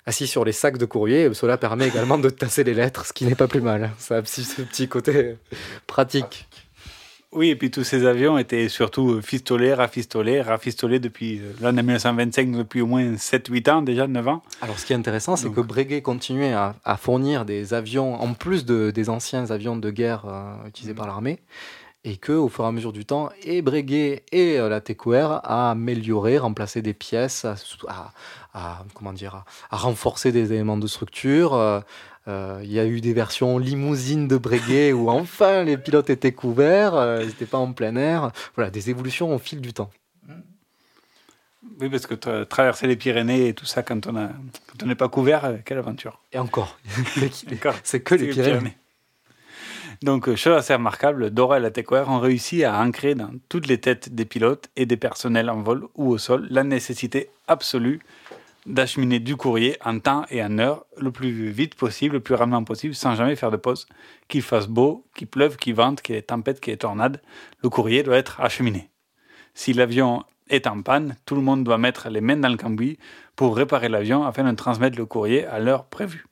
Assis 0.07 0.25
sur 0.25 0.45
les 0.45 0.53
sacs 0.53 0.77
de 0.77 0.85
courrier, 0.85 1.33
cela 1.33 1.57
permet 1.57 1.89
également 1.89 2.17
de 2.17 2.29
tasser 2.29 2.63
les 2.63 2.73
lettres, 2.73 3.05
ce 3.05 3.11
qui 3.11 3.25
n'est 3.25 3.35
pas 3.35 3.49
plus 3.49 3.59
mal. 3.59 3.91
Ça 3.99 4.15
a 4.15 4.25
ce 4.25 4.61
petit 4.61 4.87
côté 4.87 5.35
pratique. 5.85 6.47
Oui, 7.33 7.49
et 7.49 7.57
puis 7.57 7.69
tous 7.69 7.83
ces 7.83 8.05
avions 8.05 8.37
étaient 8.37 8.69
surtout 8.69 9.21
fistolés, 9.21 9.73
rafistolés, 9.73 10.41
rafistolés 10.41 10.99
depuis 10.99 11.39
euh, 11.39 11.51
l'année 11.59 11.83
1925, 11.83 12.51
depuis 12.51 12.79
au 12.79 12.87
moins 12.87 13.03
7-8 13.15 13.69
ans, 13.69 13.81
déjà 13.81 14.07
9 14.07 14.27
ans. 14.29 14.43
Alors 14.61 14.79
ce 14.79 14.85
qui 14.85 14.93
est 14.93 14.95
intéressant, 14.95 15.35
c'est 15.35 15.51
que 15.51 15.59
Breguet 15.59 16.01
continuait 16.01 16.53
à, 16.53 16.97
fournir 16.97 17.43
des 17.43 17.73
avions, 17.73 18.15
en 18.15 18.33
plus 18.33 18.65
de, 18.65 18.91
des 18.91 19.09
anciens 19.09 19.51
avions 19.51 19.75
de 19.75 19.91
guerre 19.91 20.23
euh, 20.25 20.69
utilisés 20.69 20.93
par 20.93 21.05
l'armée, 21.05 21.39
et 22.07 22.15
que 22.15 22.31
au 22.31 22.47
fur 22.47 22.63
et 22.63 22.67
à 22.67 22.71
mesure 22.71 22.93
du 22.93 23.05
temps, 23.05 23.29
et 23.43 23.61
Breguet 23.61 24.23
et 24.31 24.57
euh, 24.57 24.69
la 24.69 24.79
TQR 24.79 25.41
a 25.43 25.71
amélioré, 25.71 26.37
remplacé 26.37 26.81
des 26.81 26.93
pièces, 26.93 27.45
à, 27.45 28.05
comment 28.93 29.11
dire, 29.11 29.43
à, 29.69 29.75
renforcer 29.75 30.31
des 30.31 30.53
éléments 30.53 30.77
de 30.77 30.87
structure. 30.87 31.53
Euh, 31.53 31.81
euh, 32.29 32.61
il 32.63 32.71
y 32.71 32.79
a 32.79 32.85
eu 32.85 33.01
des 33.01 33.13
versions 33.13 33.57
limousines 33.57 34.29
de 34.29 34.37
Breguet 34.37 34.93
où 34.93 35.09
enfin 35.09 35.63
les 35.63 35.77
pilotes 35.77 36.09
étaient 36.09 36.31
couverts, 36.31 37.19
ils 37.21 37.27
n'étaient 37.27 37.45
pas 37.45 37.57
en 37.57 37.73
plein 37.73 37.97
air. 37.97 38.31
Voilà, 38.55 38.71
des 38.71 38.89
évolutions 38.89 39.35
au 39.35 39.37
fil 39.37 39.59
du 39.59 39.73
temps. 39.73 39.89
Oui, 41.81 41.89
parce 41.89 42.07
que 42.07 42.43
traverser 42.45 42.87
les 42.87 42.95
Pyrénées 42.95 43.49
et 43.49 43.53
tout 43.53 43.65
ça 43.65 43.83
quand 43.83 44.07
on 44.07 44.85
n'est 44.85 44.95
pas 44.95 45.09
couvert, 45.09 45.57
quelle 45.65 45.77
aventure. 45.77 46.21
Et 46.31 46.39
encore, 46.39 46.79
c'est 47.83 47.99
que 47.99 48.15
les 48.15 48.29
Pyrénées. 48.29 48.77
Donc, 50.03 50.29
euh, 50.29 50.35
chose 50.35 50.55
assez 50.55 50.73
remarquable, 50.73 51.31
Dora 51.31 51.57
et 51.57 51.61
la 51.61 51.71
TechWare 51.71 52.07
ont 52.09 52.19
réussi 52.19 52.63
à 52.63 52.79
ancrer 52.79 53.15
dans 53.15 53.31
toutes 53.49 53.67
les 53.67 53.79
têtes 53.79 54.13
des 54.13 54.25
pilotes 54.25 54.69
et 54.75 54.85
des 54.85 54.97
personnels 54.97 55.49
en 55.49 55.61
vol 55.61 55.87
ou 55.95 56.09
au 56.09 56.17
sol 56.17 56.47
la 56.51 56.63
nécessité 56.63 57.29
absolue 57.47 57.99
d'acheminer 58.67 59.19
du 59.19 59.35
courrier 59.35 59.77
en 59.83 59.99
temps 59.99 60.25
et 60.29 60.43
en 60.43 60.59
heure 60.59 60.85
le 60.97 61.11
plus 61.11 61.49
vite 61.49 61.75
possible, 61.75 62.15
le 62.15 62.19
plus 62.19 62.35
rapidement 62.35 62.63
possible, 62.63 62.93
sans 62.93 63.15
jamais 63.15 63.35
faire 63.35 63.49
de 63.49 63.57
pause. 63.57 63.87
Qu'il 64.27 64.43
fasse 64.43 64.67
beau, 64.67 65.05
qu'il 65.15 65.27
pleuve, 65.27 65.57
qu'il 65.57 65.73
vente, 65.73 66.01
qu'il 66.01 66.15
y 66.15 66.17
ait 66.17 66.21
tempête, 66.21 66.59
qu'il 66.59 66.71
y 66.71 66.73
ait 66.73 66.77
tornade, 66.77 67.21
le 67.63 67.69
courrier 67.69 68.03
doit 68.03 68.17
être 68.17 68.39
acheminé. 68.41 68.89
Si 69.55 69.73
l'avion 69.73 70.23
est 70.49 70.67
en 70.67 70.81
panne, 70.83 71.15
tout 71.25 71.35
le 71.35 71.41
monde 71.41 71.63
doit 71.63 71.79
mettre 71.79 72.09
les 72.09 72.21
mains 72.21 72.37
dans 72.37 72.49
le 72.49 72.57
cambouis 72.57 72.99
pour 73.35 73.55
réparer 73.55 73.89
l'avion 73.89 74.25
afin 74.25 74.43
de 74.43 74.55
transmettre 74.55 74.97
le 74.97 75.05
courrier 75.07 75.45
à 75.45 75.59
l'heure 75.59 75.85
prévue. 75.85 76.26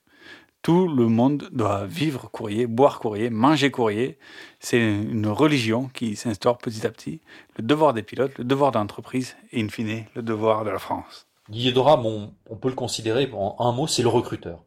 Tout 0.66 0.88
le 0.88 1.06
monde 1.06 1.48
doit 1.52 1.86
vivre 1.86 2.32
courrier, 2.32 2.66
boire 2.66 2.98
courrier, 2.98 3.30
manger 3.30 3.70
courrier. 3.70 4.18
C'est 4.60 4.80
une 4.80 5.28
religion 5.28 5.90
qui 5.90 6.16
s'instaure 6.16 6.58
petit 6.58 6.88
à 6.88 6.90
petit. 6.90 7.22
Le 7.56 7.64
devoir 7.64 7.94
des 7.94 8.02
pilotes, 8.02 8.36
le 8.40 8.46
devoir 8.46 8.72
d'entreprise 8.72 9.36
et, 9.52 9.62
in 9.62 9.70
fine, 9.70 10.06
le 10.16 10.24
devoir 10.24 10.66
de 10.66 10.72
la 10.72 10.80
France. 10.80 11.28
Didier 11.50 11.72
Dora, 11.72 12.02
on 12.04 12.56
peut 12.56 12.70
le 12.70 12.74
considérer, 12.74 13.30
en 13.32 13.56
un 13.60 13.74
mot, 13.74 13.86
c'est 13.86 14.02
le 14.02 14.08
recruteur. 14.08 14.64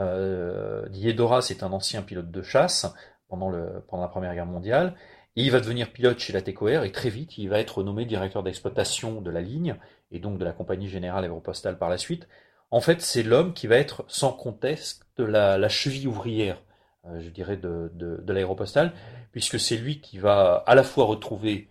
Euh, 0.00 0.88
Didier 0.88 1.12
Dora, 1.12 1.42
c'est 1.42 1.62
un 1.62 1.70
ancien 1.70 2.02
pilote 2.02 2.32
de 2.32 2.42
chasse 2.42 2.92
pendant 3.28 3.50
la 3.50 4.08
Première 4.08 4.34
Guerre 4.34 4.46
mondiale. 4.46 4.96
Et 5.36 5.44
il 5.44 5.52
va 5.52 5.60
devenir 5.60 5.92
pilote 5.92 6.18
chez 6.18 6.32
la 6.32 6.42
TECOR 6.42 6.82
et 6.82 6.90
très 6.90 7.08
vite, 7.08 7.38
il 7.38 7.48
va 7.48 7.60
être 7.60 7.84
nommé 7.84 8.04
directeur 8.04 8.42
d'exploitation 8.42 9.20
de 9.20 9.30
la 9.30 9.42
ligne 9.42 9.76
et 10.10 10.18
donc 10.18 10.38
de 10.38 10.44
la 10.44 10.52
compagnie 10.52 10.88
générale 10.88 11.22
aéropostale 11.22 11.78
par 11.78 11.88
la 11.88 11.98
suite. 11.98 12.26
En 12.70 12.80
fait, 12.80 13.00
c'est 13.00 13.22
l'homme 13.22 13.54
qui 13.54 13.66
va 13.66 13.76
être 13.76 14.04
sans 14.08 14.32
conteste 14.32 15.06
la, 15.18 15.68
cheville 15.68 16.08
ouvrière, 16.08 16.62
euh, 17.06 17.20
je 17.20 17.28
dirais, 17.30 17.56
de, 17.56 18.22
l'aéropostale, 18.26 18.92
puisque 19.32 19.58
c'est 19.58 19.76
lui 19.76 20.00
qui 20.00 20.18
va 20.18 20.64
à 20.66 20.74
la 20.74 20.82
fois 20.82 21.04
retrouver, 21.04 21.68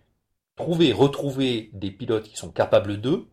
trouver, 0.55 0.93
retrouver 0.93 1.69
des 1.73 1.91
pilotes 1.91 2.27
qui 2.27 2.37
sont 2.37 2.51
capables 2.51 2.99
d'eux, 2.99 3.27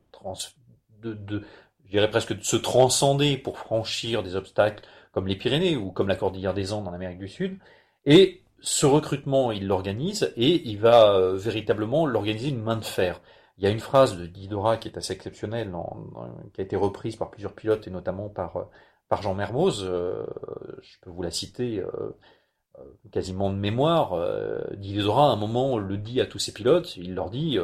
de, 1.00 1.14
de, 1.14 1.42
je 1.84 1.90
dirais 1.90 2.10
presque 2.10 2.36
de 2.36 2.42
se 2.42 2.56
transcender 2.56 3.36
pour 3.36 3.58
franchir 3.58 4.22
des 4.22 4.36
obstacles 4.36 4.84
comme 5.12 5.26
les 5.26 5.36
Pyrénées 5.36 5.76
ou 5.76 5.90
comme 5.90 6.08
la 6.08 6.16
Cordillère 6.16 6.54
des 6.54 6.72
Andes 6.72 6.88
en 6.88 6.94
Amérique 6.94 7.18
du 7.18 7.28
Sud, 7.28 7.58
et 8.06 8.42
ce 8.60 8.86
recrutement, 8.86 9.50
il 9.52 9.66
l'organise 9.66 10.32
et 10.36 10.68
il 10.68 10.78
va 10.78 11.14
euh, 11.14 11.36
véritablement 11.36 12.06
l'organiser 12.06 12.48
une 12.48 12.62
main 12.62 12.76
de 12.76 12.84
fer. 12.84 13.20
Il 13.58 13.64
y 13.64 13.66
a 13.66 13.70
une 13.70 13.80
phrase 13.80 14.16
de 14.16 14.26
Didora 14.26 14.76
qui 14.76 14.88
est 14.88 14.96
assez 14.96 15.12
exceptionnelle, 15.12 15.72
qui 16.54 16.60
a 16.60 16.64
été 16.64 16.76
reprise 16.76 17.16
par 17.16 17.30
plusieurs 17.30 17.54
pilotes 17.54 17.86
et 17.86 17.90
notamment 17.90 18.28
par, 18.28 18.56
euh, 18.56 18.64
Jean 19.20 19.34
Mermoz. 19.34 19.84
Euh, 19.84 20.24
je 20.80 20.98
peux 21.02 21.10
vous 21.10 21.22
la 21.22 21.30
citer 21.30 21.84
quasiment 23.10 23.50
de 23.50 23.56
mémoire. 23.56 24.16
Didora, 24.76 25.28
à 25.28 25.32
un 25.32 25.36
moment, 25.36 25.76
le 25.78 25.98
dit 25.98 26.20
à 26.20 26.26
tous 26.26 26.38
ses 26.38 26.52
pilotes. 26.52 26.96
Il 26.96 27.14
leur 27.14 27.28
dit, 27.28 27.58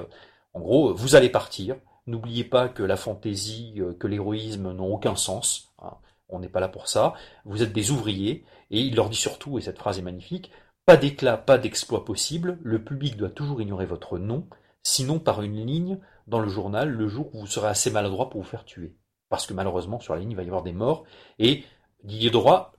en 0.53 0.61
gros, 0.61 0.93
vous 0.93 1.17
allez 1.17 1.31
partir. 1.31 1.77
N'oubliez 2.07 2.45
pas 2.45 2.69
que 2.69 2.83
la 2.83 2.97
fantaisie, 2.97 3.81
que 3.99 4.07
l'héroïsme 4.07 4.73
n'ont 4.73 4.93
aucun 4.93 5.17
sens. 5.17 5.73
Hein. 5.79 5.95
On 6.29 6.39
n'est 6.39 6.51
pas 6.51 6.61
là 6.61 6.69
pour 6.69 6.89
ça. 6.89 7.15
Vous 7.47 7.63
êtes 7.63 7.73
des 7.73 7.91
ouvriers. 7.91 8.45
Et 8.71 8.81
il 8.81 8.95
leur 8.95 9.09
dit 9.09 9.17
surtout, 9.17 9.59
et 9.59 9.63
cette 9.63 9.79
phrase 9.79 9.99
est 9.99 10.03
magnifique, 10.03 10.51
pas 10.87 10.97
d'éclat, 10.97 11.37
pas 11.37 11.59
d'exploit 11.59 12.05
possible, 12.05 12.59
le 12.63 12.83
public 12.83 13.17
doit 13.17 13.31
toujours 13.31 13.61
ignorer 13.61 13.87
votre 13.87 14.19
nom, 14.19 14.47
sinon 14.89 15.19
par 15.19 15.43
une 15.43 15.67
ligne 15.67 15.99
dans 16.27 16.41
le 16.41 16.49
journal 16.49 16.89
le 16.89 17.09
jour 17.09 17.29
où 17.35 17.41
vous 17.41 17.47
serez 17.47 17.69
assez 17.69 17.91
maladroit 17.91 18.31
pour 18.31 18.41
vous 18.41 18.49
faire 18.49 18.65
tuer. 18.65 18.97
Parce 19.29 19.47
que 19.47 19.53
malheureusement, 19.53 20.01
sur 20.01 20.15
la 20.15 20.21
ligne, 20.21 20.31
il 20.31 20.37
va 20.37 20.43
y 20.43 20.47
avoir 20.47 20.63
des 20.63 20.73
morts, 20.73 21.05
et 21.39 21.65
Didier 22.05 22.31
Droit 22.31 22.73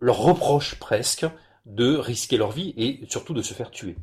leur 0.00 0.18
reproche 0.18 0.78
presque 0.78 1.24
de 1.64 1.96
risquer 1.96 2.36
leur 2.36 2.50
vie 2.50 2.74
et 2.76 3.06
surtout 3.08 3.32
de 3.32 3.40
se 3.40 3.54
faire 3.54 3.70
tuer. 3.70 3.96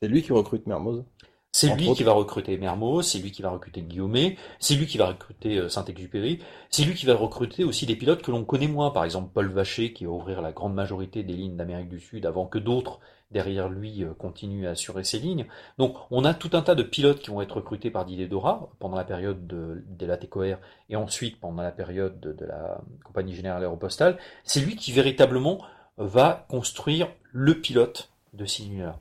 C'est 0.00 0.08
lui 0.08 0.22
qui 0.22 0.32
recrute 0.32 0.66
Mermoz? 0.66 1.04
C'est 1.50 1.74
lui 1.74 1.92
qui 1.94 2.04
va 2.04 2.12
recruter 2.12 2.56
Mermoz, 2.58 3.06
c'est 3.06 3.18
lui 3.18 3.32
qui 3.32 3.42
va 3.42 3.50
recruter 3.50 3.82
Guillaumet, 3.82 4.36
c'est 4.60 4.74
lui 4.74 4.86
qui 4.86 4.98
va 4.98 5.06
recruter 5.06 5.58
euh, 5.58 5.68
Saint-Exupéry, 5.68 6.40
c'est 6.70 6.84
lui 6.84 6.94
qui 6.94 7.06
va 7.06 7.14
recruter 7.14 7.64
aussi 7.64 7.86
des 7.86 7.94
pilotes 7.96 8.22
que 8.22 8.30
l'on 8.30 8.44
connaît 8.44 8.68
moins, 8.68 8.90
par 8.90 9.04
exemple 9.04 9.30
Paul 9.32 9.48
Vacher 9.50 9.92
qui 9.92 10.04
va 10.04 10.10
ouvrir 10.12 10.42
la 10.42 10.52
grande 10.52 10.74
majorité 10.74 11.22
des 11.22 11.32
lignes 11.32 11.56
d'Amérique 11.56 11.88
du 11.88 12.00
Sud 12.00 12.26
avant 12.26 12.46
que 12.46 12.58
d'autres 12.58 13.00
derrière 13.30 13.68
lui 13.68 14.04
euh, 14.04 14.14
continuent 14.14 14.66
à 14.66 14.70
assurer 14.70 15.04
ces 15.04 15.18
lignes. 15.18 15.46
Donc 15.78 15.96
on 16.10 16.24
a 16.24 16.34
tout 16.34 16.50
un 16.52 16.62
tas 16.62 16.74
de 16.74 16.82
pilotes 16.82 17.20
qui 17.20 17.30
vont 17.30 17.42
être 17.42 17.56
recrutés 17.56 17.90
par 17.90 18.04
Didier 18.04 18.28
Dora 18.28 18.70
pendant 18.78 18.96
la 18.96 19.04
période 19.04 19.46
de, 19.46 20.06
la 20.06 20.16
TECOR 20.16 20.56
et 20.88 20.96
ensuite 20.96 21.40
pendant 21.40 21.62
la 21.62 21.72
période 21.72 22.20
de, 22.20 22.44
la 22.44 22.80
Compagnie 23.04 23.34
Générale 23.34 23.62
Aéropostale. 23.62 24.18
C'est 24.44 24.60
lui 24.60 24.76
qui 24.76 24.92
véritablement 24.92 25.60
va 25.96 26.46
construire 26.48 27.08
le 27.32 27.60
pilote 27.60 28.10
de 28.32 28.44
lignes-là. 28.44 28.98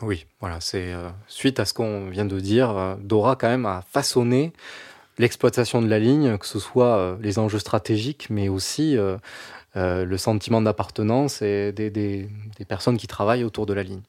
Oui, 0.00 0.26
voilà, 0.40 0.60
c'est 0.60 0.92
euh, 0.92 1.10
suite 1.26 1.60
à 1.60 1.64
ce 1.64 1.74
qu'on 1.74 2.08
vient 2.08 2.24
de 2.24 2.40
dire, 2.40 2.70
euh, 2.70 2.96
Dora 2.98 3.36
quand 3.36 3.48
même 3.48 3.66
a 3.66 3.82
façonné 3.82 4.52
l'exploitation 5.18 5.82
de 5.82 5.88
la 5.88 5.98
ligne, 5.98 6.38
que 6.38 6.46
ce 6.46 6.58
soit 6.58 7.18
les 7.20 7.38
enjeux 7.38 7.58
stratégiques, 7.58 8.28
mais 8.30 8.48
aussi 8.48 8.96
le 9.74 10.16
sentiment 10.16 10.60
d'appartenance 10.60 11.42
et 11.42 11.72
des, 11.72 11.90
des, 11.90 12.28
personnes 12.68 12.96
qui 12.96 13.06
travaillent 13.06 13.44
autour 13.44 13.66
de 13.66 13.72
la 13.72 13.82
ligne. 13.82 14.02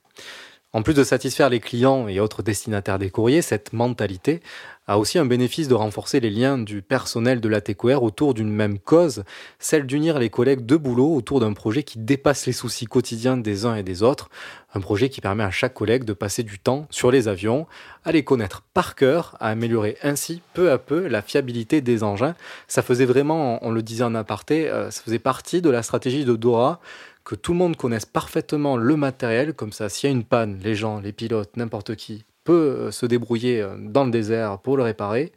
En 0.76 0.82
plus 0.82 0.96
de 0.96 1.04
satisfaire 1.04 1.52
les 1.52 1.60
clients 1.60 2.08
et 2.08 2.20
autres 2.20 2.42
destinataires 2.42 2.98
des 2.98 3.12
courriers, 3.12 3.44
cette 3.44 3.74
mentalité 3.74 4.42
a 4.88 4.98
aussi 4.98 5.20
un 5.20 5.26
bénéfice 5.26 5.68
de 5.68 5.76
renforcer 5.76 6.20
les 6.20 6.32
liens 6.32 6.58
du 6.58 6.82
personnel 6.82 7.40
de 7.40 7.48
la 7.48 7.62
TQR 7.62 8.02
autour 8.02 8.34
d'une 8.34 8.52
même 8.52 8.80
cause, 8.80 9.24
celle 9.60 9.86
d'unir 9.86 10.18
les 10.18 10.32
collègues 10.32 10.66
de 10.66 10.76
boulot 10.76 11.14
autour 11.14 11.40
d'un 11.40 11.54
projet 11.54 11.84
qui 11.84 12.00
dépasse 12.00 12.48
les 12.48 12.54
soucis 12.54 12.88
quotidiens 12.88 13.38
des 13.38 13.68
uns 13.68 13.76
et 13.76 13.84
des 13.84 14.02
autres, 14.02 14.30
un 14.74 14.80
projet 14.80 15.10
qui 15.10 15.22
permet 15.22 15.44
à 15.44 15.52
chaque 15.52 15.76
collègue 15.76 16.06
de 16.06 16.14
passer 16.14 16.42
du 16.42 16.58
temps 16.58 16.88
sur 16.90 17.12
les 17.12 17.28
avions, 17.28 17.68
à 18.04 18.12
les 18.12 18.24
connaître 18.24 18.64
par 18.74 18.96
cœur, 18.96 19.38
à 19.40 19.50
améliorer 19.50 19.98
ainsi 20.02 20.42
peu 20.56 20.72
à 20.72 20.80
peu 20.80 21.08
la 21.08 21.22
fiabilité 21.22 21.82
des 21.82 22.04
engins. 22.04 22.34
Ça 22.68 22.82
faisait 22.82 23.06
vraiment, 23.06 23.60
on 23.62 23.72
le 23.72 23.84
disait 23.84 24.04
en 24.04 24.16
aparté, 24.16 24.68
euh, 24.70 24.90
ça 24.90 25.04
faisait 25.04 25.20
partie 25.20 25.62
de 25.62 25.70
la 25.70 25.84
stratégie 25.84 26.26
de 26.26 26.36
Dora 26.36 26.82
que 27.24 27.36
tout 27.36 27.54
le 27.54 27.58
monde 27.58 27.78
connaisse 27.78 28.06
parfaitement 28.06 28.78
le 28.78 28.96
matériel, 28.96 29.54
comme 29.54 29.72
ça 29.72 29.90
s'il 29.90 30.10
y 30.10 30.14
a 30.14 30.16
une 30.16 30.24
panne, 30.24 30.60
les 30.62 30.76
gens, 30.76 31.00
les 31.00 31.14
pilotes, 31.14 31.56
n'importe 31.58 31.96
qui 31.96 32.26
peut 32.44 32.54
euh, 32.54 32.92
se 32.92 33.06
débrouiller 33.06 33.62
euh, 33.62 33.76
dans 33.78 34.06
le 34.06 34.12
désert 34.12 34.60
pour 34.60 34.78
le 34.78 34.84
réparer, 34.84 35.32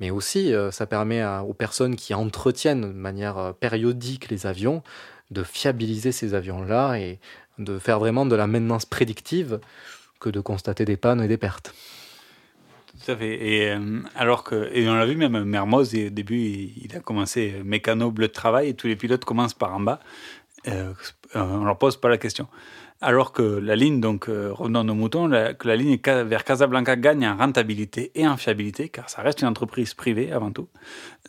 mais 0.00 0.10
aussi 0.10 0.54
euh, 0.54 0.70
ça 0.70 0.86
permet 0.86 1.24
aux 1.24 1.54
personnes 1.54 1.96
qui 1.96 2.14
entretiennent 2.14 2.82
de 2.82 2.98
manière 2.98 3.54
périodique 3.60 4.30
les 4.30 4.46
avions 4.46 4.82
de 5.30 5.42
fiabiliser 5.42 6.12
ces 6.12 6.34
avions-là 6.34 6.96
et 6.96 7.18
de 7.58 7.78
faire 7.78 7.98
vraiment 7.98 8.24
de 8.24 8.36
la 8.36 8.46
maintenance 8.46 8.86
prédictive 8.86 9.60
que 10.20 10.30
de 10.30 10.40
constater 10.40 10.84
des 10.84 10.96
pannes 10.96 11.20
et 11.20 11.28
des 11.28 11.36
pertes. 11.36 11.74
Tout 12.86 13.12
à 13.12 13.16
fait. 13.16 13.46
Et 13.46 13.76
alors 14.14 14.42
que, 14.42 14.70
et 14.72 14.88
on 14.88 14.94
l'a 14.94 15.04
vu 15.04 15.16
même, 15.16 15.44
Mermoz, 15.44 15.94
au 15.94 16.08
début, 16.08 16.38
il, 16.38 16.96
a 16.96 17.00
commencé 17.00 17.60
mécano 17.64 18.10
bleu 18.10 18.28
de 18.28 18.32
travail 18.32 18.68
et 18.70 18.74
tous 18.74 18.86
les 18.86 18.96
pilotes 18.96 19.24
commencent 19.24 19.54
par 19.54 19.74
en 19.74 19.80
bas. 19.80 20.00
On 21.34 21.64
leur 21.64 21.78
pose 21.78 21.96
pas 21.96 22.08
la 22.08 22.18
question. 22.18 22.48
Alors 23.00 23.32
que 23.32 23.42
la 23.42 23.76
ligne, 23.76 24.00
donc 24.00 24.28
euh, 24.28 24.50
revenons 24.52 24.82
nos 24.82 24.94
moutons, 24.94 25.30
que 25.30 25.68
la 25.68 25.76
ligne 25.76 25.98
vers 26.04 26.42
Casablanca 26.42 26.96
gagne 26.96 27.28
en 27.28 27.36
rentabilité 27.36 28.10
et 28.16 28.26
en 28.26 28.36
fiabilité, 28.36 28.88
car 28.88 29.08
ça 29.08 29.22
reste 29.22 29.42
une 29.42 29.46
entreprise 29.46 29.94
privée 29.94 30.32
avant 30.32 30.50
tout. 30.50 30.68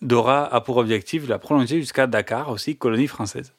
Dora 0.02 0.52
a 0.52 0.62
pour 0.62 0.78
objectif 0.78 1.26
de 1.26 1.30
la 1.30 1.38
prolonger 1.38 1.80
jusqu'à 1.80 2.08
Dakar, 2.08 2.50
aussi 2.50 2.76
colonie 2.76 3.06
française. 3.06 3.54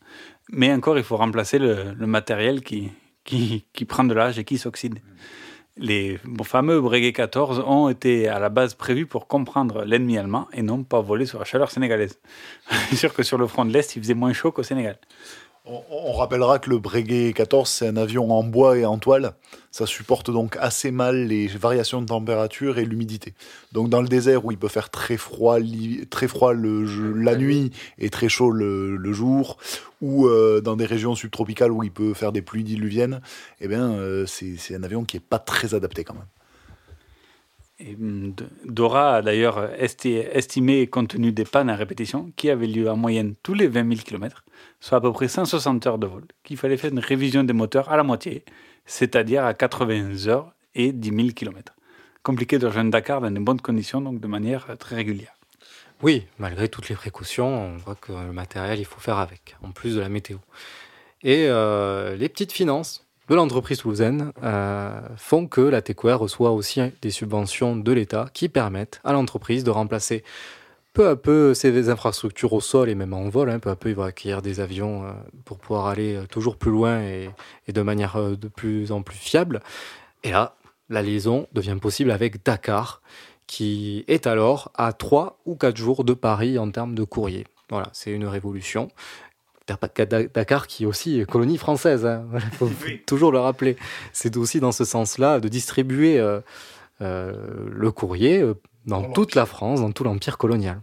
Mais 0.51 0.73
encore, 0.73 0.99
il 0.99 1.05
faut 1.05 1.17
remplacer 1.17 1.61
le, 1.61 1.95
matériel 2.07 2.63
qui, 2.63 2.91
qui, 3.25 3.85
prend 3.87 4.03
de 4.03 4.13
l'âge 4.13 4.41
et 4.41 4.45
qui 4.45 4.59
s'oxyde. 4.59 4.99
Les 5.77 6.19
fameux 6.43 6.81
Breguet 6.81 7.13
14 7.13 7.63
ont 7.65 7.89
été 7.89 8.27
à 8.27 8.41
la 8.41 8.49
base 8.49 8.75
prévus 8.75 9.07
pour 9.07 9.29
comprendre 9.29 9.85
l'ennemi 9.85 10.19
allemand 10.19 10.49
et 10.53 10.63
non 10.63 10.83
pas 10.83 11.01
voler 11.01 11.27
sur 11.27 11.39
la 11.39 11.45
chaleur 11.45 11.71
sénégalaise. 11.71 12.19
C'est 12.89 12.97
sûr 12.97 13.15
que 13.15 13.23
sur 13.23 13.39
le 13.39 13.47
front 13.47 13.65
de 13.65 13.73
l'Est, 13.73 13.95
il 13.95 14.03
faisait 14.03 14.15
moins 14.15 14.33
chaud 14.33 14.51
qu'au 14.51 14.65
Sénégal. 14.65 14.99
On, 15.91 16.13
rappellera 16.13 16.59
que 16.59 16.69
le 16.69 16.79
Breguet 16.79 17.33
14, 17.33 17.69
c'est 17.69 17.87
un 17.87 17.97
avion 17.97 18.33
en 18.33 18.43
bois 18.43 18.77
et 18.77 18.85
en 18.85 18.99
toile. 18.99 19.35
Ça 19.71 19.87
supporte 19.87 20.29
donc 20.29 20.57
assez 20.59 20.91
mal 20.91 21.29
les 21.29 21.47
variations 21.47 22.01
de 22.03 22.07
température 22.07 22.79
et 22.79 22.85
l'humidité. 22.85 23.35
Donc 23.71 23.89
dans 23.89 24.03
le 24.03 24.09
désert 24.09 24.45
où 24.45 24.51
il 24.51 24.59
peut 24.59 24.69
faire 24.69 24.91
très 24.91 25.17
froid, 25.17 25.59
très 26.11 26.27
froid 26.27 26.53
la 26.55 27.37
nuit 27.37 27.71
et 27.99 28.11
très 28.11 28.29
chaud 28.29 28.51
le, 28.51 29.13
jour, 29.13 29.59
ou 30.01 30.27
euh, 30.27 30.61
dans 30.61 30.75
des 30.75 30.87
régions 30.87 31.15
subtropicales 31.15 31.71
où 31.71 31.85
il 31.85 31.93
peut 31.93 32.15
faire 32.15 32.33
des 32.33 32.43
pluies 32.43 32.65
diluviennes, 32.65 33.21
eh 33.61 33.69
bien 33.69 33.93
euh, 33.93 34.27
c'est 34.27 34.75
un 34.75 34.83
avion 34.83 35.05
qui 35.05 35.19
est 35.19 35.21
pas 35.21 35.39
très 35.39 35.75
adapté 35.75 36.03
quand 36.03 36.15
même. 36.15 36.25
Mm, 37.99 38.33
Dora 38.65 39.17
a 39.17 39.23
d'ailleurs 39.23 39.71
estimé, 39.79 40.87
compte 40.87 41.09
tenu 41.09 41.33
des 41.33 41.45
pannes 41.45 41.71
à 41.71 41.77
répétition, 41.77 42.33
qui 42.37 42.51
avaient 42.51 42.67
lieu 42.67 42.91
en 42.91 42.97
moyenne 42.97 43.35
tous 43.43 43.55
les 43.55 43.67
20 43.67 43.89
000 43.95 44.01
km, 44.05 44.45
soit 44.81 44.99
à 44.99 45.01
peu 45.01 45.13
près 45.13 45.29
160 45.29 45.87
heures 45.87 45.99
de 45.99 46.07
vol, 46.07 46.25
qu'il 46.45 46.57
fallait 46.57 46.77
faire 46.77 46.93
une 46.93 46.99
révision 46.99 47.45
des 47.45 47.53
moteurs 47.53 47.91
à 47.91 47.97
la 47.97 48.03
moitié, 48.03 48.45
c'est-à-dire 48.87 49.45
à 49.45 49.55
80 49.55 50.27
heures 50.27 50.53
et 50.75 50.93
10 50.93 51.11
000 51.11 51.29
km. 51.35 51.75
Compliqué 52.23 52.59
de 52.59 52.67
rejoindre 52.67 52.91
Dakar 52.91 53.21
dans 53.21 53.31
de 53.31 53.41
bonnes 53.41 53.61
conditions, 53.61 54.01
donc 54.01 54.21
de 54.21 54.27
manière 54.27 54.77
très 54.79 54.97
régulière. 54.97 55.35
Oui, 56.03 56.27
malgré 56.39 56.69
toutes 56.69 56.89
les 56.89 56.95
précautions, 56.95 57.47
on 57.47 57.77
voit 57.77 57.95
que 57.95 58.13
le 58.13 58.33
matériel, 58.33 58.79
il 58.79 58.85
faut 58.87 59.01
faire 59.01 59.19
avec, 59.19 59.57
en 59.63 59.71
plus 59.71 59.95
de 59.95 60.01
la 60.01 60.09
météo. 60.09 60.39
Et 61.23 61.47
euh, 61.49 62.17
les 62.17 62.29
petites 62.31 62.53
finances, 62.53 63.07
de 63.31 63.37
l'entreprise 63.37 63.79
toulousaine 63.79 64.33
euh, 64.43 65.01
font 65.17 65.47
que 65.47 65.61
la 65.61 65.81
TQR 65.83 66.19
reçoit 66.19 66.51
aussi 66.51 66.81
des 67.01 67.11
subventions 67.11 67.77
de 67.77 67.93
l'État 67.93 68.27
qui 68.35 68.49
permettent 68.49 69.01
à 69.05 69.13
l'entreprise 69.13 69.63
de 69.63 69.71
remplacer 69.71 70.25
peu 70.93 71.09
à 71.09 71.15
peu 71.15 71.55
ses 71.55 71.89
infrastructures 71.89 72.53
au 72.53 72.61
sol 72.61 72.89
et 72.89 72.97
même 72.97 73.13
en 73.13 73.29
vol. 73.29 73.49
Hein. 73.49 73.61
peu 73.61 73.71
à 73.71 73.77
peu, 73.77 73.91
il 73.91 73.95
va 73.95 74.07
acquérir 74.07 74.43
des 74.43 74.59
avions 74.59 75.05
euh, 75.05 75.13
pour 75.45 75.59
pouvoir 75.59 75.87
aller 75.87 76.17
euh, 76.17 76.27
toujours 76.27 76.57
plus 76.57 76.73
loin 76.73 77.01
et, 77.03 77.31
de 77.73 77.83
manière 77.83 78.21
de 78.21 78.49
plus 78.49 78.91
en 78.91 79.03
plus 79.03 79.17
fiable. 79.17 79.61
Et 80.25 80.33
là, 80.33 80.57
la 80.89 81.01
liaison 81.01 81.47
devient 81.53 81.79
possible 81.81 82.11
avec 82.11 82.45
Dakar, 82.45 83.01
qui 83.47 84.05
est 84.09 84.27
alors 84.27 84.73
à 84.75 84.93
3 84.93 85.39
ou 85.47 85.55
4 85.55 85.77
jours 85.77 86.03
de 86.03 86.15
Paris 86.15 86.59
en 86.59 86.69
termes 86.73 86.97
de 86.97 87.05
courrier. 87.05 87.47
Voilà, 87.71 87.89
c'est 87.93 88.11
une 88.11 88.27
révolution. 88.27 88.89
Dakar 90.35 90.67
qui 90.67 90.85
est 90.85 90.87
aussi 90.87 91.25
colonie 91.27 91.59
française, 91.59 92.03
il 92.03 92.37
hein. 92.37 92.41
faut 92.53 92.71
toujours 93.07 93.33
le 93.33 93.39
rappeler. 93.39 93.77
C'est 94.13 94.37
aussi 94.37 94.61
dans 94.61 94.73
ce 94.73 94.85
sens-là 94.85 95.41
de 95.41 95.49
distribuer 95.49 96.19
euh, 96.19 96.41
euh, 97.03 97.33
le 97.71 97.93
courrier 97.93 98.41
euh, 98.41 98.55
dans 98.87 99.11
toute 99.11 99.35
la 99.35 99.47
France, 99.47 99.81
dans 99.81 99.93
tout 99.93 100.05
l'empire 100.05 100.39
colonial. 100.39 100.81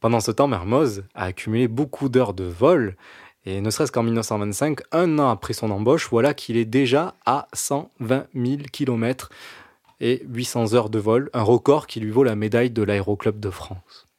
Pendant 0.00 0.20
ce 0.20 0.30
temps, 0.30 0.48
Mermoz 0.48 1.04
a 1.14 1.24
accumulé 1.24 1.68
beaucoup 1.68 2.08
d'heures 2.08 2.34
de 2.34 2.44
vol 2.44 2.96
Et 3.44 3.60
ne 3.60 3.70
serait-ce 3.70 3.92
qu'en 3.92 4.02
1925, 4.02 4.80
un 4.92 5.18
an 5.18 5.28
après 5.28 5.52
son 5.52 5.70
embauche, 5.70 6.08
voilà 6.10 6.34
qu'il 6.34 6.56
est 6.56 6.64
déjà 6.64 7.14
à 7.26 7.48
120 7.52 8.26
000 8.34 8.62
km 8.72 9.30
et 10.00 10.22
800 10.26 10.74
heures 10.74 10.90
de 10.90 10.98
vol, 10.98 11.30
un 11.34 11.42
record 11.42 11.86
qui 11.86 12.00
lui 12.00 12.10
vaut 12.10 12.24
la 12.24 12.36
médaille 12.36 12.70
de 12.70 12.82
l'Aéroclub 12.82 13.38
de 13.38 13.50
France. 13.50 14.09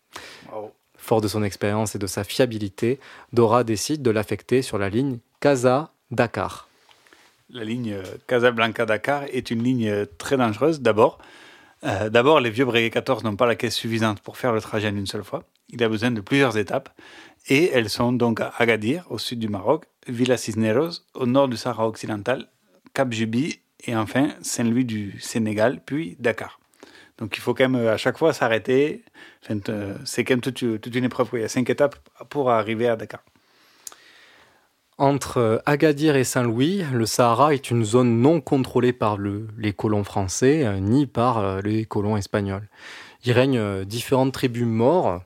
Fort 1.12 1.20
de 1.20 1.28
son 1.28 1.44
expérience 1.44 1.94
et 1.94 2.00
de 2.00 2.08
sa 2.08 2.24
fiabilité, 2.24 2.98
Dora 3.34 3.66
décide 3.66 4.02
de 4.02 4.12
l'affecter 4.12 4.62
sur 4.62 4.78
la 4.78 4.88
ligne 4.88 5.20
Casa-Dakar. 5.42 6.70
La 7.50 7.66
ligne 7.66 7.92
euh, 7.92 8.04
Casablanca-Dakar 8.28 9.26
est 9.26 9.52
une 9.52 9.62
ligne 9.62 9.90
euh, 9.90 10.06
très 10.18 10.38
dangereuse 10.38 10.80
d'abord. 10.80 11.18
Euh, 11.84 12.10
d'abord, 12.10 12.40
les 12.40 12.50
vieux 12.50 12.64
Breguet 12.64 12.92
14 12.92 13.26
n'ont 13.26 13.36
pas 13.36 13.46
la 13.46 13.58
caisse 13.58 13.76
suffisante 13.76 14.22
pour 14.22 14.38
faire 14.38 14.54
le 14.54 14.62
trajet 14.62 14.88
en 14.88 14.96
une 14.96 15.06
seule 15.06 15.26
fois. 15.26 15.44
Il 15.68 15.84
a 15.84 15.90
besoin 15.90 16.12
de 16.12 16.22
plusieurs 16.22 16.58
étapes. 16.58 16.88
Et 17.50 17.70
elles 17.74 17.90
sont 17.90 18.14
donc 18.14 18.40
à 18.40 18.54
Agadir, 18.58 19.06
au 19.10 19.18
sud 19.18 19.40
du 19.40 19.50
Maroc, 19.50 19.84
Villa 20.08 20.38
Cisneros, 20.38 21.02
au 21.14 21.26
nord 21.26 21.50
du 21.50 21.58
Sahara 21.58 21.90
occidental, 21.90 22.48
Cap 22.94 23.12
Juby 23.12 23.60
et 23.86 23.98
enfin 23.98 24.30
Saint-Louis 24.44 24.86
du 24.86 25.20
Sénégal, 25.20 25.82
puis 25.86 26.16
Dakar. 26.20 26.61
Donc 27.22 27.38
il 27.38 27.40
faut 27.40 27.54
quand 27.54 27.70
même 27.70 27.88
à 27.88 27.98
chaque 27.98 28.18
fois 28.18 28.34
s'arrêter. 28.34 29.04
c'est 30.06 30.24
quand 30.24 30.34
même 30.34 30.42
toute, 30.42 30.62
une 30.62 31.04
épreuve. 31.04 31.30
Il 31.34 31.42
y 31.42 31.44
a 31.44 31.48
cinq 31.48 31.70
étapes 31.70 31.96
pour 32.30 32.50
arriver 32.50 32.90
à 32.90 32.96
Dakar. 32.96 33.22
Entre 34.98 35.62
Agadir 35.66 36.16
et 36.16 36.24
Saint-Louis, 36.24 36.84
le 36.94 37.06
Sahara 37.06 37.54
est 37.54 37.72
une 37.72 37.84
zone 37.84 38.22
non 38.22 38.42
contrôlée 38.42 38.92
par 38.92 39.18
les 39.18 39.74
colons 39.74 40.04
français 40.04 40.66
euh, 40.66 40.80
ni 40.80 41.08
par 41.08 41.38
euh, 41.40 41.62
les 41.62 41.86
colons 41.86 42.18
espagnols. 42.18 42.68
Il 43.24 43.32
règne 43.32 43.58
euh, 43.58 43.86
différentes 43.86 44.34
tribus 44.34 44.66
mortes 44.66 45.24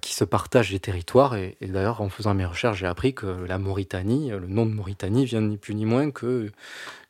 qui 0.00 0.14
se 0.14 0.24
partagent 0.24 0.72
les 0.72 0.80
territoires. 0.80 1.36
Et, 1.36 1.58
d'ailleurs, 1.60 2.00
en 2.00 2.08
faisant 2.08 2.32
mes 2.32 2.46
recherches, 2.46 2.78
j'ai 2.78 2.86
appris 2.86 3.12
que 3.12 3.26
la 3.26 3.58
Mauritanie, 3.58 4.30
le 4.30 4.46
nom 4.46 4.64
de 4.64 4.72
Mauritanie 4.72 5.26
vient 5.26 5.42
ni 5.42 5.58
plus 5.58 5.74
ni 5.74 5.84
moins 5.84 6.10
que 6.10 6.50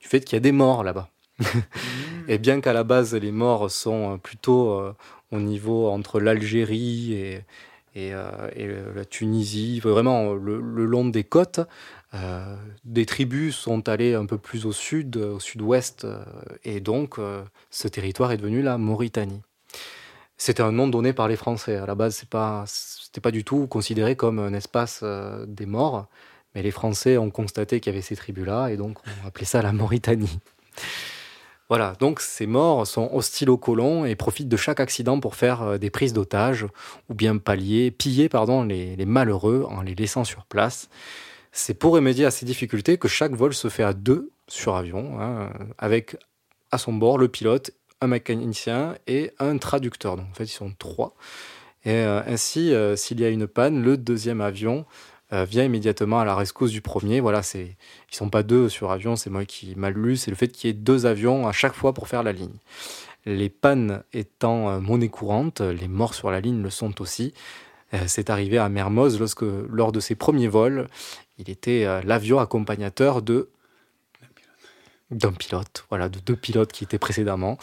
du 0.00 0.08
fait 0.08 0.18
qu'il 0.18 0.34
y 0.34 0.38
a 0.38 0.40
des 0.40 0.50
morts 0.50 0.82
là-bas. 0.82 1.08
et 2.28 2.38
bien 2.38 2.60
qu'à 2.60 2.72
la 2.72 2.84
base, 2.84 3.14
les 3.14 3.32
morts 3.32 3.70
sont 3.70 4.18
plutôt 4.18 4.94
au 5.32 5.40
niveau 5.40 5.88
entre 5.88 6.20
l'Algérie 6.20 7.14
et, 7.14 8.12
euh, 8.14 8.94
la 8.94 9.04
Tunisie, 9.04 9.80
vraiment 9.80 10.34
le, 10.34 10.60
long 10.60 11.06
des 11.06 11.24
côtes. 11.24 11.60
Euh, 12.14 12.56
des 12.84 13.06
tribus 13.06 13.56
sont 13.56 13.88
allées 13.88 14.14
un 14.14 14.24
peu 14.24 14.38
plus 14.38 14.66
au 14.66 14.72
sud, 14.72 15.16
au 15.16 15.40
sud-ouest, 15.40 16.04
euh, 16.04 16.24
et 16.64 16.80
donc 16.80 17.16
ce 17.70 17.88
territoire 17.88 18.32
est 18.32 18.36
devenu 18.36 18.62
la 18.62 18.78
Mauritanie. 18.78 19.42
C'était 20.36 20.62
un 20.62 20.72
nom 20.72 20.86
donné 20.86 21.12
par 21.12 21.26
les 21.26 21.36
Français. 21.36 21.76
À 21.76 21.86
la 21.86 21.96
base, 21.96 22.14
c'est 22.14 22.28
pas, 22.28 22.64
pas 23.22 23.30
du 23.32 23.42
tout 23.44 23.66
considéré 23.66 24.14
comme 24.14 24.38
un 24.38 24.54
espace 24.54 25.02
des 25.48 25.66
morts, 25.66 26.06
mais 26.54 26.62
les 26.62 26.70
Français 26.70 27.18
ont 27.18 27.30
constaté 27.30 27.80
qu'il 27.80 27.92
y 27.92 27.96
avait 27.96 28.02
ces 28.02 28.16
tribus-là, 28.16 28.68
et 28.68 28.76
donc 28.76 28.98
on 29.24 29.26
appelait 29.26 29.44
ça 29.44 29.60
la 29.60 29.72
Mauritanie. 29.72 30.38
Voilà, 31.68 31.94
donc 32.00 32.20
ces 32.20 32.46
morts 32.46 32.86
sont 32.86 33.10
hostiles 33.12 33.50
aux 33.50 33.58
colons 33.58 34.06
et 34.06 34.16
profitent 34.16 34.48
de 34.48 34.56
chaque 34.56 34.80
accident 34.80 35.20
pour 35.20 35.34
faire 35.34 35.62
euh, 35.62 35.78
des 35.78 35.90
prises 35.90 36.14
d'otages 36.14 36.66
ou 37.10 37.14
bien 37.14 37.36
pallier, 37.36 37.90
piller 37.90 38.30
pardon, 38.30 38.64
les, 38.64 38.96
malheureux 39.04 39.66
en 39.68 39.82
les 39.82 39.94
laissant 39.94 40.24
sur 40.24 40.46
place. 40.46 40.88
C'est 41.52 41.74
pour 41.74 41.92
remédier 41.92 42.24
à 42.24 42.30
ces 42.30 42.46
difficultés 42.46 42.96
que 42.96 43.08
chaque 43.08 43.32
vol 43.32 43.52
se 43.52 43.68
fait 43.68 43.82
à 43.82 43.92
deux 43.92 44.30
sur 44.48 44.76
avion, 44.76 45.20
hein, 45.20 45.50
avec 45.76 46.16
à 46.70 46.78
son 46.78 46.94
bord 46.94 47.18
le 47.18 47.28
pilote, 47.28 47.70
un 48.00 48.06
mécanicien 48.06 48.94
et 49.06 49.32
un 49.38 49.58
traducteur. 49.58 50.16
Donc 50.16 50.26
en 50.30 50.34
fait, 50.34 50.44
ils 50.44 50.48
sont 50.48 50.72
trois. 50.78 51.14
Et 51.84 51.90
euh, 51.90 52.22
ainsi, 52.26 52.72
euh, 52.72 52.96
s'il 52.96 53.20
y 53.20 53.24
a 53.24 53.28
une 53.28 53.46
panne, 53.46 53.82
le 53.82 53.96
deuxième 53.96 54.40
avion 54.40 54.86
euh, 55.32 55.44
vient 55.44 55.64
immédiatement 55.64 56.20
à 56.20 56.24
la 56.24 56.34
rescousse 56.34 56.70
du 56.70 56.80
premier. 56.80 57.20
Voilà, 57.20 57.42
c'est 57.42 57.76
ils 58.10 58.16
sont 58.16 58.30
pas 58.30 58.42
deux 58.42 58.68
sur 58.68 58.90
avion, 58.90 59.16
c'est 59.16 59.30
moi 59.30 59.44
qui 59.44 59.74
mal 59.76 59.94
lu, 59.94 60.16
c'est 60.16 60.30
le 60.30 60.36
fait 60.36 60.48
qu'il 60.48 60.68
y 60.68 60.70
ait 60.70 60.74
deux 60.74 61.06
avions 61.06 61.46
à 61.46 61.52
chaque 61.52 61.74
fois 61.74 61.92
pour 61.92 62.08
faire 62.08 62.22
la 62.22 62.32
ligne. 62.32 62.56
Les 63.26 63.50
pannes 63.50 64.02
étant 64.12 64.70
euh, 64.70 64.80
monnaie 64.80 65.08
courante, 65.08 65.60
les 65.60 65.88
morts 65.88 66.14
sur 66.14 66.30
la 66.30 66.40
ligne 66.40 66.62
le 66.62 66.70
sont 66.70 67.00
aussi. 67.02 67.34
Euh, 67.94 67.98
c'est 68.06 68.30
arrivé 68.30 68.58
à 68.58 68.68
Mermoz 68.68 69.18
lorsque, 69.18 69.44
lors 69.68 69.92
de 69.92 70.00
ses 70.00 70.14
premiers 70.14 70.48
vols, 70.48 70.88
il 71.38 71.50
était 71.50 71.86
l'avion 72.04 72.40
accompagnateur 72.40 73.22
de 73.22 73.50
d'un 75.10 75.32
pilote, 75.32 75.86
voilà, 75.88 76.08
de 76.08 76.18
deux 76.18 76.36
pilotes 76.36 76.72
qui 76.72 76.84
étaient 76.84 76.98
précédemment, 76.98 77.56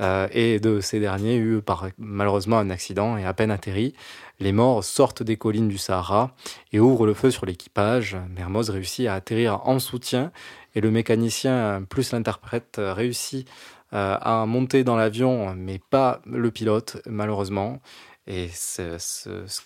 et 0.00 0.60
de 0.60 0.80
ces 0.80 0.98
derniers 0.98 1.36
eu 1.36 1.60
par, 1.60 1.88
malheureusement 1.98 2.58
un 2.58 2.70
accident 2.70 3.16
et 3.18 3.24
à 3.24 3.34
peine 3.34 3.50
atterri. 3.50 3.94
Les 4.40 4.52
morts 4.52 4.84
sortent 4.84 5.22
des 5.22 5.36
collines 5.36 5.68
du 5.68 5.78
Sahara 5.78 6.34
et 6.72 6.80
ouvrent 6.80 7.06
le 7.06 7.14
feu 7.14 7.30
sur 7.30 7.46
l'équipage. 7.46 8.16
Mermoz 8.34 8.70
réussit 8.70 9.06
à 9.06 9.14
atterrir 9.14 9.66
en 9.66 9.78
soutien 9.78 10.30
et 10.74 10.80
le 10.80 10.90
mécanicien 10.90 11.82
plus 11.88 12.12
l'interprète 12.12 12.76
réussit 12.78 13.48
euh, 13.92 14.18
à 14.20 14.44
monter 14.46 14.82
dans 14.82 14.96
l'avion, 14.96 15.54
mais 15.54 15.78
pas 15.78 16.20
le 16.26 16.50
pilote, 16.50 17.00
malheureusement. 17.06 17.80
Et 18.26 18.48
ce, 18.48 18.96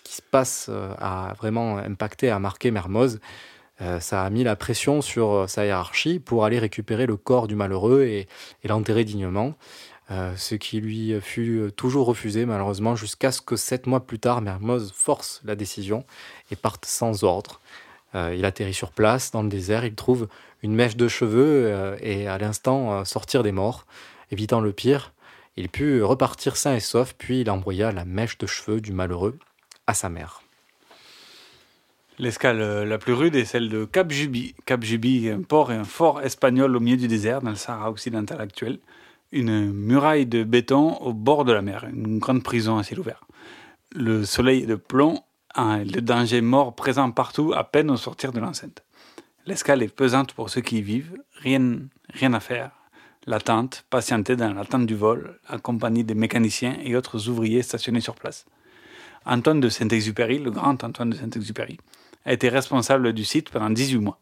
qui 0.03 0.15
se 0.15 0.21
passe 0.21 0.67
euh, 0.69 0.93
a 0.99 1.33
vraiment 1.33 1.77
impacté, 1.77 2.29
a 2.29 2.37
marqué 2.37 2.69
Mermoz. 2.69 3.19
Euh, 3.81 3.99
ça 3.99 4.23
a 4.23 4.29
mis 4.29 4.43
la 4.43 4.55
pression 4.55 5.01
sur 5.01 5.49
sa 5.49 5.65
hiérarchie 5.65 6.19
pour 6.19 6.45
aller 6.45 6.59
récupérer 6.59 7.05
le 7.05 7.17
corps 7.17 7.47
du 7.47 7.55
malheureux 7.55 8.03
et 8.03 8.27
l'enterrer 8.63 9.03
dignement. 9.03 9.55
Euh, 10.11 10.35
ce 10.35 10.55
qui 10.55 10.81
lui 10.81 11.19
fut 11.21 11.71
toujours 11.77 12.05
refusé 12.05 12.45
malheureusement 12.45 12.95
jusqu'à 12.95 13.31
ce 13.31 13.41
que 13.41 13.55
sept 13.55 13.87
mois 13.87 14.05
plus 14.05 14.19
tard, 14.19 14.41
Mermoz 14.41 14.91
force 14.93 15.41
la 15.45 15.55
décision 15.55 16.03
et 16.51 16.57
parte 16.57 16.85
sans 16.85 17.23
ordre. 17.23 17.61
Euh, 18.13 18.35
il 18.37 18.43
atterrit 18.43 18.73
sur 18.73 18.91
place 18.91 19.31
dans 19.31 19.41
le 19.41 19.47
désert, 19.47 19.85
il 19.85 19.95
trouve 19.95 20.27
une 20.63 20.75
mèche 20.75 20.97
de 20.97 21.07
cheveux 21.07 21.65
euh, 21.67 21.97
et 22.01 22.27
à 22.27 22.37
l'instant 22.37 23.05
sortir 23.05 23.41
des 23.41 23.53
morts, 23.53 23.85
évitant 24.31 24.59
le 24.59 24.73
pire. 24.73 25.13
Il 25.55 25.69
put 25.69 26.03
repartir 26.03 26.57
sain 26.57 26.75
et 26.75 26.81
sauf, 26.81 27.13
puis 27.17 27.41
il 27.41 27.49
envoya 27.49 27.91
la 27.91 28.03
mèche 28.03 28.37
de 28.37 28.47
cheveux 28.47 28.81
du 28.81 28.91
malheureux 28.91 29.37
à 29.87 29.93
sa 29.93 30.09
mère. 30.09 30.41
L'escale 32.21 32.83
la 32.87 32.97
plus 32.99 33.13
rude 33.13 33.35
est 33.35 33.45
celle 33.45 33.67
de 33.67 33.83
Cap 33.83 34.11
Juby. 34.11 34.53
Cap 34.67 34.83
Juby 34.83 35.27
un 35.29 35.41
port 35.41 35.71
et 35.71 35.75
un 35.75 35.83
fort 35.83 36.21
espagnol 36.21 36.75
au 36.75 36.79
milieu 36.79 36.95
du 36.95 37.07
désert, 37.07 37.41
dans 37.41 37.49
le 37.49 37.55
Sahara 37.55 37.89
occidental 37.89 38.39
actuel 38.39 38.77
une 39.31 39.71
muraille 39.71 40.27
de 40.27 40.43
béton 40.43 40.97
au 40.97 41.13
bord 41.13 41.45
de 41.45 41.51
la 41.51 41.63
mer, 41.63 41.87
une 41.91 42.19
grande 42.19 42.43
prison 42.43 42.77
à 42.77 42.83
ciel 42.83 42.99
ouvert. 42.99 43.25
Le 43.95 44.23
soleil 44.23 44.67
de 44.67 44.75
plomb, 44.75 45.23
le 45.57 45.99
danger 45.99 46.41
mort 46.41 46.75
présent 46.75 47.09
partout 47.09 47.53
à 47.55 47.63
peine 47.63 47.89
au 47.89 47.97
sortir 47.97 48.31
de 48.31 48.39
l'enceinte. 48.39 48.83
L'escale 49.47 49.81
est 49.81 49.87
pesante 49.87 50.33
pour 50.33 50.51
ceux 50.51 50.61
qui 50.61 50.77
y 50.77 50.81
vivent, 50.83 51.17
rien, 51.39 51.79
rien 52.13 52.33
à 52.33 52.39
faire. 52.39 52.69
L'attente, 53.25 53.83
patienter 53.89 54.35
dans 54.35 54.53
l'attente 54.53 54.85
du 54.85 54.95
vol, 54.95 55.39
accompagné 55.47 56.03
des 56.03 56.13
mécaniciens 56.13 56.77
et 56.83 56.95
autres 56.95 57.29
ouvriers 57.29 57.63
stationnés 57.63 57.99
sur 57.99 58.13
place. 58.13 58.45
Antoine 59.25 59.59
de 59.59 59.69
Saint-Exupéry, 59.69 60.39
le 60.39 60.51
grand 60.51 60.83
Antoine 60.83 61.09
de 61.09 61.15
Saint-Exupéry, 61.15 61.79
a 62.25 62.33
été 62.33 62.49
responsable 62.49 63.13
du 63.13 63.25
site 63.25 63.49
pendant 63.49 63.69
18 63.69 63.97
mois. 63.99 64.19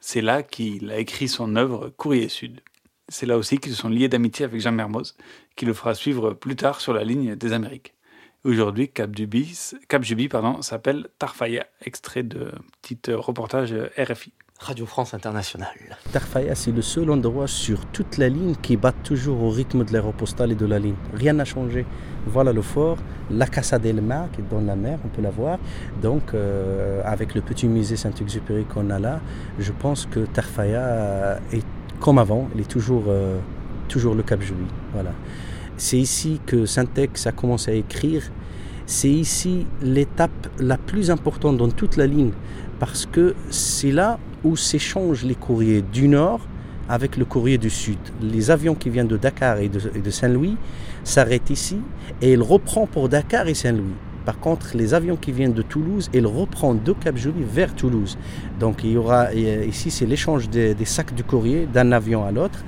C'est 0.00 0.20
là 0.20 0.42
qu'il 0.42 0.90
a 0.90 0.98
écrit 0.98 1.28
son 1.28 1.54
œuvre 1.56 1.88
Courrier 1.96 2.28
Sud. 2.28 2.60
C'est 3.08 3.26
là 3.26 3.36
aussi 3.36 3.58
qu'ils 3.58 3.74
sont 3.74 3.88
liés 3.88 4.08
d'amitié 4.08 4.44
avec 4.44 4.60
Jean 4.60 4.72
Mermoz, 4.72 5.16
qui 5.54 5.64
le 5.64 5.74
fera 5.74 5.94
suivre 5.94 6.32
plus 6.32 6.56
tard 6.56 6.80
sur 6.80 6.92
la 6.92 7.04
ligne 7.04 7.36
des 7.36 7.52
Amériques. 7.52 7.94
Aujourd'hui, 8.44 8.88
Cap 8.88 9.10
pardon, 10.30 10.62
s'appelle 10.62 11.08
Tarfaya, 11.18 11.66
extrait 11.82 12.24
de 12.24 12.50
petit 12.80 12.98
reportage 13.12 13.72
RFI. 13.96 14.32
Radio 14.62 14.86
France 14.86 15.12
Internationale. 15.12 15.98
Tarfaya, 16.12 16.54
c'est 16.54 16.70
le 16.70 16.82
seul 16.82 17.10
endroit 17.10 17.48
sur 17.48 17.84
toute 17.86 18.16
la 18.16 18.28
ligne 18.28 18.54
qui 18.62 18.76
bat 18.76 18.92
toujours 18.92 19.42
au 19.42 19.50
rythme 19.50 19.84
de 19.84 19.92
l'aéropostale 19.92 20.52
et 20.52 20.54
de 20.54 20.66
la 20.66 20.78
ligne. 20.78 20.94
Rien 21.14 21.32
n'a 21.32 21.44
changé. 21.44 21.84
Voilà 22.28 22.52
le 22.52 22.62
fort, 22.62 22.98
la 23.28 23.48
Casa 23.48 23.80
del 23.80 24.00
Mar 24.00 24.28
qui 24.30 24.40
est 24.40 24.44
dans 24.48 24.60
la 24.60 24.76
mer, 24.76 25.00
on 25.04 25.08
peut 25.08 25.20
la 25.20 25.30
voir. 25.30 25.58
Donc, 26.00 26.22
euh, 26.32 27.02
avec 27.04 27.34
le 27.34 27.40
petit 27.40 27.66
musée 27.66 27.96
Saint-Exupéry 27.96 28.64
qu'on 28.64 28.88
a 28.90 29.00
là, 29.00 29.20
je 29.58 29.72
pense 29.72 30.06
que 30.06 30.20
Tarfaya 30.20 31.40
est 31.52 31.66
comme 31.98 32.18
avant, 32.18 32.48
il 32.54 32.60
est 32.60 32.70
toujours, 32.70 33.06
euh, 33.08 33.38
toujours 33.88 34.14
le 34.14 34.22
Cap 34.22 34.42
Julie. 34.42 34.60
Voilà. 34.92 35.10
C'est 35.76 35.98
ici 35.98 36.40
que 36.46 36.66
Syntex 36.66 37.26
a 37.26 37.32
commencé 37.32 37.72
à 37.72 37.74
écrire. 37.74 38.30
C'est 38.86 39.10
ici 39.10 39.66
l'étape 39.80 40.48
la 40.60 40.78
plus 40.78 41.10
importante 41.10 41.56
dans 41.56 41.70
toute 41.70 41.96
la 41.96 42.06
ligne 42.06 42.30
parce 42.78 43.06
que 43.06 43.34
c'est 43.50 43.90
là 43.90 44.20
où 44.44 44.56
s'échangent 44.56 45.24
les 45.24 45.34
courriers 45.34 45.82
du 45.82 46.08
nord 46.08 46.40
avec 46.88 47.16
le 47.16 47.24
courrier 47.24 47.58
du 47.58 47.70
sud. 47.70 47.98
Les 48.20 48.50
avions 48.50 48.74
qui 48.74 48.90
viennent 48.90 49.08
de 49.08 49.16
Dakar 49.16 49.58
et 49.58 49.68
de, 49.68 50.10
Saint-Louis 50.10 50.56
s'arrêtent 51.04 51.50
ici 51.50 51.78
et 52.20 52.32
ils 52.32 52.42
reprennent 52.42 52.86
pour 52.88 53.08
Dakar 53.08 53.48
et 53.48 53.54
Saint-Louis. 53.54 53.94
Par 54.24 54.38
contre, 54.38 54.76
les 54.76 54.94
avions 54.94 55.16
qui 55.16 55.32
viennent 55.32 55.52
de 55.52 55.62
Toulouse, 55.62 56.08
ils 56.14 56.26
reprennent 56.26 56.80
de 56.82 56.92
Cap 56.92 57.16
Joli 57.16 57.42
vers 57.42 57.74
Toulouse. 57.74 58.16
Donc 58.60 58.84
il 58.84 58.92
y 58.92 58.96
aura 58.96 59.32
ici 59.34 59.90
c'est 59.90 60.06
l'échange 60.06 60.48
des, 60.48 60.76
sacs 60.84 61.14
du 61.14 61.24
courrier 61.24 61.66
d'un 61.72 61.90
avion 61.92 62.24
à 62.24 62.30
l'autre. 62.30 62.64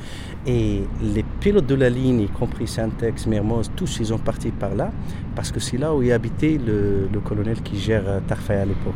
Et 0.46 0.82
les 1.02 1.24
pilotes 1.40 1.66
de 1.66 1.74
la 1.74 1.88
ligne, 1.88 2.20
y 2.20 2.28
compris 2.28 2.66
Syntex, 2.66 3.26
Mermoz, 3.26 3.70
tous 3.76 3.98
ils 4.00 4.12
ont 4.12 4.18
parti 4.18 4.50
par 4.50 4.74
là 4.74 4.90
parce 5.34 5.50
que 5.50 5.58
c'est 5.60 5.78
là 5.78 5.94
où 5.94 6.02
il 6.02 6.12
habitait 6.12 6.58
le, 6.64 7.08
colonel 7.20 7.60
qui 7.62 7.78
gère 7.78 8.04
Tarfaya 8.26 8.62
à 8.62 8.64
l'époque. 8.64 8.94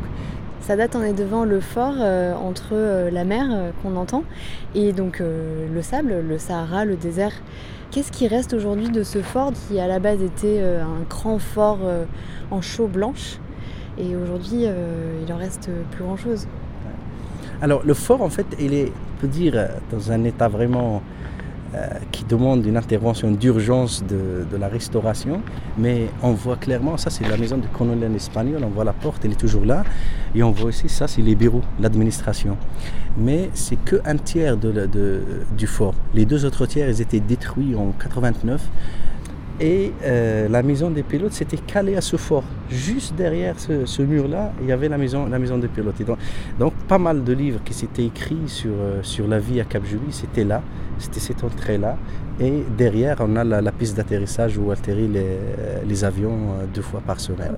Ça 0.61 0.77
date, 0.77 0.97
on 0.97 1.03
est 1.03 1.15
devant 1.15 1.45
le 1.45 1.61
fort 1.61 1.95
euh, 1.99 2.35
entre 2.35 2.73
euh, 2.73 3.11
la 3.11 3.25
mer 3.25 3.47
euh, 3.51 3.71
qu'on 3.83 3.97
entend 3.97 4.25
et 4.75 4.93
donc 4.93 5.21
le 5.21 5.83
sable, 5.83 6.21
le 6.21 6.39
Sahara, 6.39 6.85
le 6.85 6.97
désert. 6.97 7.33
Qu'est-ce 7.91 8.13
qui 8.13 8.29
reste 8.29 8.53
aujourd'hui 8.53 8.91
de 8.91 9.03
ce 9.03 9.23
fort 9.23 9.53
qui 9.53 9.81
à 9.81 9.87
la 9.87 9.99
base 9.99 10.23
était 10.23 10.61
un 10.63 11.03
grand 11.09 11.39
fort 11.39 11.79
en 12.51 12.61
chaux 12.61 12.87
blanche 12.87 13.39
et 13.97 14.15
aujourd'hui 14.15 14.67
il 15.27 15.33
en 15.33 15.39
reste 15.39 15.71
plus 15.93 16.05
grand 16.05 16.19
chose 16.19 16.47
Alors 17.63 17.83
le 17.83 17.95
fort 17.95 18.21
en 18.21 18.29
fait 18.29 18.45
il 18.61 18.75
est, 18.75 18.93
on 19.17 19.21
peut 19.23 19.27
dire, 19.27 19.69
dans 19.91 20.13
un 20.13 20.25
état 20.25 20.49
vraiment 20.49 21.03
qui 22.13 22.25
demande 22.25 22.65
une 22.67 22.77
intervention 22.77 23.31
d'urgence 23.31 24.05
de, 24.05 24.57
la 24.57 24.69
restauration. 24.69 25.43
Mais 25.77 26.09
on 26.23 26.33
voit 26.33 26.57
clairement, 26.57 26.97
ça 26.97 27.11
c'est 27.11 27.29
la 27.29 27.37
maison 27.37 27.57
du 27.59 27.69
colonel 27.69 28.15
espagnol, 28.15 28.63
on 28.65 28.69
voit 28.69 28.85
la 28.85 28.93
porte, 28.93 29.25
elle 29.25 29.33
est 29.33 29.41
toujours 29.41 29.65
là. 29.65 29.85
Et 30.35 30.43
on 30.43 30.51
voit 30.51 30.69
aussi, 30.69 30.89
ça 30.89 31.07
c'est 31.07 31.23
les 31.23 31.35
bureaux, 31.35 31.63
l'administration. 31.81 32.57
Mais 33.17 33.51
c'est 33.55 33.77
que 33.85 33.97
un 34.05 34.17
tiers 34.17 34.57
de, 34.57 34.89
du 35.57 35.67
fort. 35.67 35.95
Les 36.15 36.25
deux 36.25 36.45
autres 36.45 36.67
tiers, 36.67 36.89
ils 36.89 37.01
étaient 37.01 37.21
détruits 37.21 37.75
en 37.75 37.93
89. 37.93 38.61
Et 39.61 39.93
euh, 40.03 40.49
la 40.49 40.63
maison 40.63 40.91
des 40.91 41.03
pilotes 41.03 41.33
s'était 41.33 41.57
calée 41.57 41.97
à 41.97 42.01
ce 42.01 42.17
fort. 42.17 42.45
Juste 42.71 43.15
derrière 43.17 43.57
ce, 43.59 44.03
mur-là, 44.03 44.53
il 44.61 44.69
y 44.69 44.73
avait 44.73 44.89
la 44.89 44.99
maison, 44.99 45.27
la 45.27 45.39
maison 45.39 45.59
des 45.59 45.69
pilotes. 45.69 46.01
Donc, 46.03 46.19
donc, 46.59 46.75
pas 46.87 46.99
mal 46.99 47.25
de 47.25 47.33
livres 47.33 47.61
qui 47.65 47.75
s'étaient 47.75 48.05
écrits 48.05 48.47
sur, 48.47 48.71
euh, 48.73 49.03
sur 49.03 49.27
la 49.27 49.41
vie 49.41 49.61
à 49.61 49.65
Cap 49.65 49.85
Julie, 49.85 50.13
c'était 50.13 50.45
là 50.45 50.63
c'était 50.99 51.21
cette 51.21 51.45
entrée-là. 51.45 51.97
Et 52.41 52.63
derrière, 52.77 53.19
on 53.21 53.37
a 53.37 53.45
la, 53.45 53.73
piste 53.73 53.97
d'atterrissage 53.97 54.59
où 54.59 54.71
atterrissent 54.71 55.11
les, 55.11 55.39
les, 55.87 56.05
avions 56.05 56.55
euh, 56.55 56.67
deux 56.67 56.83
fois 56.83 57.01
par 57.01 57.21
semaine. 57.21 57.57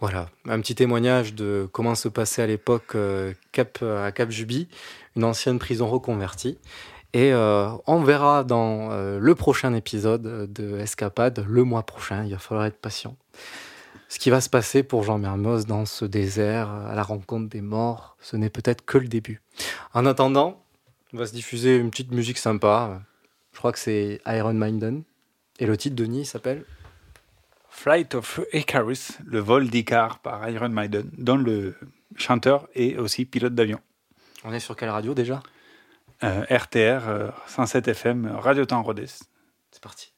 Voilà, 0.00 0.28
un 0.48 0.60
petit 0.60 0.74
témoignage 0.74 1.34
de 1.34 1.68
comment 1.72 1.94
se 1.94 2.08
passait 2.08 2.42
à 2.42 2.46
l'époque 2.46 2.94
euh, 2.94 3.32
Cap, 3.52 3.82
à 3.82 4.10
Cap 4.12 4.30
Juby, 4.30 4.68
une 5.16 5.24
ancienne 5.24 5.58
prison 5.58 5.86
reconvertie. 5.86 6.58
Et 7.14 7.32
euh, 7.32 7.68
on 7.86 8.02
verra 8.02 8.42
dans 8.42 8.90
euh, 8.90 9.20
le 9.20 9.34
prochain 9.36 9.72
épisode 9.72 10.52
de 10.52 10.78
Escapade, 10.80 11.46
le 11.48 11.62
mois 11.62 11.84
prochain, 11.84 12.24
il 12.24 12.32
va 12.32 12.38
falloir 12.38 12.66
être 12.66 12.76
patient. 12.76 13.16
Ce 14.08 14.18
qui 14.18 14.30
va 14.30 14.40
se 14.40 14.50
passer 14.50 14.82
pour 14.82 15.04
Jean 15.04 15.18
Mermoz 15.18 15.64
dans 15.64 15.86
ce 15.86 16.04
désert, 16.04 16.68
à 16.68 16.94
la 16.96 17.04
rencontre 17.04 17.48
des 17.48 17.60
morts, 17.60 18.16
ce 18.20 18.36
n'est 18.36 18.50
peut-être 18.50 18.84
que 18.84 18.98
le 18.98 19.06
début. 19.06 19.40
En 19.92 20.06
attendant, 20.06 20.60
on 21.12 21.18
va 21.18 21.26
se 21.26 21.32
diffuser 21.32 21.76
une 21.76 21.90
petite 21.90 22.10
musique 22.10 22.38
sympa. 22.38 23.00
Je 23.52 23.58
crois 23.58 23.70
que 23.70 23.78
c'est 23.78 24.20
Iron 24.26 24.52
Maiden. 24.52 25.04
Et 25.60 25.66
le 25.66 25.76
titre, 25.76 25.94
Denis, 25.94 26.26
s'appelle 26.26 26.64
Flight 27.70 28.16
of 28.16 28.40
Icarus, 28.52 29.12
le 29.24 29.38
vol 29.38 29.68
d'Icar 29.68 30.18
par 30.18 30.48
Iron 30.50 30.68
Maiden, 30.68 31.08
dont 31.16 31.36
le 31.36 31.76
chanteur 32.16 32.66
est 32.74 32.96
aussi 32.96 33.24
pilote 33.24 33.54
d'avion. 33.54 33.78
On 34.42 34.52
est 34.52 34.58
sur 34.58 34.74
quelle 34.74 34.90
radio 34.90 35.14
déjà? 35.14 35.40
euh, 35.40 35.53
RTR, 36.24 37.08
euh, 37.08 37.30
107 37.46 37.88
FM, 37.88 38.26
Radio 38.26 38.64
Temps 38.64 38.82
Rhodes. 38.82 39.06
C'est 39.70 39.82
parti. 39.82 40.13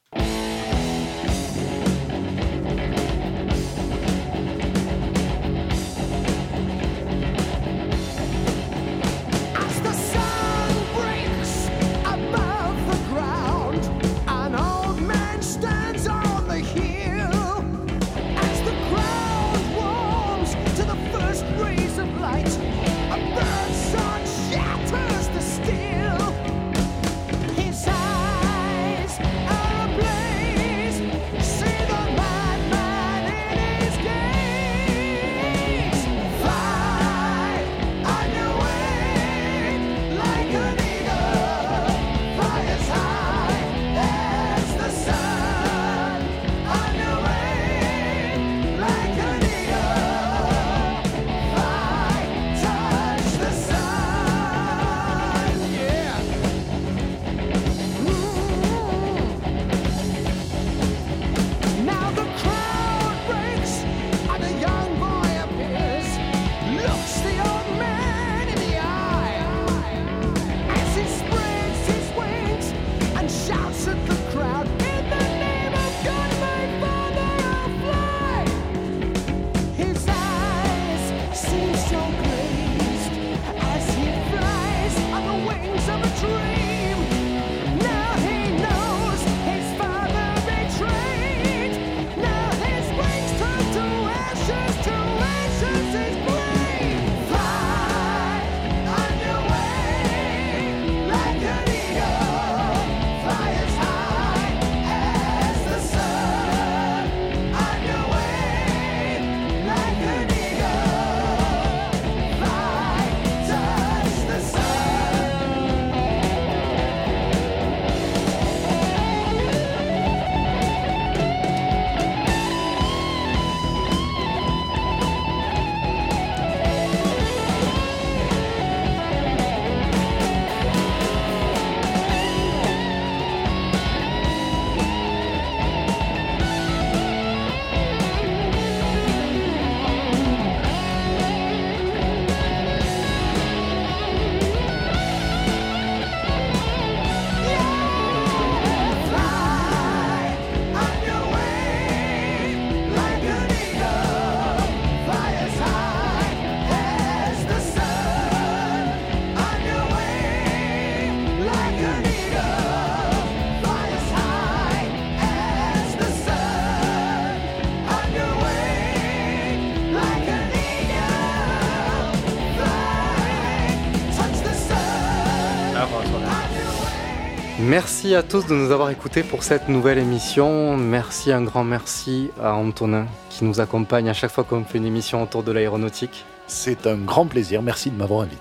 Merci 177.76 178.14
à 178.14 178.22
tous 178.22 178.46
de 178.46 178.54
nous 178.54 178.72
avoir 178.72 178.88
écoutés 178.88 179.22
pour 179.22 179.42
cette 179.42 179.68
nouvelle 179.68 179.98
émission. 179.98 180.78
Merci, 180.78 181.30
un 181.30 181.42
grand 181.42 181.62
merci 181.62 182.30
à 182.42 182.54
Antonin 182.54 183.06
qui 183.28 183.44
nous 183.44 183.60
accompagne 183.60 184.08
à 184.08 184.14
chaque 184.14 184.30
fois 184.30 184.44
qu'on 184.44 184.64
fait 184.64 184.78
une 184.78 184.86
émission 184.86 185.22
autour 185.22 185.42
de 185.42 185.52
l'aéronautique. 185.52 186.24
C'est 186.46 186.86
un 186.86 186.96
grand 186.96 187.26
plaisir, 187.26 187.60
merci 187.60 187.90
de 187.90 187.96
m'avoir 187.98 188.22
invité. 188.22 188.40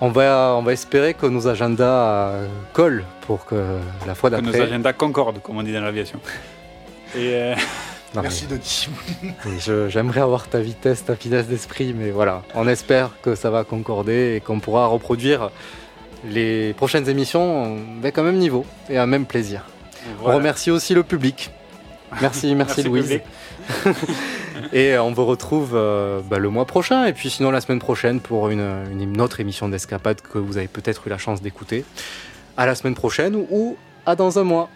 On 0.00 0.08
va, 0.08 0.54
on 0.56 0.62
va 0.62 0.72
espérer 0.72 1.12
que 1.12 1.26
nos 1.26 1.48
agendas 1.48 2.32
collent 2.72 3.04
pour 3.26 3.44
que 3.44 3.62
la 4.06 4.14
fois 4.14 4.30
d'après... 4.30 4.50
Que 4.50 4.56
nos 4.56 4.62
agendas 4.62 4.94
concordent, 4.94 5.42
comme 5.42 5.58
on 5.58 5.62
dit 5.62 5.74
dans 5.74 5.82
l'aviation. 5.82 6.18
Et 7.14 7.34
euh... 7.34 7.54
Non, 8.14 8.22
Merci 8.22 8.46
Denis. 8.46 8.88
J'aimerais 9.90 10.22
avoir 10.22 10.48
ta 10.48 10.60
vitesse, 10.60 11.04
ta 11.04 11.14
finesse 11.14 11.46
d'esprit, 11.46 11.92
mais 11.92 12.10
voilà, 12.10 12.42
on 12.54 12.66
espère 12.66 13.10
que 13.20 13.34
ça 13.34 13.50
va 13.50 13.64
concorder 13.64 14.36
et 14.36 14.40
qu'on 14.40 14.60
pourra 14.60 14.86
reproduire 14.86 15.50
les 16.24 16.72
prochaines 16.74 17.08
émissions 17.08 17.78
avec 17.98 18.18
un 18.18 18.22
même 18.22 18.38
niveau 18.38 18.64
et 18.88 18.98
un 18.98 19.06
même 19.06 19.26
plaisir. 19.26 19.64
Voilà. 20.18 20.34
On 20.34 20.38
remercie 20.38 20.70
aussi 20.70 20.94
le 20.94 21.02
public. 21.02 21.50
Merci, 22.20 22.54
merci, 22.54 22.54
Merci, 22.54 22.82
Louise. 22.84 23.20
et 24.72 24.96
on 24.98 25.12
vous 25.12 25.26
retrouve 25.26 25.72
euh, 25.74 26.20
bah, 26.22 26.38
le 26.38 26.48
mois 26.48 26.64
prochain 26.64 27.04
et 27.06 27.12
puis 27.12 27.30
sinon 27.30 27.50
la 27.50 27.60
semaine 27.60 27.80
prochaine 27.80 28.20
pour 28.20 28.48
une, 28.48 28.84
une 28.92 29.20
autre 29.20 29.40
émission 29.40 29.68
d'escapade 29.68 30.20
que 30.20 30.38
vous 30.38 30.56
avez 30.56 30.68
peut-être 30.68 31.06
eu 31.06 31.10
la 31.10 31.18
chance 31.18 31.42
d'écouter. 31.42 31.84
À 32.56 32.64
la 32.64 32.74
semaine 32.74 32.94
prochaine 32.94 33.36
ou 33.50 33.76
à 34.06 34.14
dans 34.16 34.38
un 34.38 34.44
mois. 34.44 34.70